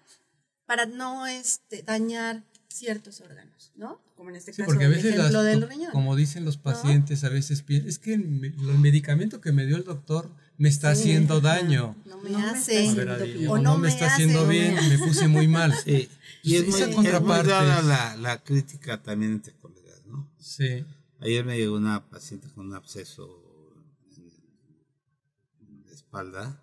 para 0.68 0.86
no 0.86 1.26
este, 1.26 1.82
dañar 1.82 2.44
ciertos 2.68 3.20
órganos, 3.22 3.72
¿no? 3.76 4.00
Como 4.16 4.30
en 4.30 4.36
este 4.36 4.54
Sí, 4.54 4.58
caso, 4.62 4.68
porque 4.68 4.84
a 4.84 4.88
el 4.90 4.94
veces, 4.94 5.14
ejemplo 5.16 5.42
las- 5.42 5.46
del 5.46 5.68
riñón. 5.68 5.92
como 5.92 6.16
dicen 6.16 6.46
los 6.46 6.58
pacientes, 6.58 7.24
a 7.24 7.30
veces 7.30 7.64
piensan, 7.64 7.90
es 7.90 7.98
que 7.98 8.14
el, 8.14 8.28
me- 8.28 8.48
el 8.50 8.78
medicamento 8.78 9.42
que 9.42 9.52
me 9.52 9.66
dio 9.66 9.76
el 9.78 9.86
doctor 9.86 10.30
me 10.58 10.70
está 10.70 10.92
haciendo 10.92 11.42
daño. 11.42 11.96
No 12.06 12.18
me 12.20 12.30
No 12.30 12.38
me 12.40 12.46
hace. 12.46 12.86
está 12.86 13.16
bien. 13.24 13.48
o 13.50 13.58
no, 13.58 13.64
no 13.64 13.76
me 13.78 13.84
me 13.84 13.88
está 13.90 14.06
hace, 14.06 14.14
haciendo 14.14 14.42
no 14.42 14.48
me 14.48 14.54
bien, 14.54 14.76
me 14.90 14.98
puse 15.00 15.28
muy 15.28 15.48
mal. 15.48 15.74
Sí. 15.84 16.10
Y 16.44 16.58
es 16.58 16.62
Esa 16.62 16.70
muy, 16.72 16.82
es 16.82 16.86
muy 16.88 16.96
contraparte 16.96 17.50
dada 17.50 17.82
la, 17.82 18.16
la 18.18 18.44
crítica 18.44 19.02
también 19.02 19.32
entre 19.32 19.54
colegas, 19.56 20.06
¿no? 20.06 20.30
Sí. 20.40 20.86
Ayer 21.20 21.46
me 21.46 21.58
llegó 21.58 21.76
una 21.76 22.10
paciente 22.10 22.50
con 22.54 22.68
un 22.68 22.74
absceso 22.76 23.74
en 24.18 25.84
la 25.86 25.92
espalda 25.92 26.62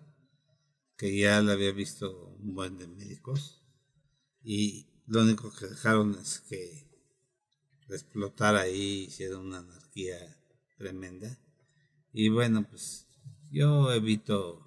que 0.95 1.17
ya 1.17 1.41
la 1.41 1.53
había 1.53 1.71
visto 1.71 2.35
un 2.39 2.53
buen 2.53 2.77
de 2.77 2.87
médicos 2.87 3.61
y 4.43 4.87
lo 5.07 5.21
único 5.21 5.53
que 5.53 5.67
dejaron 5.67 6.15
es 6.15 6.39
que 6.41 6.93
explotara 7.89 8.61
ahí, 8.61 9.05
hiciera 9.07 9.37
una 9.37 9.59
anarquía 9.59 10.17
tremenda. 10.77 11.37
Y 12.11 12.29
bueno, 12.29 12.67
pues 12.69 13.07
yo 13.51 13.91
evito, 13.91 14.63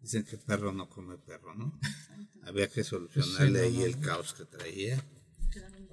dicen 0.00 0.24
que 0.24 0.38
perro 0.38 0.72
no 0.72 0.88
come 0.88 1.18
perro, 1.18 1.54
¿no? 1.54 1.78
Había 2.42 2.68
que 2.68 2.84
solucionarle 2.84 3.60
Pues 3.60 3.72
no, 3.72 3.78
ahí 3.78 3.82
el 3.84 4.00
caos 4.00 4.34
que 4.34 4.44
traía. 4.44 5.04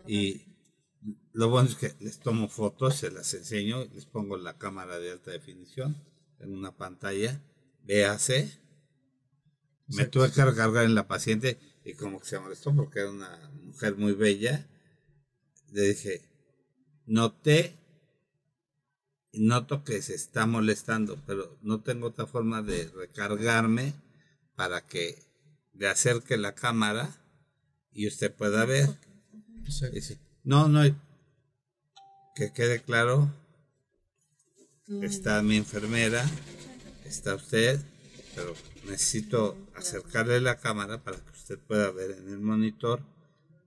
Y 0.08 0.53
lo 1.34 1.50
bueno 1.50 1.68
es 1.68 1.76
que 1.76 1.96
les 2.00 2.20
tomo 2.20 2.48
fotos, 2.48 2.96
se 2.96 3.10
las 3.10 3.34
enseño, 3.34 3.86
les 3.94 4.06
pongo 4.06 4.38
la 4.38 4.58
cámara 4.60 5.00
de 5.00 5.12
alta 5.12 5.32
definición 5.32 5.98
en 6.40 6.54
una 6.54 6.78
pantalla, 6.78 7.42
véase. 7.84 8.60
Me 9.88 10.06
tuve 10.06 10.32
que 10.32 10.46
recargar 10.46 10.86
en 10.86 10.96
la 10.96 11.08
paciente 11.08 11.60
y 11.84 11.94
como 11.96 12.20
que 12.20 12.28
se 12.28 12.40
molestó 12.40 12.76
porque 12.76 13.00
era 13.00 13.10
una 13.10 13.50
mujer 13.64 13.96
muy 13.96 14.14
bella. 14.14 14.68
Le 15.72 15.82
dije, 15.82 16.22
noté, 17.08 17.76
noto 19.34 19.84
que 19.84 20.04
se 20.04 20.14
está 20.14 20.46
molestando, 20.46 21.20
pero 21.26 21.58
no 21.64 21.82
tengo 21.82 22.08
otra 22.08 22.28
forma 22.28 22.62
de 22.62 22.90
recargarme 22.90 23.94
para 24.56 24.86
que 24.86 25.18
le 25.74 25.88
acerque 25.88 26.38
la 26.38 26.54
cámara 26.54 27.10
y 27.92 28.08
usted 28.08 28.34
pueda 28.34 28.66
ver. 28.66 28.88
Dice, 29.92 30.20
no, 30.44 30.68
no, 30.68 30.84
que 32.36 32.52
quede 32.52 32.82
claro, 32.82 33.32
está 35.02 35.42
mi 35.42 35.58
enfermera, 35.58 36.26
está 37.06 37.36
usted, 37.36 37.80
pero 38.36 38.54
necesito 38.86 39.58
acercarle 39.76 40.42
la 40.42 40.60
cámara 40.60 41.04
para 41.04 41.18
que 41.18 41.32
usted 41.32 41.60
pueda 41.60 41.92
ver 41.92 42.12
en 42.12 42.30
el 42.30 42.40
monitor, 42.40 43.02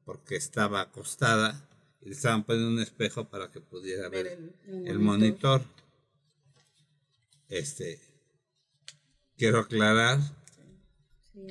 porque 0.04 0.36
estaba 0.36 0.80
acostada 0.80 1.68
y 2.00 2.06
le 2.06 2.14
estaban 2.14 2.44
poniendo 2.44 2.70
un 2.70 2.80
espejo 2.80 3.28
para 3.28 3.50
que 3.50 3.60
pudiera 3.60 4.08
ver, 4.08 4.38
el, 4.66 4.98
monitor. 4.98 5.62
Este, 7.48 8.00
quiero 9.36 9.60
aclarar, 9.60 10.18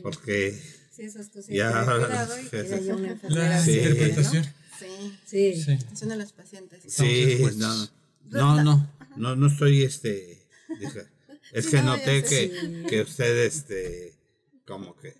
porque 0.02 0.60
Sí, 0.96 1.02
esas 1.04 1.28
cosas. 1.28 1.48
Ya, 1.50 1.70
y 2.42 2.46
sí. 2.50 2.56
haya 2.56 2.96
una 2.96 3.08
La 3.08 3.12
enfermedad. 3.12 3.64
Sí. 3.64 3.78
interpretación. 3.80 4.46
Sí, 4.80 5.14
Sí. 5.26 5.62
Sí. 5.64 5.78
son 5.96 6.10
de 6.10 6.18
los 6.18 6.32
pacientes. 6.34 6.82
Sí, 6.88 7.38
no, 7.58 7.90
no, 8.26 8.64
no, 8.64 8.90
no, 9.18 9.36
no 9.36 9.48
estoy, 9.48 9.84
este, 9.84 10.42
es 11.54 11.68
que 11.68 11.78
no, 11.78 11.96
noté 11.98 12.24
que, 12.24 12.50
Sí. 12.50 12.84
que 12.90 13.02
usted, 13.02 13.46
este, 13.46 14.14
como 14.66 14.96
que, 14.98 15.16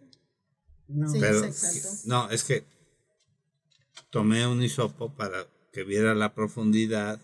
No. 0.88 1.08
Sí. 1.10 1.18
pero, 1.20 1.44
exacto. 1.46 1.90
no, 2.06 2.30
es 2.30 2.44
que 2.44 2.66
tomé 4.10 4.46
un 4.48 4.62
hisopo 4.64 5.14
para 5.14 5.48
que 5.72 5.84
viera 5.84 6.14
la 6.16 6.34
profundidad 6.34 7.20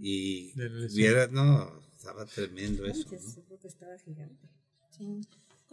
y 0.00 0.52
viera, 0.94 1.28
no, 1.28 1.80
estaba 1.96 2.24
tremendo 2.26 2.84
eso, 2.86 3.00
Manches, 3.04 3.22
¿no? 3.24 3.30
seguro 3.30 3.58
que 3.60 3.68
estaba 3.68 3.98
gigante. 3.98 4.48
Sí. 4.96 5.20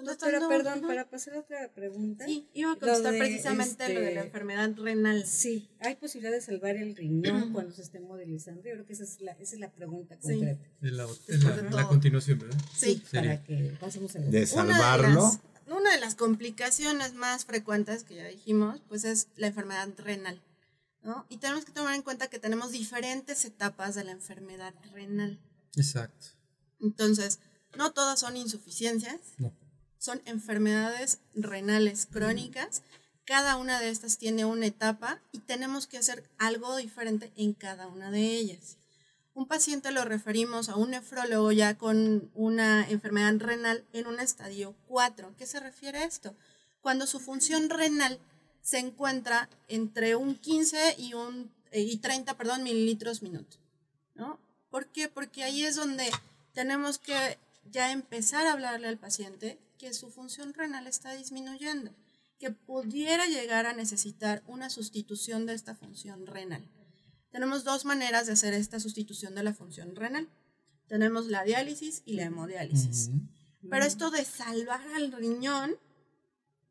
Doctora, 0.04 0.48
perdón, 0.48 0.82
para 0.82 1.10
pasar 1.10 1.36
a 1.36 1.40
otra 1.40 1.72
pregunta. 1.74 2.26
Sí, 2.26 2.48
iba 2.54 2.72
a 2.72 2.74
Lo 2.76 2.80
contestar 2.80 3.14
de, 3.14 3.20
precisamente 3.20 3.94
lo 3.94 4.00
de 4.00 4.06
la 4.06 4.10
este, 4.12 4.28
enfermedad 4.28 4.76
renal. 4.78 5.26
Sí, 5.26 5.70
¿hay 5.80 5.96
posibilidad 5.96 6.32
de 6.34 6.42
salvar 6.42 6.76
el 6.76 6.96
riñón 6.96 7.52
cuando 7.54 7.74
se 7.74 7.82
esté 7.82 8.00
modelizando? 8.00 8.62
Yo 8.64 8.72
creo 8.74 8.86
que 8.86 8.94
esa 8.94 9.04
es 9.04 9.22
la, 9.22 9.32
esa 9.34 9.56
es 9.56 9.60
la 9.60 9.72
pregunta 9.72 10.18
Sí. 10.22 10.34
concreta. 10.34 10.64
La, 10.82 10.92
la- 11.08 11.62
de 11.62 11.70
la 11.72 11.88
continuación, 11.88 12.40
¿verdad? 12.40 12.58
Sí. 12.76 13.04
Para 13.12 13.44
que 13.44 13.78
pasemos 13.80 14.16
a 14.16 14.20
la 14.20 14.26
De 14.26 14.30
Una 14.32 14.40
de 14.40 14.48
salvarlo, 14.48 15.22
las- 15.22 15.40
Una 15.68 15.92
de 15.94 16.00
las 16.00 16.16
complicaciones 16.16 17.14
más 17.14 17.46
frecuentes 17.46 18.04
que 18.04 18.16
ya 18.16 18.26
dijimos, 18.28 18.82
pues 18.88 19.04
es 19.06 19.28
la 19.36 19.48
enfermedad 19.48 19.88
renal. 19.98 20.42
¿no? 21.02 21.26
Y 21.30 21.38
tenemos 21.38 21.64
que 21.64 21.72
tomar 21.72 21.96
en 21.96 22.02
cuenta 22.02 22.28
que 22.28 22.40
tenemos 22.40 22.72
diferentes 22.72 23.46
etapas 23.46 23.96
de 23.96 24.04
la 24.04 24.12
enfermedad 24.12 24.74
renal. 24.94 25.40
Exacto. 25.78 26.28
Entonces, 26.82 27.40
no 27.78 27.92
todas 27.94 28.20
son 28.20 28.36
insuficiencias, 28.36 29.20
No. 29.38 29.54
Son 30.00 30.22
enfermedades 30.26 31.20
renales 31.36 32.08
crónicas. 32.08 32.82
Cada 33.26 33.58
una 33.58 33.80
de 33.80 33.90
estas 33.90 34.18
tiene 34.18 34.46
una 34.46 34.66
etapa 34.66 35.22
y 35.32 35.40
tenemos 35.40 35.86
que 35.86 36.00
hacer 36.00 36.28
algo 36.40 36.76
diferente 36.78 37.32
en 37.36 37.54
cada 37.54 37.88
una 37.88 38.10
de 38.10 38.34
ellas. 38.34 38.78
Un 39.36 39.46
paciente 39.46 39.92
lo 39.92 40.04
referimos 40.04 40.68
a 40.68 40.76
un 40.76 40.92
nefrólogo 40.92 41.52
ya 41.52 41.78
con 41.78 42.32
una 42.34 42.90
enfermedad 42.90 43.36
renal 43.38 43.86
en 43.94 44.08
un 44.08 44.20
estadio 44.20 44.76
4. 44.88 45.36
¿Qué 45.38 45.46
se 45.46 45.60
refiere 45.60 46.00
a 46.00 46.06
esto? 46.06 46.36
Cuando 46.82 47.06
su 47.06 47.20
función 47.20 47.70
renal 47.70 48.20
se 48.62 48.80
encuentra 48.80 49.50
entre 49.68 50.16
un 50.16 50.36
15 50.36 50.96
y, 50.98 51.14
un, 51.14 51.52
eh, 51.72 51.82
y 51.82 51.98
30 51.98 52.36
perdón, 52.36 52.64
mililitros 52.64 53.22
minuto. 53.22 53.58
¿no? 54.16 54.40
¿Por 54.72 54.88
qué? 54.88 55.08
Porque 55.08 55.44
ahí 55.44 55.64
es 55.64 55.76
donde 55.76 56.10
tenemos 56.54 56.98
que 56.98 57.38
ya 57.72 57.92
empezar 57.92 58.48
a 58.48 58.54
hablarle 58.54 58.88
al 58.88 58.98
paciente 58.98 59.58
que 59.80 59.94
su 59.94 60.12
función 60.12 60.54
renal 60.54 60.86
está 60.86 61.14
disminuyendo, 61.16 61.92
que 62.38 62.52
pudiera 62.52 63.26
llegar 63.28 63.66
a 63.66 63.74
necesitar 63.74 64.44
una 64.46 64.70
sustitución 64.70 65.46
de 65.46 65.54
esta 65.54 65.74
función 65.74 66.28
renal. 66.28 66.64
Tenemos 67.32 67.64
dos 67.64 67.86
maneras 67.86 68.28
de 68.28 68.34
hacer 68.34 68.54
esta 68.54 68.80
sustitución 68.80 69.34
de 69.36 69.44
la 69.44 69.54
función 69.54 69.96
renal. 69.96 70.28
Tenemos 70.88 71.28
la 71.28 71.44
diálisis 71.44 72.04
y 72.06 72.14
la 72.14 72.24
hemodiálisis. 72.24 73.10
Pero 73.70 73.86
esto 73.86 74.12
de 74.12 74.26
salvar 74.26 74.82
al 74.96 75.12
riñón 75.12 75.78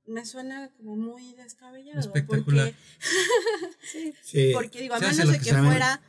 me 0.06 0.24
suena 0.26 0.70
como 0.76 0.96
muy 0.96 1.34
descabellado. 1.34 2.00
Espectacular. 2.00 2.74
Porque, 2.74 4.14
sí, 4.22 4.50
porque 4.52 4.80
digo, 4.80 4.94
a 4.94 5.00
menos 5.00 5.16
de 5.30 5.38
que 5.38 5.54
fuera 5.54 6.02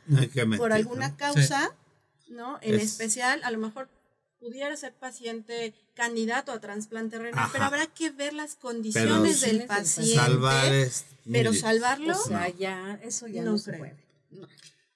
por 0.58 0.72
alguna 0.72 1.16
causa, 1.16 1.74
¿no? 2.28 2.58
En 2.62 2.74
Es- 2.74 2.82
especial, 2.84 3.40
a 3.44 3.50
lo 3.50 3.58
mejor 3.58 3.88
pudiera 4.40 4.74
ser 4.76 4.94
paciente 4.94 5.74
candidato 5.94 6.50
a 6.50 6.60
trasplante 6.60 7.18
renal, 7.18 7.38
Ajá. 7.38 7.50
pero 7.52 7.64
habrá 7.64 7.86
que 7.86 8.10
ver 8.10 8.32
las 8.32 8.56
condiciones 8.56 9.42
del 9.42 9.58
del 9.58 9.66
paciente. 9.68 10.14
Salvar 10.14 10.72
es 10.72 11.04
pero 11.30 11.52
salvarlo, 11.52 12.16
O 12.18 12.26
sea, 12.26 12.48
ya, 12.48 12.98
eso 13.04 13.28
ya 13.28 13.44
No 13.44 13.52
no, 13.52 13.58
se 13.58 13.70
creo. 13.70 13.78
puede. 13.80 13.96
no. 14.30 14.48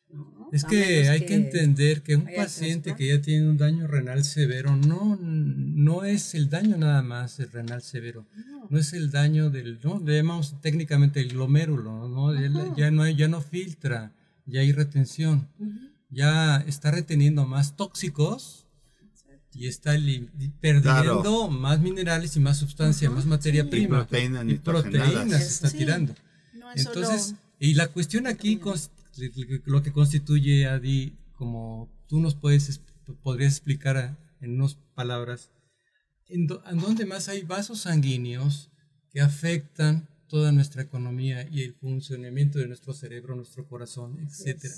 ¿no? 0.09 0.49
Es 0.53 0.65
que 0.65 1.09
hay 1.09 1.27
que 1.27 1.35
entender 1.35 2.03
que 2.03 2.15
un 2.17 2.27
paciente 2.27 2.95
que 2.95 3.09
ya 3.09 3.21
tiene 3.21 3.49
un 3.49 3.57
daño 3.57 3.87
renal 3.89 4.25
severo 4.25 4.77
no, 4.77 5.19
no 5.21 6.05
es 6.05 6.35
el 6.35 6.49
daño 6.49 6.77
nada 6.77 7.03
más 7.03 7.41
el 7.41 7.51
renal 7.51 7.83
severo, 7.83 8.25
no 8.71 8.79
es 8.79 8.93
el 8.93 9.11
daño 9.11 9.51
del, 9.51 9.81
no, 9.83 9.99
le 9.99 10.17
llamamos 10.19 10.61
técnicamente 10.61 11.21
el 11.21 11.31
glomérulo, 11.31 12.09
¿no? 12.09 12.33
Ya, 12.77 12.91
no 12.93 13.03
hay, 13.03 13.17
ya 13.17 13.27
no 13.27 13.41
filtra, 13.41 14.13
ya 14.47 14.61
hay 14.61 14.71
retención, 14.73 15.49
ya 16.11 16.59
está 16.67 16.93
reteniendo 16.93 17.47
más 17.47 17.75
tóxicos 17.77 18.64
y 19.55 19.67
está 19.69 19.93
perdiendo 20.61 20.83
Claro. 20.83 21.49
más 21.49 21.81
minerales 21.81 22.37
y 22.37 22.41
más 22.41 22.57
sustancia, 22.59 23.09
más 23.11 23.25
materia 23.27 23.63
Y 23.63 23.69
prima 23.69 23.99
proteínas 24.07 24.43
y 24.45 24.47
nitrogenadas. 24.47 25.11
proteínas 25.13 25.43
se 25.43 25.49
está 25.49 25.71
Sí. 25.71 25.79
tirando. 25.79 26.15
No 26.55 26.73
es 26.73 26.87
Entonces, 26.87 27.23
solo- 27.27 27.39
y 27.61 27.75
la 27.75 27.89
cuestión 27.89 28.27
aquí, 28.27 28.61
lo 29.67 29.83
que 29.83 29.93
constituye, 29.93 30.67
Adi, 30.67 31.17
como 31.37 31.89
tú 32.09 32.21
nos 32.21 32.35
puedes, 32.35 32.69
es- 32.69 32.81
podrías 33.23 33.53
explicar 33.53 33.97
a- 33.97 34.19
en 34.41 34.61
unas 34.61 34.77
palabras, 34.95 35.51
¿en, 36.29 36.47
do- 36.47 36.63
en 36.71 36.79
dónde 36.79 37.07
más 37.07 37.29
hay 37.29 37.43
vasos 37.43 37.81
sanguíneos 37.83 38.71
que 39.11 39.21
afectan 39.21 40.09
toda 40.29 40.51
nuestra 40.53 40.83
economía 40.83 41.47
y 41.49 41.63
el 41.63 41.75
funcionamiento 41.75 42.59
de 42.59 42.67
nuestro 42.67 42.93
cerebro, 42.93 43.37
nuestro 43.37 43.69
corazón, 43.69 44.19
etcétera? 44.27 44.75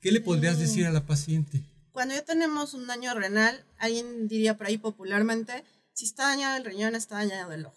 ¿Qué 0.00 0.10
le 0.12 0.20
podrías 0.20 0.58
decir 0.58 0.86
a 0.86 0.90
la 0.92 1.06
paciente? 1.06 1.62
Cuando 1.98 2.14
ya 2.14 2.24
tenemos 2.24 2.74
un 2.74 2.86
daño 2.86 3.12
renal, 3.12 3.64
alguien 3.76 4.28
diría 4.28 4.56
por 4.56 4.68
ahí 4.68 4.78
popularmente, 4.78 5.64
si 5.94 6.04
está 6.04 6.28
dañado 6.28 6.56
el 6.56 6.64
riñón, 6.64 6.94
está 6.94 7.16
dañado 7.16 7.50
el 7.50 7.66
ojo. 7.66 7.74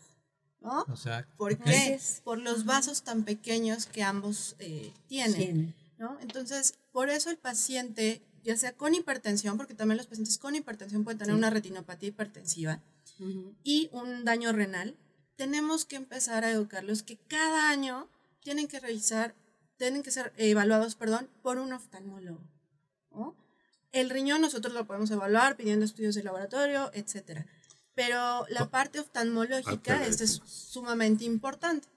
¿No? 0.59 0.85
O 0.89 0.95
sea, 0.95 1.27
¿Por 1.37 1.57
qué? 1.57 1.99
Por 2.23 2.37
los 2.37 2.65
vasos 2.65 3.01
tan 3.01 3.23
pequeños 3.23 3.87
que 3.87 4.03
ambos 4.03 4.55
eh, 4.59 4.93
tienen. 5.07 5.35
Tiene. 5.35 5.73
¿no? 5.97 6.19
Entonces, 6.21 6.75
por 6.91 7.09
eso 7.09 7.31
el 7.31 7.37
paciente, 7.37 8.21
ya 8.43 8.55
sea 8.57 8.73
con 8.73 8.93
hipertensión, 8.93 9.57
porque 9.57 9.73
también 9.73 9.97
los 9.97 10.05
pacientes 10.05 10.37
con 10.37 10.53
hipertensión 10.53 11.03
pueden 11.03 11.17
tener 11.17 11.33
Sí. 11.33 11.39
una 11.39 11.49
retinopatía 11.49 12.09
hipertensiva 12.09 12.79
Ujú. 13.19 13.55
y 13.63 13.89
un 13.91 14.23
daño 14.23 14.51
renal, 14.51 14.95
tenemos 15.35 15.85
que 15.85 15.95
empezar 15.95 16.43
a 16.45 16.51
educarlos 16.51 17.01
que 17.01 17.17
cada 17.17 17.71
año 17.71 18.07
tienen 18.41 18.67
que 18.67 18.79
revisar, 18.79 19.33
tienen 19.77 20.03
que 20.03 20.11
ser 20.11 20.31
evaluados, 20.37 20.93
perdón, 20.93 21.27
por 21.41 21.57
un 21.57 21.73
oftalmólogo. 21.73 22.39
¿no? 23.09 23.40
El 23.91 24.09
riñón 24.09 24.41
nosotros 24.41 24.73
lo 24.73 24.85
podemos 24.85 25.11
evaluar 25.11 25.55
pidiendo 25.57 25.85
estudios 25.85 26.15
de 26.15 26.23
laboratorio, 26.23 26.91
etcétera. 26.93 27.45
Pero 27.95 28.45
la 28.49 28.69
parte 28.69 28.99
oftalmológica 28.99 30.05
esta 30.05 30.23
es 30.23 30.31
eso. 30.31 30.43
sumamente 30.45 31.25
importante, 31.25 31.87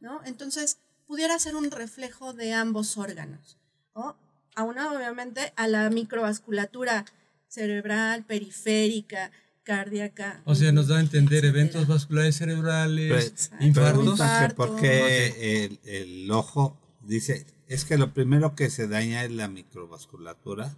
¿no? 0.00 0.20
Entonces, 0.24 0.78
pudiera 1.06 1.38
ser 1.38 1.54
un 1.54 1.70
reflejo 1.70 2.32
de 2.32 2.52
ambos 2.52 2.96
órganos, 2.98 3.56
¿no? 3.94 4.16
Aunado 4.56 4.96
obviamente 4.96 5.52
a 5.56 5.68
la 5.68 5.88
microvasculatura 5.90 7.04
cerebral, 7.48 8.24
periférica, 8.24 9.30
cardíaca. 9.62 10.42
O 10.44 10.54
sea, 10.54 10.72
nos 10.72 10.88
da 10.88 10.96
a 10.96 11.00
entender 11.00 11.44
eventos 11.44 11.86
vasculares 11.86 12.36
cerebrales, 12.36 13.48
Pre- 13.56 13.66
infartos. 13.66 14.18
que 14.18 14.54
por 14.54 14.68
Infarto. 14.68 14.76
qué 14.76 15.64
el, 15.64 15.80
el 15.84 16.30
ojo 16.30 16.76
dice, 17.02 17.46
es 17.68 17.84
que 17.84 17.98
lo 17.98 18.12
primero 18.14 18.54
que 18.56 18.68
se 18.70 18.88
daña 18.88 19.22
es 19.24 19.30
la 19.30 19.46
microvasculatura 19.48 20.74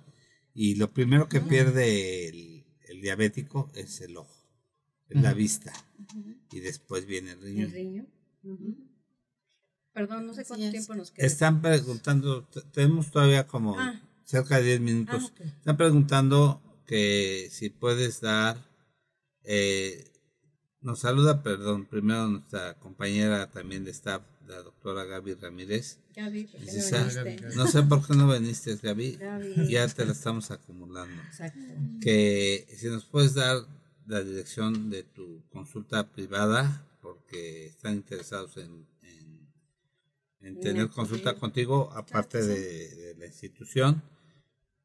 y 0.61 0.75
lo 0.75 0.91
primero 0.93 1.29
que 1.29 1.41
pierde 1.41 2.29
el, 2.29 2.65
el 2.89 3.01
diabético 3.01 3.71
es 3.75 4.01
el 4.01 4.17
ojo, 4.17 4.35
es 5.09 5.23
la 5.23 5.33
vista 5.35 5.73
y 6.51 6.59
después 6.61 7.07
viene 7.07 7.33
el 7.33 7.39
El 7.39 7.45
riñón. 7.45 7.73
riño. 7.73 8.07
Ujú. 8.43 8.77
Perdón, 9.93 10.27
no 10.27 10.35
sé 10.35 10.45
cuánto 10.45 10.65
es. 10.67 10.71
tiempo 10.73 10.95
nos 10.95 11.11
queda. 11.13 11.27
Están 11.27 11.61
preguntando, 11.63 12.45
te- 12.45 12.63
tenemos 12.73 13.11
todavía 13.11 13.47
como 13.47 13.79
Ah. 13.79 14.01
cerca 14.25 14.59
de 14.59 14.65
10 14.65 14.81
minutos, 14.81 15.33
Ah, 15.41 15.45
están 15.45 15.77
preguntando 15.77 16.61
que 16.87 17.49
si 17.51 17.71
puedes 17.71 18.21
dar, 18.21 18.57
eh, 19.45 20.05
nos 20.81 21.01
saluda, 21.01 21.43
perdón, 21.43 21.87
primero 21.87 22.29
nuestra 22.29 22.79
compañera 22.79 23.51
también 23.51 23.85
de 23.85 23.91
staff, 23.91 24.23
la 24.49 24.63
doctora 24.63 25.05
Gaby 25.05 25.35
Ramírez. 25.35 25.99
Gaby, 26.17 26.45
¿por 26.45 26.61
qué 26.61 26.67
no 26.67 26.73
Dice, 26.73 26.99
viniste? 26.99 27.23
Gaby, 27.23 27.37
Gaby. 27.37 27.55
No 27.57 27.67
sé 27.67 27.83
por 27.83 28.07
qué 28.07 28.15
no 28.15 28.33
viniste, 28.33 28.77
Gaby. 28.77 29.17
Gaby. 29.17 29.69
Ya 29.69 29.87
te 29.89 30.05
la 30.05 30.13
estamos 30.13 30.51
acumulando. 30.51 31.23
Exacto. 31.23 31.61
Que 32.01 32.67
si 32.77 32.87
nos 32.89 33.05
puedes 33.05 33.35
dar 33.35 33.59
la 34.07 34.23
dirección 34.23 34.91
de 34.91 35.03
tu 35.03 35.43
consulta 35.51 36.09
privada, 36.09 36.85
porque 37.03 37.67
están 37.67 37.95
interesados 37.95 38.57
en, 38.57 38.87
en, 39.03 39.49
en 40.41 40.61
tener 40.61 40.89
consulta 40.89 41.35
contigo, 41.35 41.91
aparte 41.95 42.43
de, 42.43 42.89
de 42.97 43.15
la 43.17 43.27
institución. 43.27 44.03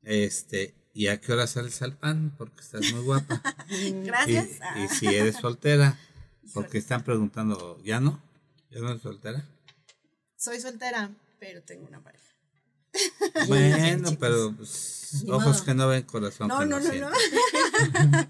Este, 0.01 0.74
¿y 0.93 1.07
a 1.07 1.22
qué 1.22 1.32
hora 1.32 1.47
sales 1.47 1.82
al 1.82 1.97
pan? 1.97 2.36
Porque 2.38 2.59
estás 2.61 2.91
muy 2.91 3.03
guapa. 3.03 3.41
y, 3.70 3.91
Gracias. 4.03 4.47
y 4.57 4.59
Ah, 4.61 4.88
si 4.89 5.07
eres 5.07 5.38
soltera, 5.38 5.97
porque 6.53 6.78
están 6.78 7.03
preguntando, 7.03 7.82
¿ya 7.84 8.01
no? 8.01 8.22
¿Ya 8.70 8.82
no 8.82 8.89
eres 8.89 9.01
soltera? 9.01 9.45
Soy 10.44 10.60
soltera, 10.60 11.10
pero 11.39 11.62
tengo 11.62 11.88
una 11.88 12.02
pareja. 12.02 12.24
Bueno, 13.48 14.10
pero 14.20 14.54
pues, 14.56 15.24
ojos 15.30 15.46
modo. 15.58 15.66
que 15.66 15.74
no 15.74 15.88
ven, 15.88 16.04
corazón 16.04 16.48
No, 16.48 16.60
que 16.60 16.66
no, 16.66 16.80
no, 16.80 16.94
no. 16.94 17.10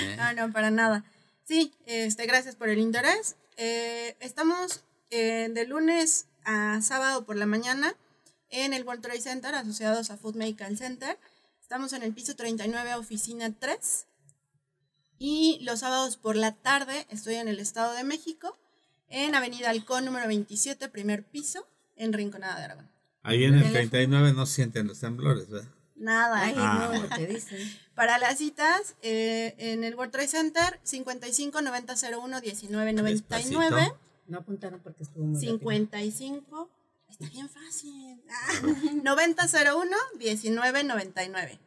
¿Eh? 0.00 0.16
No, 0.16 0.32
no, 0.34 0.52
para 0.52 0.70
nada. 0.70 1.04
Sí, 1.44 1.72
este, 1.86 2.26
gracias 2.26 2.54
por 2.54 2.68
el 2.68 2.78
interés. 2.78 3.36
eh, 3.56 4.16
estamos 4.20 4.84
eh, 5.10 5.48
de 5.52 5.66
lunes 5.66 6.26
a 6.44 6.80
sábado 6.82 7.24
por 7.24 7.36
la 7.36 7.46
mañana 7.46 7.94
en 8.50 8.72
el 8.74 8.84
World 8.84 9.02
Trade 9.02 9.20
Center, 9.20 9.54
asociados 9.54 10.10
a 10.10 10.16
Food 10.16 10.36
Medical 10.36 10.76
Center. 10.76 11.18
Estamos 11.60 11.92
en 11.92 12.02
el 12.02 12.12
piso 12.12 12.36
39, 12.36 12.94
oficina 12.94 13.52
3. 13.58 14.06
Y 15.18 15.58
los 15.62 15.80
sábados 15.80 16.16
por 16.18 16.36
la 16.36 16.52
tarde 16.54 17.06
estoy 17.10 17.36
en 17.36 17.48
el 17.48 17.58
Estado 17.58 17.94
de 17.94 18.04
México, 18.04 18.58
en 19.14 19.34
Avenida 19.34 19.70
Halcón 19.70 20.04
número 20.04 20.26
27, 20.26 20.88
primer 20.88 21.22
piso, 21.24 21.66
en 21.96 22.12
Rinconada 22.12 22.58
de 22.58 22.64
Aragón. 22.64 22.90
Ahí 23.22 23.44
en 23.44 23.54
el 23.54 23.72
39 23.72 24.32
no 24.34 24.44
sienten 24.46 24.86
los 24.88 25.00
temblores, 25.00 25.48
¿verdad? 25.48 25.68
Nada. 25.96 26.42
Ay, 26.42 26.54
Ah. 26.58 26.90
no, 26.92 27.02
lo 27.02 27.08
que 27.08 27.26
dicen. 27.26 27.58
Para 27.94 28.18
las 28.18 28.38
citas, 28.38 28.96
eh, 29.02 29.54
en 29.58 29.84
el 29.84 29.94
World 29.94 30.12
Trade 30.12 30.28
Center, 30.28 30.80
55 30.82 31.62
90 31.62 31.94
01 31.96 32.40
19 32.40 32.92
99. 32.92 33.10
Despacito. 33.70 33.98
No 34.26 34.38
apuntaron 34.38 34.80
porque 34.80 35.04
estuvo 35.04 35.24
muy 35.24 35.34
rápido. 35.36 35.52
55. 35.58 36.70
Está 37.08 37.28
bien 37.28 37.48
fácil. 37.48 38.20
Ah, 38.28 38.52
9001 39.02 39.96
1999. 40.18 41.58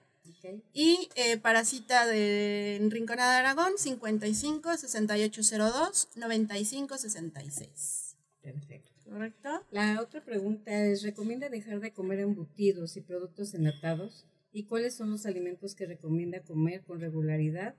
Y 0.73 1.09
eh, 1.15 1.37
para 1.37 1.65
cita 1.65 2.05
de 2.05 2.79
Rinconada 2.89 3.33
de 3.33 3.39
Aragón, 3.39 3.73
55 3.77 4.77
6802 4.77 6.09
95 6.15 6.97
66. 6.97 8.15
Perfecto. 8.41 8.91
¿Correcto? 9.09 9.49
La 9.71 10.01
otra 10.01 10.23
pregunta 10.23 10.85
es, 10.85 11.01
¿recomienda 11.01 11.49
dejar 11.49 11.79
de 11.79 11.93
comer 11.93 12.19
embutidos 12.19 12.97
y 12.97 13.01
productos 13.01 13.53
enlatados? 13.53 14.25
¿Y 14.51 14.63
cuáles 14.63 14.95
son 14.95 15.11
los 15.11 15.25
alimentos 15.25 15.75
que 15.75 15.85
recomienda 15.85 16.41
comer 16.43 16.83
con 16.83 16.99
regularidad 16.99 17.75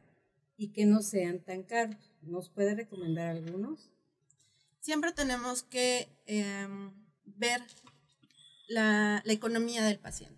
y 0.56 0.68
que 0.68 0.86
no 0.86 1.02
sean 1.02 1.40
tan 1.40 1.62
caros? 1.62 2.14
¿Nos 2.22 2.48
puede 2.48 2.74
recomendar 2.74 3.28
algunos? 3.36 3.90
Siempre 4.80 5.12
tenemos 5.12 5.62
que 5.62 6.08
em, 6.26 6.92
ver 7.24 7.60
la, 8.68 9.22
la 9.24 9.32
economía 9.32 9.84
del 9.84 9.98
paciente. 9.98 10.37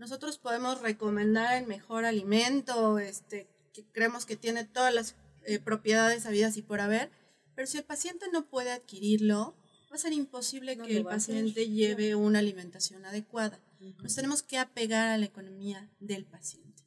Nosotros 0.00 0.38
podemos 0.38 0.80
recomendar 0.80 1.60
el 1.60 1.66
mejor 1.66 2.06
alimento, 2.06 2.98
este, 2.98 3.46
que 3.74 3.84
creemos 3.84 4.24
que 4.24 4.34
tiene 4.34 4.64
todas 4.64 4.94
las 4.94 5.14
eh, 5.44 5.58
propiedades 5.58 6.24
habidas 6.24 6.56
y 6.56 6.62
por 6.62 6.80
haber, 6.80 7.10
pero 7.54 7.66
si 7.66 7.76
el 7.76 7.84
paciente 7.84 8.24
no 8.32 8.46
puede 8.46 8.72
adquirirlo, 8.72 9.54
va 9.92 9.96
a 9.96 9.98
ser 9.98 10.14
imposible 10.14 10.74
No 10.74 10.86
que 10.86 10.96
el 10.96 11.04
paciente 11.04 11.68
lleve 11.68 12.14
una 12.14 12.38
alimentación 12.38 13.04
adecuada. 13.04 13.60
Nos 14.02 14.14
tenemos 14.14 14.42
que 14.42 14.56
apegar 14.56 15.10
a 15.10 15.18
la 15.18 15.26
economía 15.26 15.86
del 16.00 16.24
paciente. 16.24 16.82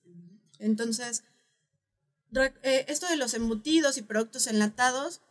Entonces, 0.58 1.24
eh, 2.34 2.86
esto 2.88 3.08
de 3.08 3.18
los 3.18 3.36
embutidos 3.36 4.00
y 4.00 4.02
productos 4.02 4.48
enlatados, 4.48 5.22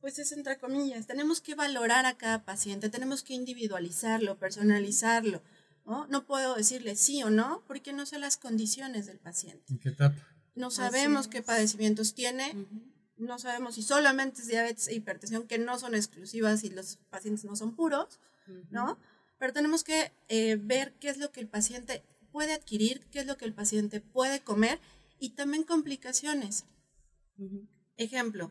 pues 0.00 0.20
es 0.20 0.30
entre 0.30 0.58
comillas, 0.58 1.08
tenemos 1.08 1.40
que 1.40 1.56
valorar 1.56 2.06
a 2.06 2.16
cada 2.16 2.44
paciente, 2.44 2.88
tenemos 2.88 3.24
que 3.24 3.34
individualizarlo, 3.34 4.38
personalizarlo. 4.38 5.42
¿No? 5.86 6.06
no 6.08 6.26
puedo 6.26 6.54
decirle 6.54 6.96
sí 6.96 7.22
o 7.22 7.30
no 7.30 7.62
porque 7.66 7.92
no 7.92 8.06
sé 8.06 8.18
las 8.18 8.36
condiciones 8.36 9.06
del 9.06 9.18
paciente. 9.18 9.64
¿En 9.72 9.78
qué 9.78 9.90
etapa? 9.90 10.16
No 10.54 10.70
sabemos 10.70 11.28
qué 11.28 11.42
padecimientos 11.42 12.14
tiene, 12.14 12.66
no 13.18 13.38
sabemos 13.38 13.74
si 13.74 13.82
solamente 13.82 14.40
es 14.40 14.48
diabetes 14.48 14.88
e 14.88 14.94
hipertensión, 14.94 15.46
que 15.46 15.58
no 15.58 15.78
son 15.78 15.94
exclusivas 15.94 16.64
y 16.64 16.70
los 16.70 16.96
pacientes 17.10 17.44
no 17.44 17.56
son 17.56 17.74
puros, 17.74 18.18
¿no? 18.70 18.98
Pero 19.38 19.52
tenemos 19.52 19.84
que 19.84 20.12
eh, 20.28 20.56
ver 20.58 20.94
qué 20.98 21.10
es 21.10 21.18
lo 21.18 21.30
que 21.30 21.40
el 21.40 21.48
paciente 21.48 22.02
puede 22.32 22.54
adquirir, 22.54 23.04
qué 23.10 23.20
es 23.20 23.26
lo 23.26 23.36
que 23.36 23.44
el 23.44 23.52
paciente 23.52 24.00
puede 24.00 24.40
comer 24.40 24.80
y 25.18 25.30
también 25.30 25.62
complicaciones. 25.62 26.64
Ejemplo, 27.96 28.50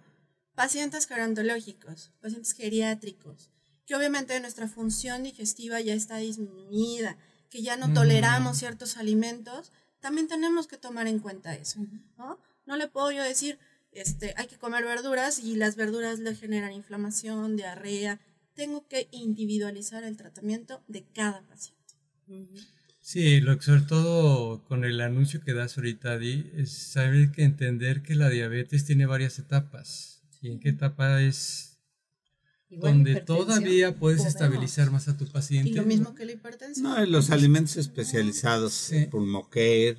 pacientes 0.54 1.08
gerontológicos, 1.08 2.12
pacientes 2.22 2.54
geriátricos, 2.54 3.50
que 3.86 3.96
obviamente 3.96 4.40
nuestra 4.40 4.68
función 4.68 5.24
digestiva 5.24 5.80
ya 5.82 5.94
está 5.94 6.18
disminuida, 6.18 7.18
que 7.50 7.62
ya 7.62 7.78
no 7.78 7.88
Mm. 7.90 7.94
toleramos 7.94 8.58
ciertos 8.58 8.98
alimentos, 8.98 9.72
también 10.00 10.28
tenemos 10.28 10.68
que 10.68 10.78
tomar 10.78 11.08
en 11.08 11.20
cuenta 11.20 11.56
eso, 11.56 11.80
¿no? 12.18 12.40
No 12.66 12.78
le 12.78 12.88
puedo 12.88 13.12
yo 13.12 13.24
decir, 13.24 13.60
este, 13.92 14.34
hay 14.38 14.48
que 14.48 14.58
comer 14.58 14.84
verduras 14.84 15.40
y 15.40 15.56
las 15.56 15.76
verduras 15.76 16.20
le 16.20 16.36
generan 16.36 16.74
inflamación, 16.74 17.56
diarrea. 17.56 18.20
Tengo 18.56 18.88
que 18.88 19.08
individualizar 19.12 20.04
el 20.04 20.18
tratamiento 20.18 20.84
de 20.88 21.06
cada 21.14 21.42
paciente. 21.44 21.76
Sí, 23.02 23.40
lo 23.40 23.58
que 23.58 23.64
sobre 23.66 23.82
todo 23.82 24.64
con 24.66 24.84
el 24.84 25.00
anuncio 25.00 25.42
que 25.42 25.54
das 25.54 25.78
ahorita, 25.78 26.18
Di, 26.18 26.52
es 26.56 26.72
saber 26.72 27.32
que 27.32 27.44
entender 27.44 28.02
que 28.02 28.16
la 28.16 28.30
diabetes 28.30 28.86
tiene 28.86 29.06
varias 29.06 29.38
etapas. 29.38 30.24
Y 30.42 30.50
en 30.52 30.60
qué 30.60 30.70
etapa 30.70 31.22
es 31.22 31.75
Igual 32.76 32.94
donde 32.94 33.16
todavía 33.22 33.96
puedes 33.96 34.20
podemos. 34.22 34.26
estabilizar 34.42 34.92
más 34.92 35.08
a 35.08 35.18
tu 35.18 35.26
paciente. 35.28 35.70
Y 35.70 35.74
lo 35.74 35.84
mismo 35.84 36.14
que 36.16 36.26
la 36.26 36.32
hipertensión. 36.34 36.84
No, 36.84 37.04
y 37.04 37.10
los 37.10 37.30
alimentos 37.32 37.78
especializados, 37.78 38.74
Sí. 38.74 38.96
el 38.98 39.08
Pulmocare, 39.10 39.98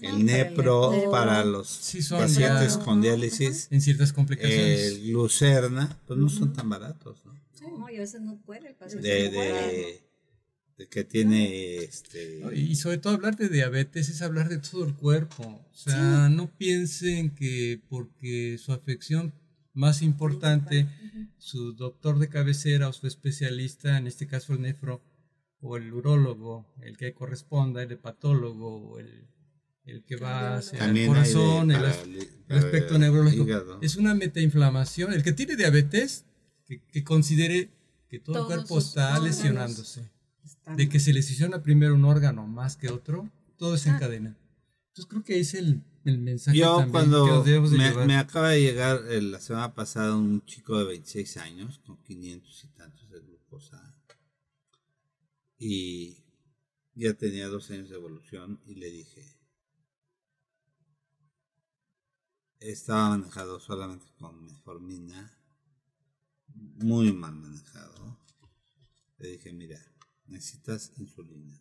el 0.00 0.24
Nepro, 0.24 0.90
para 0.90 1.02
el 1.04 1.10
para 1.10 1.36
Nepro. 1.38 1.50
los 1.52 1.68
Sí, 1.68 2.02
son 2.02 2.18
pacientes 2.20 2.78
ya- 2.78 2.84
con 2.84 3.00
diálisis, 3.02 3.68
En 3.70 3.80
ciertas 3.80 4.12
complicaciones. 4.12 4.80
el 4.80 5.02
Glucerna, 5.10 5.98
pues 6.06 6.18
no 6.18 6.28
son 6.28 6.52
tan 6.52 6.68
baratos, 6.68 7.22
¿no? 7.24 7.32
No, 7.78 7.88
y 7.90 7.96
a 7.96 8.00
veces 8.00 8.20
no 8.20 8.36
puede 8.40 8.68
el 8.68 8.74
paciente. 8.74 9.06
De, 9.08 9.24
no 9.26 9.30
puede. 9.34 9.52
de, 9.52 10.02
de 10.78 10.88
que 10.88 11.04
tiene 11.04 11.76
este. 11.76 12.40
Y 12.54 12.74
sobre 12.76 12.98
todo 12.98 13.14
hablar 13.14 13.36
de 13.36 13.48
diabetes 13.48 14.08
es 14.08 14.20
hablar 14.22 14.48
de 14.48 14.58
todo 14.58 14.84
el 14.84 14.94
cuerpo. 14.94 15.44
O 15.44 15.74
sea, 15.76 16.28
no 16.28 16.50
piensen 16.56 17.30
que 17.34 17.80
porque 17.88 18.58
su 18.58 18.72
afección 18.72 19.32
más 19.74 20.02
importante, 20.02 20.86
su 21.38 21.72
doctor 21.72 22.18
de 22.18 22.28
cabecera 22.28 22.88
o 22.88 22.92
su 22.92 23.06
especialista, 23.06 23.96
en 23.98 24.06
este 24.06 24.26
caso 24.26 24.52
el 24.52 24.62
nefro 24.62 25.02
o 25.60 25.76
el 25.76 25.92
urólogo, 25.92 26.66
el 26.82 26.96
que 26.96 27.14
corresponda, 27.14 27.82
el 27.82 27.92
hepatólogo 27.92 28.76
o 28.92 28.98
el, 28.98 29.26
el 29.84 30.04
que 30.04 30.16
va 30.16 30.56
hacia 30.56 30.78
el 30.78 30.84
también 30.86 31.04
de- 31.06 31.08
corazón, 31.08 31.70
el, 31.70 31.84
as- 31.84 32.04
el 32.48 32.58
aspecto 32.58 32.98
neurológico. 32.98 33.78
Es 33.80 33.96
una 33.96 34.14
metainflamación. 34.14 35.12
El 35.12 35.22
que 35.22 35.32
tiene 35.32 35.56
diabetes, 35.56 36.24
que, 36.66 36.80
que 36.82 37.02
considere 37.04 37.70
que 38.08 38.18
todo 38.18 38.34
el 38.36 38.42
Todos 38.42 38.46
cuerpo 38.54 38.80
sus 38.80 38.88
está 38.90 39.18
lesionándose 39.20 40.10
Están- 40.44 40.76
de 40.76 40.88
que 40.88 41.00
se 41.00 41.12
lesiona 41.12 41.62
primero 41.62 41.94
un 41.94 42.04
órgano 42.04 42.46
más 42.46 42.76
que 42.76 42.88
otro, 42.90 43.30
todo 43.56 43.74
Ah. 43.74 43.78
se 43.78 43.88
encadena. 43.90 44.36
Entonces 44.88 45.06
creo 45.08 45.22
que 45.24 45.34
ahí 45.34 45.40
es 45.40 45.54
el, 45.54 45.80
el 46.04 46.18
mensaje 46.18 46.58
Yo 46.58 46.76
también 46.76 46.90
cuando 46.90 47.44
me 48.06 48.16
acaba 48.16 48.50
de 48.50 48.62
llegar 48.62 49.02
eh, 49.08 49.22
la 49.22 49.40
semana 49.40 49.74
pasada 49.74 50.16
un 50.16 50.44
chico 50.44 50.78
de 50.78 50.84
26 50.84 51.36
años 51.38 51.78
con 51.86 51.96
500 52.02 52.64
y 52.64 52.68
tantos 52.68 53.10
de 53.10 53.20
glucosa 53.20 53.94
y 55.58 56.18
ya 56.94 57.14
tenía 57.14 57.48
dos 57.48 57.70
años 57.70 57.88
de 57.88 57.96
evolución 57.96 58.60
y 58.66 58.74
le 58.74 58.90
dije 58.90 59.38
estaba 62.58 63.10
manejado 63.10 63.60
solamente 63.60 64.06
con 64.18 64.44
metformina 64.44 65.38
muy 66.54 67.12
mal 67.12 67.34
manejado. 67.34 68.18
Le 69.18 69.28
dije 69.28 69.52
mira 69.52 69.80
necesitas 70.26 70.92
insulina 70.96 71.60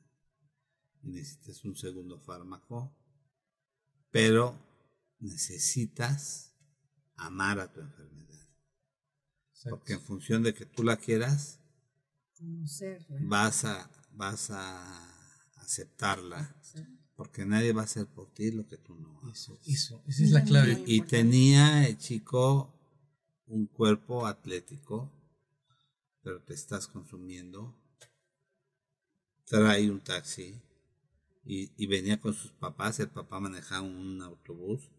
y 1.04 1.10
necesitas 1.10 1.64
un 1.66 1.76
segundo 1.76 2.20
fármaco 2.20 2.96
pero 4.12 4.58
necesitas 5.20 6.54
amar 7.16 7.60
a 7.60 7.72
tu 7.72 7.80
enfermedad. 7.80 8.48
Exacto. 9.50 9.78
Porque 9.78 9.94
en 9.94 10.02
función 10.02 10.44
de 10.44 10.54
que 10.54 10.66
tú 10.66 10.84
la 10.84 10.98
quieras, 10.98 11.60
conocerla. 12.38 13.20
vas 13.24 13.66
a, 13.66 13.90
vas 14.12 14.52
a 14.52 15.62
aceptarla. 15.62 16.56
Porque 17.16 17.46
nadie 17.46 17.72
va 17.72 17.82
a 17.82 17.86
hacer 17.86 18.08
por 18.08 18.34
ti 18.34 18.52
lo 18.52 18.68
que 18.68 18.78
tú 18.78 18.96
no 18.96 19.22
haces. 19.30 19.60
Eso, 19.68 20.04
esa 20.08 20.24
es 20.24 20.32
la 20.32 20.44
clave. 20.44 20.72
Y 20.88 20.96
importante. 20.96 21.18
tenía 21.18 21.88
el 21.88 21.98
chico 21.98 22.74
un 23.46 23.68
cuerpo 23.68 24.26
atlético, 24.26 25.12
pero 26.24 26.42
te 26.42 26.56
estás 26.56 26.88
consumiendo. 26.88 27.78
Trae 29.46 29.92
un 29.92 30.00
taxi 30.00 30.60
y, 31.44 31.72
y 31.78 31.88
venía 31.88 32.20
con 32.20 32.34
sus 32.34 32.52
papás, 32.52 33.00
el 33.00 33.10
papá 33.10 33.40
manejaba 33.40 33.82
un 33.82 34.22
autobús 34.22 34.90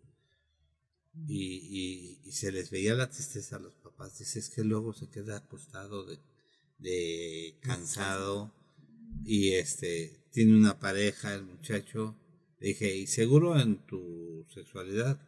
y, 1.29 1.45
y- 1.45 2.21
y 2.25 2.33
se 2.33 2.51
les 2.53 2.71
veía 2.71 2.95
la 2.95 3.11
tristeza 3.11 3.57
a 3.57 3.61
los 3.61 3.75
papás. 3.77 4.19
Dice, 4.19 4.39
es 4.39 4.49
que 4.51 4.65
luego 4.65 4.93
se 4.93 5.09
queda 5.09 5.37
acostado 5.39 6.05
de, 6.07 6.19
de 6.79 7.57
cansado 7.61 8.53
y 9.25 9.53
este 9.53 10.19
tiene 10.33 10.57
una 10.57 10.79
pareja 10.81 11.35
el 11.35 11.45
muchacho. 11.45 12.17
Le 12.59 12.69
dije, 12.69 12.97
¿y 12.97 13.07
seguro 13.07 13.59
en 13.61 13.77
tu 13.87 14.47
sexualidad? 14.55 15.21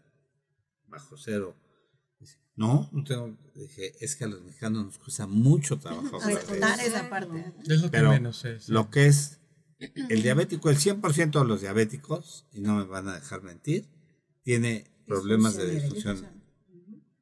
Bajo 0.88 1.16
cero. 1.18 1.54
Dice, 2.18 2.38
no, 2.56 2.88
no 2.92 3.04
tengo. 3.04 3.36
Dije, 3.54 3.92
es 4.02 4.16
que 4.16 4.24
a 4.24 4.28
los 4.28 4.42
mexicanos 4.42 4.84
nos 4.86 4.98
cuesta 4.98 5.26
mucho 5.26 5.78
trabajo 5.78 6.16
hablar 6.22 6.30
de 6.46 6.52
Aceptar 6.52 6.80
eso". 6.80 6.96
esa 6.96 7.10
parte. 7.10 7.52
Es 7.68 7.80
lo 7.82 7.90
que 7.90 7.98
Pero 7.98 8.10
menos 8.10 8.44
es. 8.46 8.68
Lo 8.68 8.90
que 8.90 9.06
es 9.06 9.38
el 9.78 10.22
diabético, 10.22 10.70
el 10.70 10.76
100% 10.76 11.40
de 11.40 11.44
los 11.46 11.60
diabéticos, 11.60 12.46
y 12.52 12.60
no 12.60 12.76
me 12.76 12.84
van 12.84 13.08
a 13.08 13.14
dejar 13.14 13.42
mentir, 13.42 13.86
tiene 14.42 14.84
problemas 15.06 15.56
de 15.56 15.70
Disfunción 15.70 16.26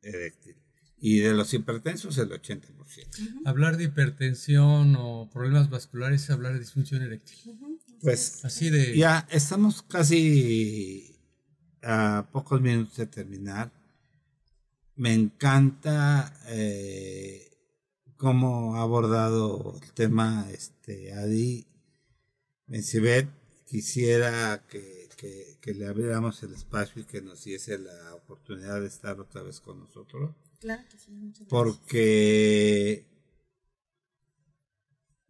eréctil. 0.02 0.56
y 1.00 1.18
de 1.18 1.32
los 1.34 1.52
hipertensos 1.54 2.18
el 2.18 2.30
80%. 2.30 3.42
Hablar 3.44 3.76
de 3.76 3.84
hipertensión 3.84 4.96
o 4.98 5.28
problemas 5.32 5.70
vasculares 5.70 6.24
es 6.24 6.30
hablar 6.30 6.52
de 6.52 6.60
disfunción 6.60 7.02
eréctil. 7.02 7.36
Pues 8.00 8.44
Así 8.44 8.70
de... 8.70 8.96
ya 8.96 9.26
estamos 9.30 9.82
casi 9.82 11.16
a 11.82 12.28
pocos 12.32 12.60
minutos 12.60 12.96
de 12.96 13.06
terminar. 13.06 13.72
Me 14.96 15.14
encanta 15.14 16.32
eh, 16.48 17.50
cómo 18.16 18.76
ha 18.76 18.82
abordado 18.82 19.80
el 19.82 19.92
tema 19.92 20.46
este 20.52 21.12
Adi 21.12 21.66
Mencibet. 22.72 23.28
Quisiera 23.66 24.64
que, 24.68 25.08
que, 25.18 25.58
que 25.60 25.74
le 25.74 25.86
abriéramos 25.86 26.42
el 26.42 26.54
espacio 26.54 27.02
y 27.02 27.04
que 27.04 27.20
nos 27.20 27.44
diese 27.44 27.78
la 27.78 28.14
oportunidad 28.14 28.80
de 28.80 28.86
estar 28.86 29.20
otra 29.20 29.42
vez 29.42 29.60
con 29.60 29.78
nosotros. 29.78 30.34
Claro 30.58 30.82
que 30.90 30.98
sí, 30.98 31.10
muchas 31.12 31.46
gracias. 31.46 31.48
porque 31.48 33.06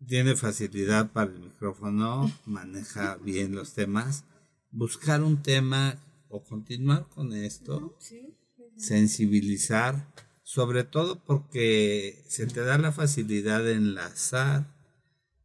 tiene 0.06 0.36
facilidad 0.36 1.10
para 1.10 1.32
el 1.32 1.40
micrófono, 1.40 2.32
maneja 2.46 3.16
bien 3.16 3.54
los 3.54 3.74
temas. 3.74 4.24
Buscar 4.70 5.22
un 5.22 5.42
tema 5.42 6.00
o 6.28 6.44
continuar 6.44 7.08
con 7.08 7.32
esto, 7.32 7.96
Sí, 7.98 8.36
sensibilizar, 8.76 10.08
sobre 10.44 10.84
todo 10.84 11.22
porque 11.24 12.22
se 12.28 12.46
te 12.46 12.60
da 12.60 12.78
la 12.78 12.92
facilidad 12.92 13.62
de 13.64 13.72
enlazar, 13.72 14.71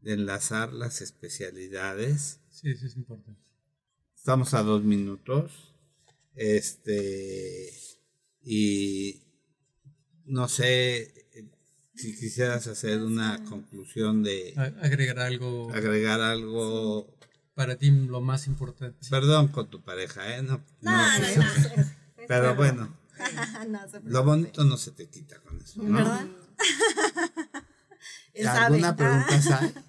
de 0.02 0.14
enlazar 0.14 0.74
las 0.74 1.02
especialidades. 1.02 2.39
Sí, 2.50 2.70
eso 2.72 2.86
es 2.86 2.95
importante. 2.95 3.41
Estamos 4.16 4.54
a 4.54 4.64
dos 4.64 4.84
minutos. 4.84 5.74
Este. 6.36 7.74
Y 8.43 9.24
no 10.26 10.48
sé 10.48 11.02
eh, 11.34 11.50
si 11.95 12.16
quisieras 12.18 12.68
hacer 12.68 13.02
una 13.04 13.43
conclusión 13.45 14.24
de 14.24 14.54
Agregar 14.82 15.20
algo 15.20 15.72
agregar 15.74 16.22
algo. 16.22 17.18
para 17.56 17.76
ti 17.78 17.91
lo 17.91 18.22
más 18.22 18.48
importante. 18.48 19.06
Perdón 19.10 19.48
con 19.50 19.70
tu 19.70 19.82
pareja, 19.82 20.38
¿eh? 20.38 20.41
No, 20.43 20.64
No, 20.82 20.91
no, 20.91 21.20
no, 21.20 21.78
no. 21.78 21.84
pero 22.28 22.56
bueno, 22.56 22.98
lo 24.06 24.24
bonito 24.24 24.64
no 24.64 24.78
se 24.78 24.91
te 24.91 25.08
quita 25.08 25.39
con 25.41 25.60
eso, 25.62 25.82
¿no? 25.82 25.98
¿Verdad? 25.98 26.28
Él 28.38 28.46
sabe. 28.46 28.66
¿Alguna 28.66 28.96
pregunta, 28.96 29.42
Sai? 29.42 29.74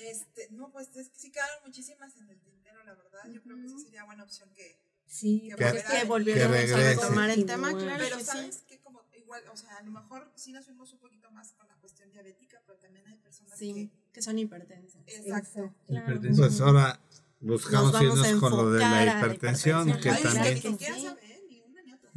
Este, 0.00 0.48
no, 0.52 0.70
pues 0.70 0.94
es 0.96 1.08
que 1.08 1.18
sí 1.18 1.30
quedaron 1.32 1.56
muchísimas 1.66 2.16
en 2.16 2.30
el 2.30 2.38
tintero, 2.40 2.82
la 2.84 2.94
verdad. 2.94 3.20
Yo 3.32 3.42
creo 3.42 3.56
que 3.60 3.68
sí 3.68 3.80
sería 3.80 4.04
buena 4.04 4.22
opción 4.22 4.48
que. 4.54 4.78
sí, 5.06 5.48
Que 5.58 5.84
Que 5.90 6.04
volviéramos 6.04 6.56
a 6.56 6.76
retomar 6.76 7.30
el 7.30 7.44
tema, 7.44 7.70
claro 7.76 8.04
Pero 8.04 8.16
que 8.18 8.22
sí. 8.24 8.30
sabes 8.30 8.62
que 8.68 8.78
como 8.78 9.02
igual, 9.16 9.42
o 9.52 9.56
sea, 9.56 9.76
a 9.76 9.82
lo 9.82 9.90
mejor 9.90 10.30
sí 10.36 10.52
nos 10.52 10.64
fuimos 10.66 10.92
un 10.92 11.00
poquito 11.00 11.30
más 11.32 11.52
con 11.52 11.66
la 11.66 11.74
cuestión 11.76 12.10
diabética, 12.12 12.62
pero 12.64 12.78
también 12.78 13.06
hay 13.08 13.16
personas 13.16 13.58
Sí, 13.58 13.90
que 14.12 14.22
son 14.22 14.38
hipertensas. 14.38 15.02
Exacto. 15.06 15.74
Hipertensión. 15.88 16.48
Pues 16.48 16.60
ahora 16.60 17.00
buscamos 17.40 18.00
irnos 18.00 18.28
con 18.40 18.52
lo 18.56 18.70
de 18.70 18.78
la 18.78 19.00
a 19.00 19.04
la 19.04 19.18
hipertensión, 19.18 19.88
hipertensión. 19.88 20.42
que 20.44 20.52
es 20.52 20.62
que 20.62 21.27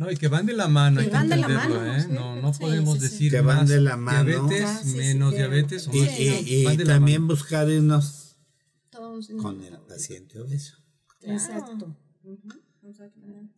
No, 0.01 0.11
y 0.11 0.17
que 0.17 0.27
van 0.27 0.45
de 0.47 0.53
la 0.53 0.67
mano, 0.67 0.99
hay 0.99 1.05
Que 1.05 1.11
que 1.11 1.17
van 1.17 1.29
de 1.29 1.35
la 1.37 1.41
entenderlo, 1.47 1.79
mano, 1.79 1.95
¿eh? 1.95 2.01
sí. 2.01 2.07
No, 2.11 2.35
no 2.41 2.53
Sí, 2.53 2.59
podemos 2.59 2.93
sí, 2.95 2.99
sí. 3.01 3.07
decir 3.11 3.31
Que 3.31 3.41
van 3.41 3.57
más 3.57 3.69
de 3.69 3.81
la 3.81 3.97
mano. 3.97 4.23
diabetes, 4.25 4.63
Ah, 4.67 4.79
sí, 4.83 4.89
sí, 4.91 4.97
menos 4.97 5.33
diabetes 5.35 5.87
o 5.87 5.91
y, 5.93 6.63
más 6.65 6.77
también 6.85 7.27
buscar 7.27 7.69
irnos 7.69 8.37
Todos 8.89 9.29
con 9.39 9.63
el 9.63 9.77
paciente 9.81 10.39
obeso. 10.39 10.77
Exacto. 11.21 11.95
Exactamente. 12.83 13.53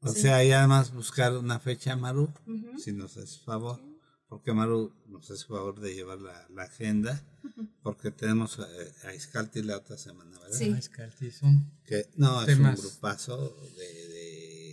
O 0.00 0.12
Sí. 0.12 0.20
sea, 0.20 0.44
y 0.44 0.52
además 0.52 0.92
buscar 0.92 1.36
una 1.36 1.58
fecha, 1.58 1.96
Maru, 1.96 2.32
si 2.76 2.92
nos 2.92 3.16
hace 3.16 3.38
favor, 3.40 3.80
porque 4.28 4.52
Maru 4.52 4.92
nos 5.08 5.30
hace 5.30 5.46
favor 5.46 5.80
de 5.80 5.94
llevar 5.94 6.20
la, 6.20 6.46
la 6.54 6.64
agenda, 6.64 7.20
porque 7.82 8.10
tenemos 8.10 8.58
eh, 8.58 8.92
a 9.08 9.14
Iscalti 9.14 9.62
la 9.62 9.78
otra 9.78 9.96
semana, 9.96 10.38
¿verdad? 10.38 10.56
Sí. 10.58 10.70
Ah, 10.74 10.78
es 10.78 10.88
que 10.90 11.02
alti, 11.02 11.30
son- 11.30 11.72
Que, 11.84 12.08
no, 12.16 12.42
es 12.42 12.58
un 12.58 12.74
grupazo 12.74 13.56
de, 13.76 14.08
de 14.08 14.17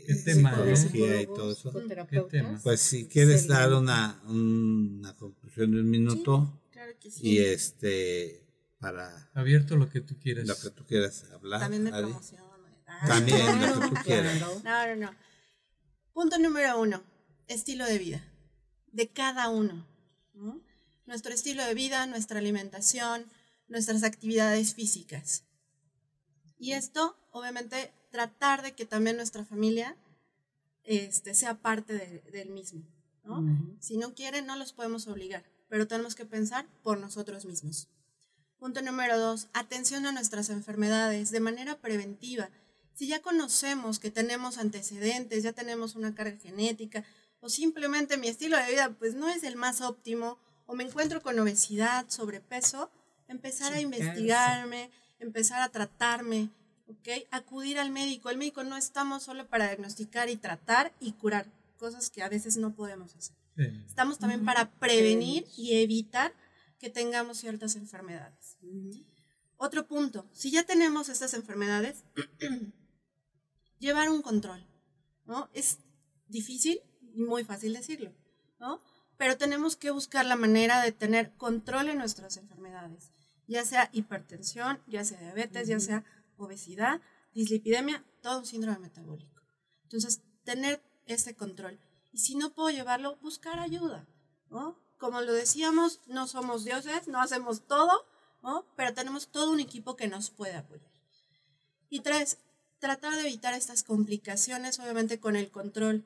¿Qué 0.06 0.16
tema, 0.16 0.52
psicología 0.76 1.16
eh? 1.16 1.22
y 1.24 1.26
todo 1.26 1.52
eso. 1.52 1.70
Psicoterapeutas. 1.72 2.32
¿Qué 2.32 2.38
tema? 2.38 2.60
Pues 2.64 2.82
si 2.82 3.08
quieres 3.08 3.48
dar 3.48 3.74
una, 3.74 4.22
una 4.28 5.16
conclusión 5.16 5.72
de 5.72 5.80
un 5.82 5.90
minuto 5.90 6.62
Claro 6.72 6.94
que 7.00 7.10
sí. 7.12 7.22
y 7.28 7.38
este 7.40 8.42
para 8.80 9.30
Abierto 9.34 9.76
lo 9.78 9.90
que 9.90 10.02
tú 10.02 10.18
quieras. 10.20 10.48
lo 10.48 10.56
que 10.58 10.70
tú 10.70 10.86
quieras 10.86 11.24
hablar. 11.32 11.60
También 11.62 11.86
de 11.86 11.92
Adi. 11.92 12.04
promoción. 12.04 12.42
Ah. 12.88 13.06
También 13.08 13.62
lo 13.62 13.80
que 13.80 13.88
tú 13.88 13.96
quieras. 14.04 14.40
No, 14.64 14.88
no, 14.88 14.96
no. 14.96 15.16
Punto 16.14 16.38
número 16.40 16.80
uno, 16.80 17.04
estilo 17.48 17.86
de 17.86 17.98
vida, 17.98 18.24
de 18.92 19.10
cada 19.10 19.50
uno. 19.50 19.86
¿no? 20.34 20.62
Nuestro 21.06 21.34
estilo 21.34 21.64
de 21.66 21.74
vida, 21.74 22.06
nuestra 22.08 22.40
alimentación, 22.40 23.26
nuestras 23.68 24.04
actividades 24.04 24.76
físicas. 24.76 25.44
Y 26.58 26.72
esto, 26.74 27.18
obviamente, 27.32 27.92
tratar 28.16 28.62
de 28.62 28.72
que 28.74 28.86
también 28.86 29.18
nuestra 29.18 29.44
familia 29.44 29.96
este, 30.84 31.34
sea 31.34 31.56
parte 31.56 31.94
de- 31.94 32.22
del 32.32 32.50
mismo. 32.50 32.82
¿no? 33.24 33.42
Si 33.80 33.98
no 33.98 34.14
quieren, 34.14 34.46
no 34.46 34.56
los 34.56 34.72
podemos 34.72 35.08
obligar, 35.08 35.44
pero 35.68 35.88
tenemos 35.88 36.14
que 36.16 36.26
pensar 36.26 36.66
por 36.84 37.00
nosotros 37.00 37.44
mismos. 37.46 37.88
Punto 38.60 38.82
número 38.82 39.18
dos, 39.20 39.48
atención 39.54 40.06
a 40.06 40.12
nuestras 40.12 40.50
enfermedades 40.50 41.32
de 41.32 41.40
manera 41.40 41.76
preventiva. 41.78 42.50
Si 42.94 43.08
ya 43.08 43.22
conocemos 43.22 44.00
que 44.00 44.12
tenemos 44.12 44.58
antecedentes, 44.58 45.44
ya 45.44 45.54
tenemos 45.54 45.96
una 45.96 46.14
carga 46.16 46.38
genética, 46.38 47.04
o 47.42 47.50
simplemente 47.50 48.18
mi 48.18 48.28
estilo 48.28 48.56
de 48.58 48.70
vida 48.72 48.96
pues 48.98 49.16
no 49.16 49.28
es 49.28 49.44
el 49.44 49.56
más 49.56 49.82
óptimo, 49.82 50.38
o 50.68 50.76
me 50.76 50.84
encuentro 50.84 51.22
con 51.22 51.38
obesidad, 51.40 52.06
sobrepeso, 52.10 52.90
empezar 53.28 53.74
a 53.74 53.82
investigarme, 53.82 54.90
empezar 55.20 55.62
a 55.62 55.70
tratarme, 55.70 56.50
¿ok? 56.88 57.28
Acudir 57.32 57.80
al 57.80 57.92
médico. 57.92 58.30
El 58.30 58.38
médico 58.38 58.64
no 58.64 58.78
estamos 58.78 59.24
solo 59.24 59.48
para 59.48 59.68
diagnosticar 59.68 60.30
y 60.30 60.38
tratar 60.38 60.94
y 61.00 61.14
curar, 61.14 61.48
cosas 61.78 62.10
que 62.10 62.24
a 62.24 62.30
veces 62.30 62.58
no 62.58 62.76
podemos 62.76 63.16
hacer. 63.16 63.36
Sí. 63.56 63.64
Estamos 63.88 64.20
también 64.20 64.44
para 64.44 64.70
prevenir 64.80 65.46
y 65.58 65.82
evitar 65.82 66.34
que 66.80 66.90
tengamos 66.90 67.38
ciertas 67.38 67.76
enfermedades. 67.76 68.58
Otro 69.58 69.88
punto, 69.88 70.28
si 70.34 70.52
ya 70.52 70.64
tenemos 70.64 71.10
estas 71.10 71.34
enfermedades, 71.34 72.04
llevar 73.80 74.10
un 74.10 74.22
control, 74.22 74.66
¿no? 75.26 75.50
Es 75.54 75.80
difícil 76.28 76.82
y 77.14 77.22
muy 77.22 77.44
fácil 77.44 77.74
decirlo, 77.74 78.14
¿no? 78.60 78.82
Pero 79.18 79.38
tenemos 79.38 79.78
que 79.78 79.92
buscar 79.92 80.26
la 80.26 80.36
manera 80.36 80.82
de 80.82 80.92
tener 80.92 81.32
control 81.38 81.90
en 81.90 81.98
nuestras 81.98 82.36
enfermedades, 82.36 83.12
ya 83.48 83.64
sea 83.64 83.90
hipertensión, 83.94 84.80
ya 84.88 85.06
sea 85.06 85.20
diabetes, 85.20 85.68
ya 85.68 85.80
sea 85.80 86.04
obesidad, 86.38 87.02
dislipidemia, 87.34 88.04
todo 88.22 88.40
un 88.40 88.46
síndrome 88.46 88.80
metabólico. 88.80 89.42
Entonces, 89.84 90.22
tener 90.44 90.82
ese 91.06 91.36
control. 91.36 91.80
Y 92.12 92.20
si 92.20 92.36
no 92.36 92.54
puedo 92.54 92.70
llevarlo, 92.70 93.18
buscar 93.18 93.60
ayuda, 93.60 94.08
¿no? 94.50 94.80
Como 94.98 95.22
lo 95.22 95.34
decíamos, 95.34 96.02
no 96.08 96.28
somos 96.28 96.64
dioses, 96.64 97.08
no 97.08 97.22
hacemos 97.22 97.68
todo, 97.68 97.92
¿no? 98.42 98.66
Pero 98.76 98.94
tenemos 98.94 99.28
todo 99.28 99.52
un 99.52 99.60
equipo 99.60 99.96
que 99.96 100.08
nos 100.08 100.30
puede 100.30 100.56
apoyar. 100.56 100.92
Y 101.90 102.00
tres, 102.00 102.38
tratar 102.80 103.16
de 103.16 103.22
evitar 103.22 103.54
estas 103.54 103.84
complicaciones, 103.84 104.80
obviamente 104.80 105.20
con 105.20 105.36
el 105.36 105.52
control. 105.52 106.06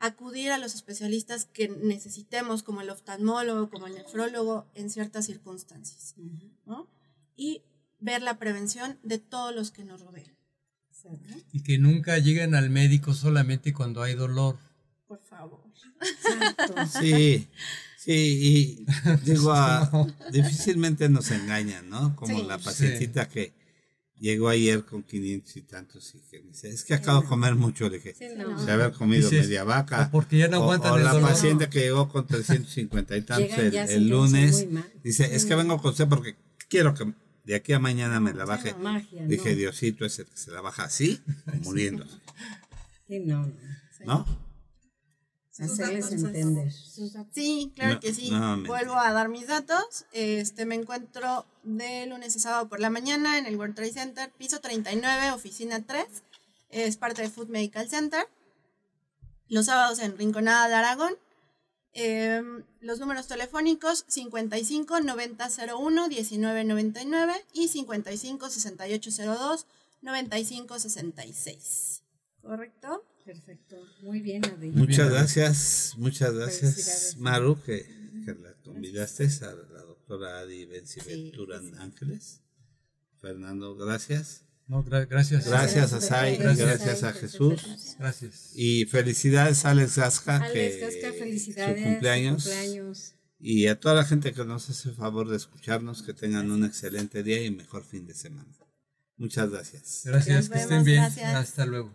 Acudir 0.00 0.50
a 0.50 0.58
los 0.58 0.74
especialistas 0.74 1.44
que 1.44 1.68
necesitemos, 1.68 2.62
como 2.62 2.80
el 2.80 2.90
oftalmólogo, 2.90 3.70
como 3.70 3.86
el 3.86 3.94
nefrólogo, 3.94 4.66
en 4.74 4.90
ciertas 4.90 5.26
circunstancias, 5.26 6.14
¿no? 6.66 6.90
Y 7.36 7.62
ver 8.04 8.22
la 8.22 8.38
prevención 8.38 8.98
de 9.02 9.18
todos 9.18 9.54
los 9.54 9.70
que 9.70 9.84
nos 9.84 10.00
rodean. 10.02 10.34
Y 11.52 11.62
que 11.62 11.78
nunca 11.78 12.18
lleguen 12.18 12.54
al 12.54 12.70
médico 12.70 13.12
solamente 13.14 13.72
cuando 13.74 14.02
hay 14.02 14.14
dolor. 14.14 14.58
Por 15.06 15.20
favor. 15.22 15.60
Exacto. 16.00 16.74
Sí, 17.00 17.48
sí, 17.98 18.12
y 18.82 18.86
digo, 19.24 19.52
ah, 19.52 19.90
difícilmente 20.32 21.08
nos 21.08 21.30
engañan, 21.30 21.88
¿no? 21.90 22.14
Como 22.16 22.38
Sí. 22.38 22.44
la 22.46 22.58
pacientita 22.58 23.28
que 23.28 23.52
llegó 24.18 24.48
ayer 24.48 24.84
con 24.84 25.02
500 25.02 25.56
y 25.56 25.62
tantos 25.62 26.14
y 26.14 26.20
que 26.30 26.40
me 26.40 26.48
dice, 26.52 26.70
es 26.70 26.84
que 26.84 26.94
acabo 26.94 27.22
de 27.22 27.28
comer 27.28 27.54
mucho, 27.54 27.88
le 27.90 27.96
dije, 27.98 28.14
Sí, 28.18 28.26
no. 28.36 28.64
de 28.64 28.72
haber 28.72 28.92
comido 28.92 29.28
Dices, 29.28 29.46
media 29.46 29.64
vaca. 29.64 30.06
o 30.06 30.10
porque 30.10 30.38
ya 30.38 30.48
no 30.48 30.60
O- 30.60 30.62
aguantan 30.62 30.92
o 30.92 30.96
el 30.98 31.04
la 31.04 31.12
dolor. 31.12 31.28
paciente 31.30 31.68
que 31.68 31.80
llegó 31.80 32.08
con 32.08 32.26
350 32.26 33.16
y 33.16 33.22
tantos 33.22 33.48
Llegan 33.50 33.66
el, 33.66 33.72
ya 33.72 33.82
el 33.84 33.88
sintiéndose 33.88 34.66
lunes, 34.66 34.66
dice, 35.02 35.34
es 35.34 35.44
que 35.44 35.54
vengo 35.54 35.78
con 35.82 35.90
usted 35.90 36.08
porque 36.08 36.36
quiero 36.68 36.94
que 36.94 37.12
de 37.44 37.54
aquí 37.54 37.72
a 37.72 37.78
mañana 37.78 38.20
me 38.20 38.32
la 38.34 38.44
baje. 38.44 38.74
magia, 38.74 39.26
Dije, 39.26 39.50
no. 39.50 39.56
Diosito 39.56 40.04
es 40.04 40.18
el 40.18 40.26
que 40.26 40.36
se 40.36 40.50
la 40.50 40.60
baja 40.60 40.84
así, 40.84 41.20
muriéndose, 41.62 42.18
Sí, 43.06 43.20
no, 43.20 43.46
no. 43.46 43.54
¿no? 44.04 44.44
Hacerles 45.56 46.10
entender. 46.10 46.72
Sí, 47.32 47.70
claro 47.76 47.94
No, 47.94 48.00
que 48.00 48.12
sí. 48.12 48.28
nuevamente. 48.30 48.68
Vuelvo 48.68 48.94
a 48.98 49.12
dar 49.12 49.28
mis 49.28 49.46
datos. 49.46 50.04
Este, 50.12 50.66
me 50.66 50.74
encuentro 50.74 51.46
de 51.62 52.06
lunes 52.06 52.34
a 52.34 52.38
sábado 52.40 52.68
por 52.68 52.80
la 52.80 52.90
mañana 52.90 53.38
en 53.38 53.46
el 53.46 53.56
World 53.56 53.76
Trade 53.76 53.92
Center, 53.92 54.32
piso 54.36 54.60
39, 54.60 55.30
oficina 55.30 55.80
3. 55.80 56.04
Es 56.70 56.96
parte 56.96 57.22
de 57.22 57.30
Food 57.30 57.50
Medical 57.50 57.88
Center. 57.88 58.26
Los 59.48 59.66
sábados 59.66 60.00
en 60.00 60.18
Rinconada 60.18 60.66
de 60.66 60.74
Aragón. 60.74 61.14
Em, 61.96 62.64
los 62.80 62.98
números 62.98 63.28
telefónicos 63.28 64.04
55 64.08 65.00
90 65.00 65.48
01 65.78 66.08
19 66.08 66.64
99 66.64 67.32
y 67.52 67.68
55 67.68 68.50
68 68.50 69.10
02 69.10 69.66
95 70.02 70.78
66. 70.80 72.02
¿Correcto? 72.42 73.04
Perfecto. 73.24 73.76
Muy 74.02 74.20
bien, 74.20 74.44
Adi. 74.44 74.70
Muchas 74.70 75.08
gracias, 75.08 75.94
muchas 75.96 76.34
gracias. 76.34 77.16
Maru, 77.16 77.62
que, 77.62 77.86
que 78.24 78.34
la 78.34 78.52
convidaste 78.64 79.28
a 79.42 79.54
la 79.54 79.82
doctora 79.82 80.40
Adi 80.40 80.66
Bencibet 80.66 81.06
Sí, 81.06 81.32
sí. 81.32 81.72
Ángeles. 81.78 82.40
Fernando, 83.20 83.76
gracias. 83.76 84.44
No, 84.66 84.82
gra- 84.84 85.06
gracias. 85.08 85.46
Gracias 85.46 85.92
a 85.92 86.00
Sai, 86.00 86.36
Gracias, 86.38 86.66
gracias 86.68 87.02
a 87.02 87.12
Jesús. 87.12 87.96
Gracias. 87.98 88.50
Y 88.54 88.86
felicidades 88.86 89.64
a 89.64 89.70
Alex 89.70 89.96
Gasca, 89.96 90.36
Alex 90.36 90.52
que 90.52 90.80
Gasca, 90.80 91.12
su 91.12 91.18
felicidades. 91.18 91.82
cumpleaños. 91.82 92.42
su 92.44 92.48
cumpleaños. 92.50 93.14
Y 93.38 93.66
a 93.66 93.78
toda 93.78 93.94
la 93.94 94.04
gente 94.04 94.32
que 94.32 94.44
nos 94.44 94.70
hace 94.70 94.88
el 94.88 94.94
favor 94.94 95.28
de 95.28 95.36
escucharnos, 95.36 96.02
que 96.02 96.14
tengan 96.14 96.50
un 96.50 96.64
excelente 96.64 97.22
día 97.22 97.44
y 97.44 97.50
mejor 97.50 97.84
fin 97.84 98.06
de 98.06 98.14
semana. 98.14 98.48
Muchas 99.18 99.50
gracias. 99.50 100.00
Gracias, 100.04 100.48
Nos 100.48 100.56
que 100.56 100.62
estén 100.62 100.84
bien. 100.84 100.96
gracias. 101.02 101.34
Hasta 101.34 101.66
luego. 101.66 101.94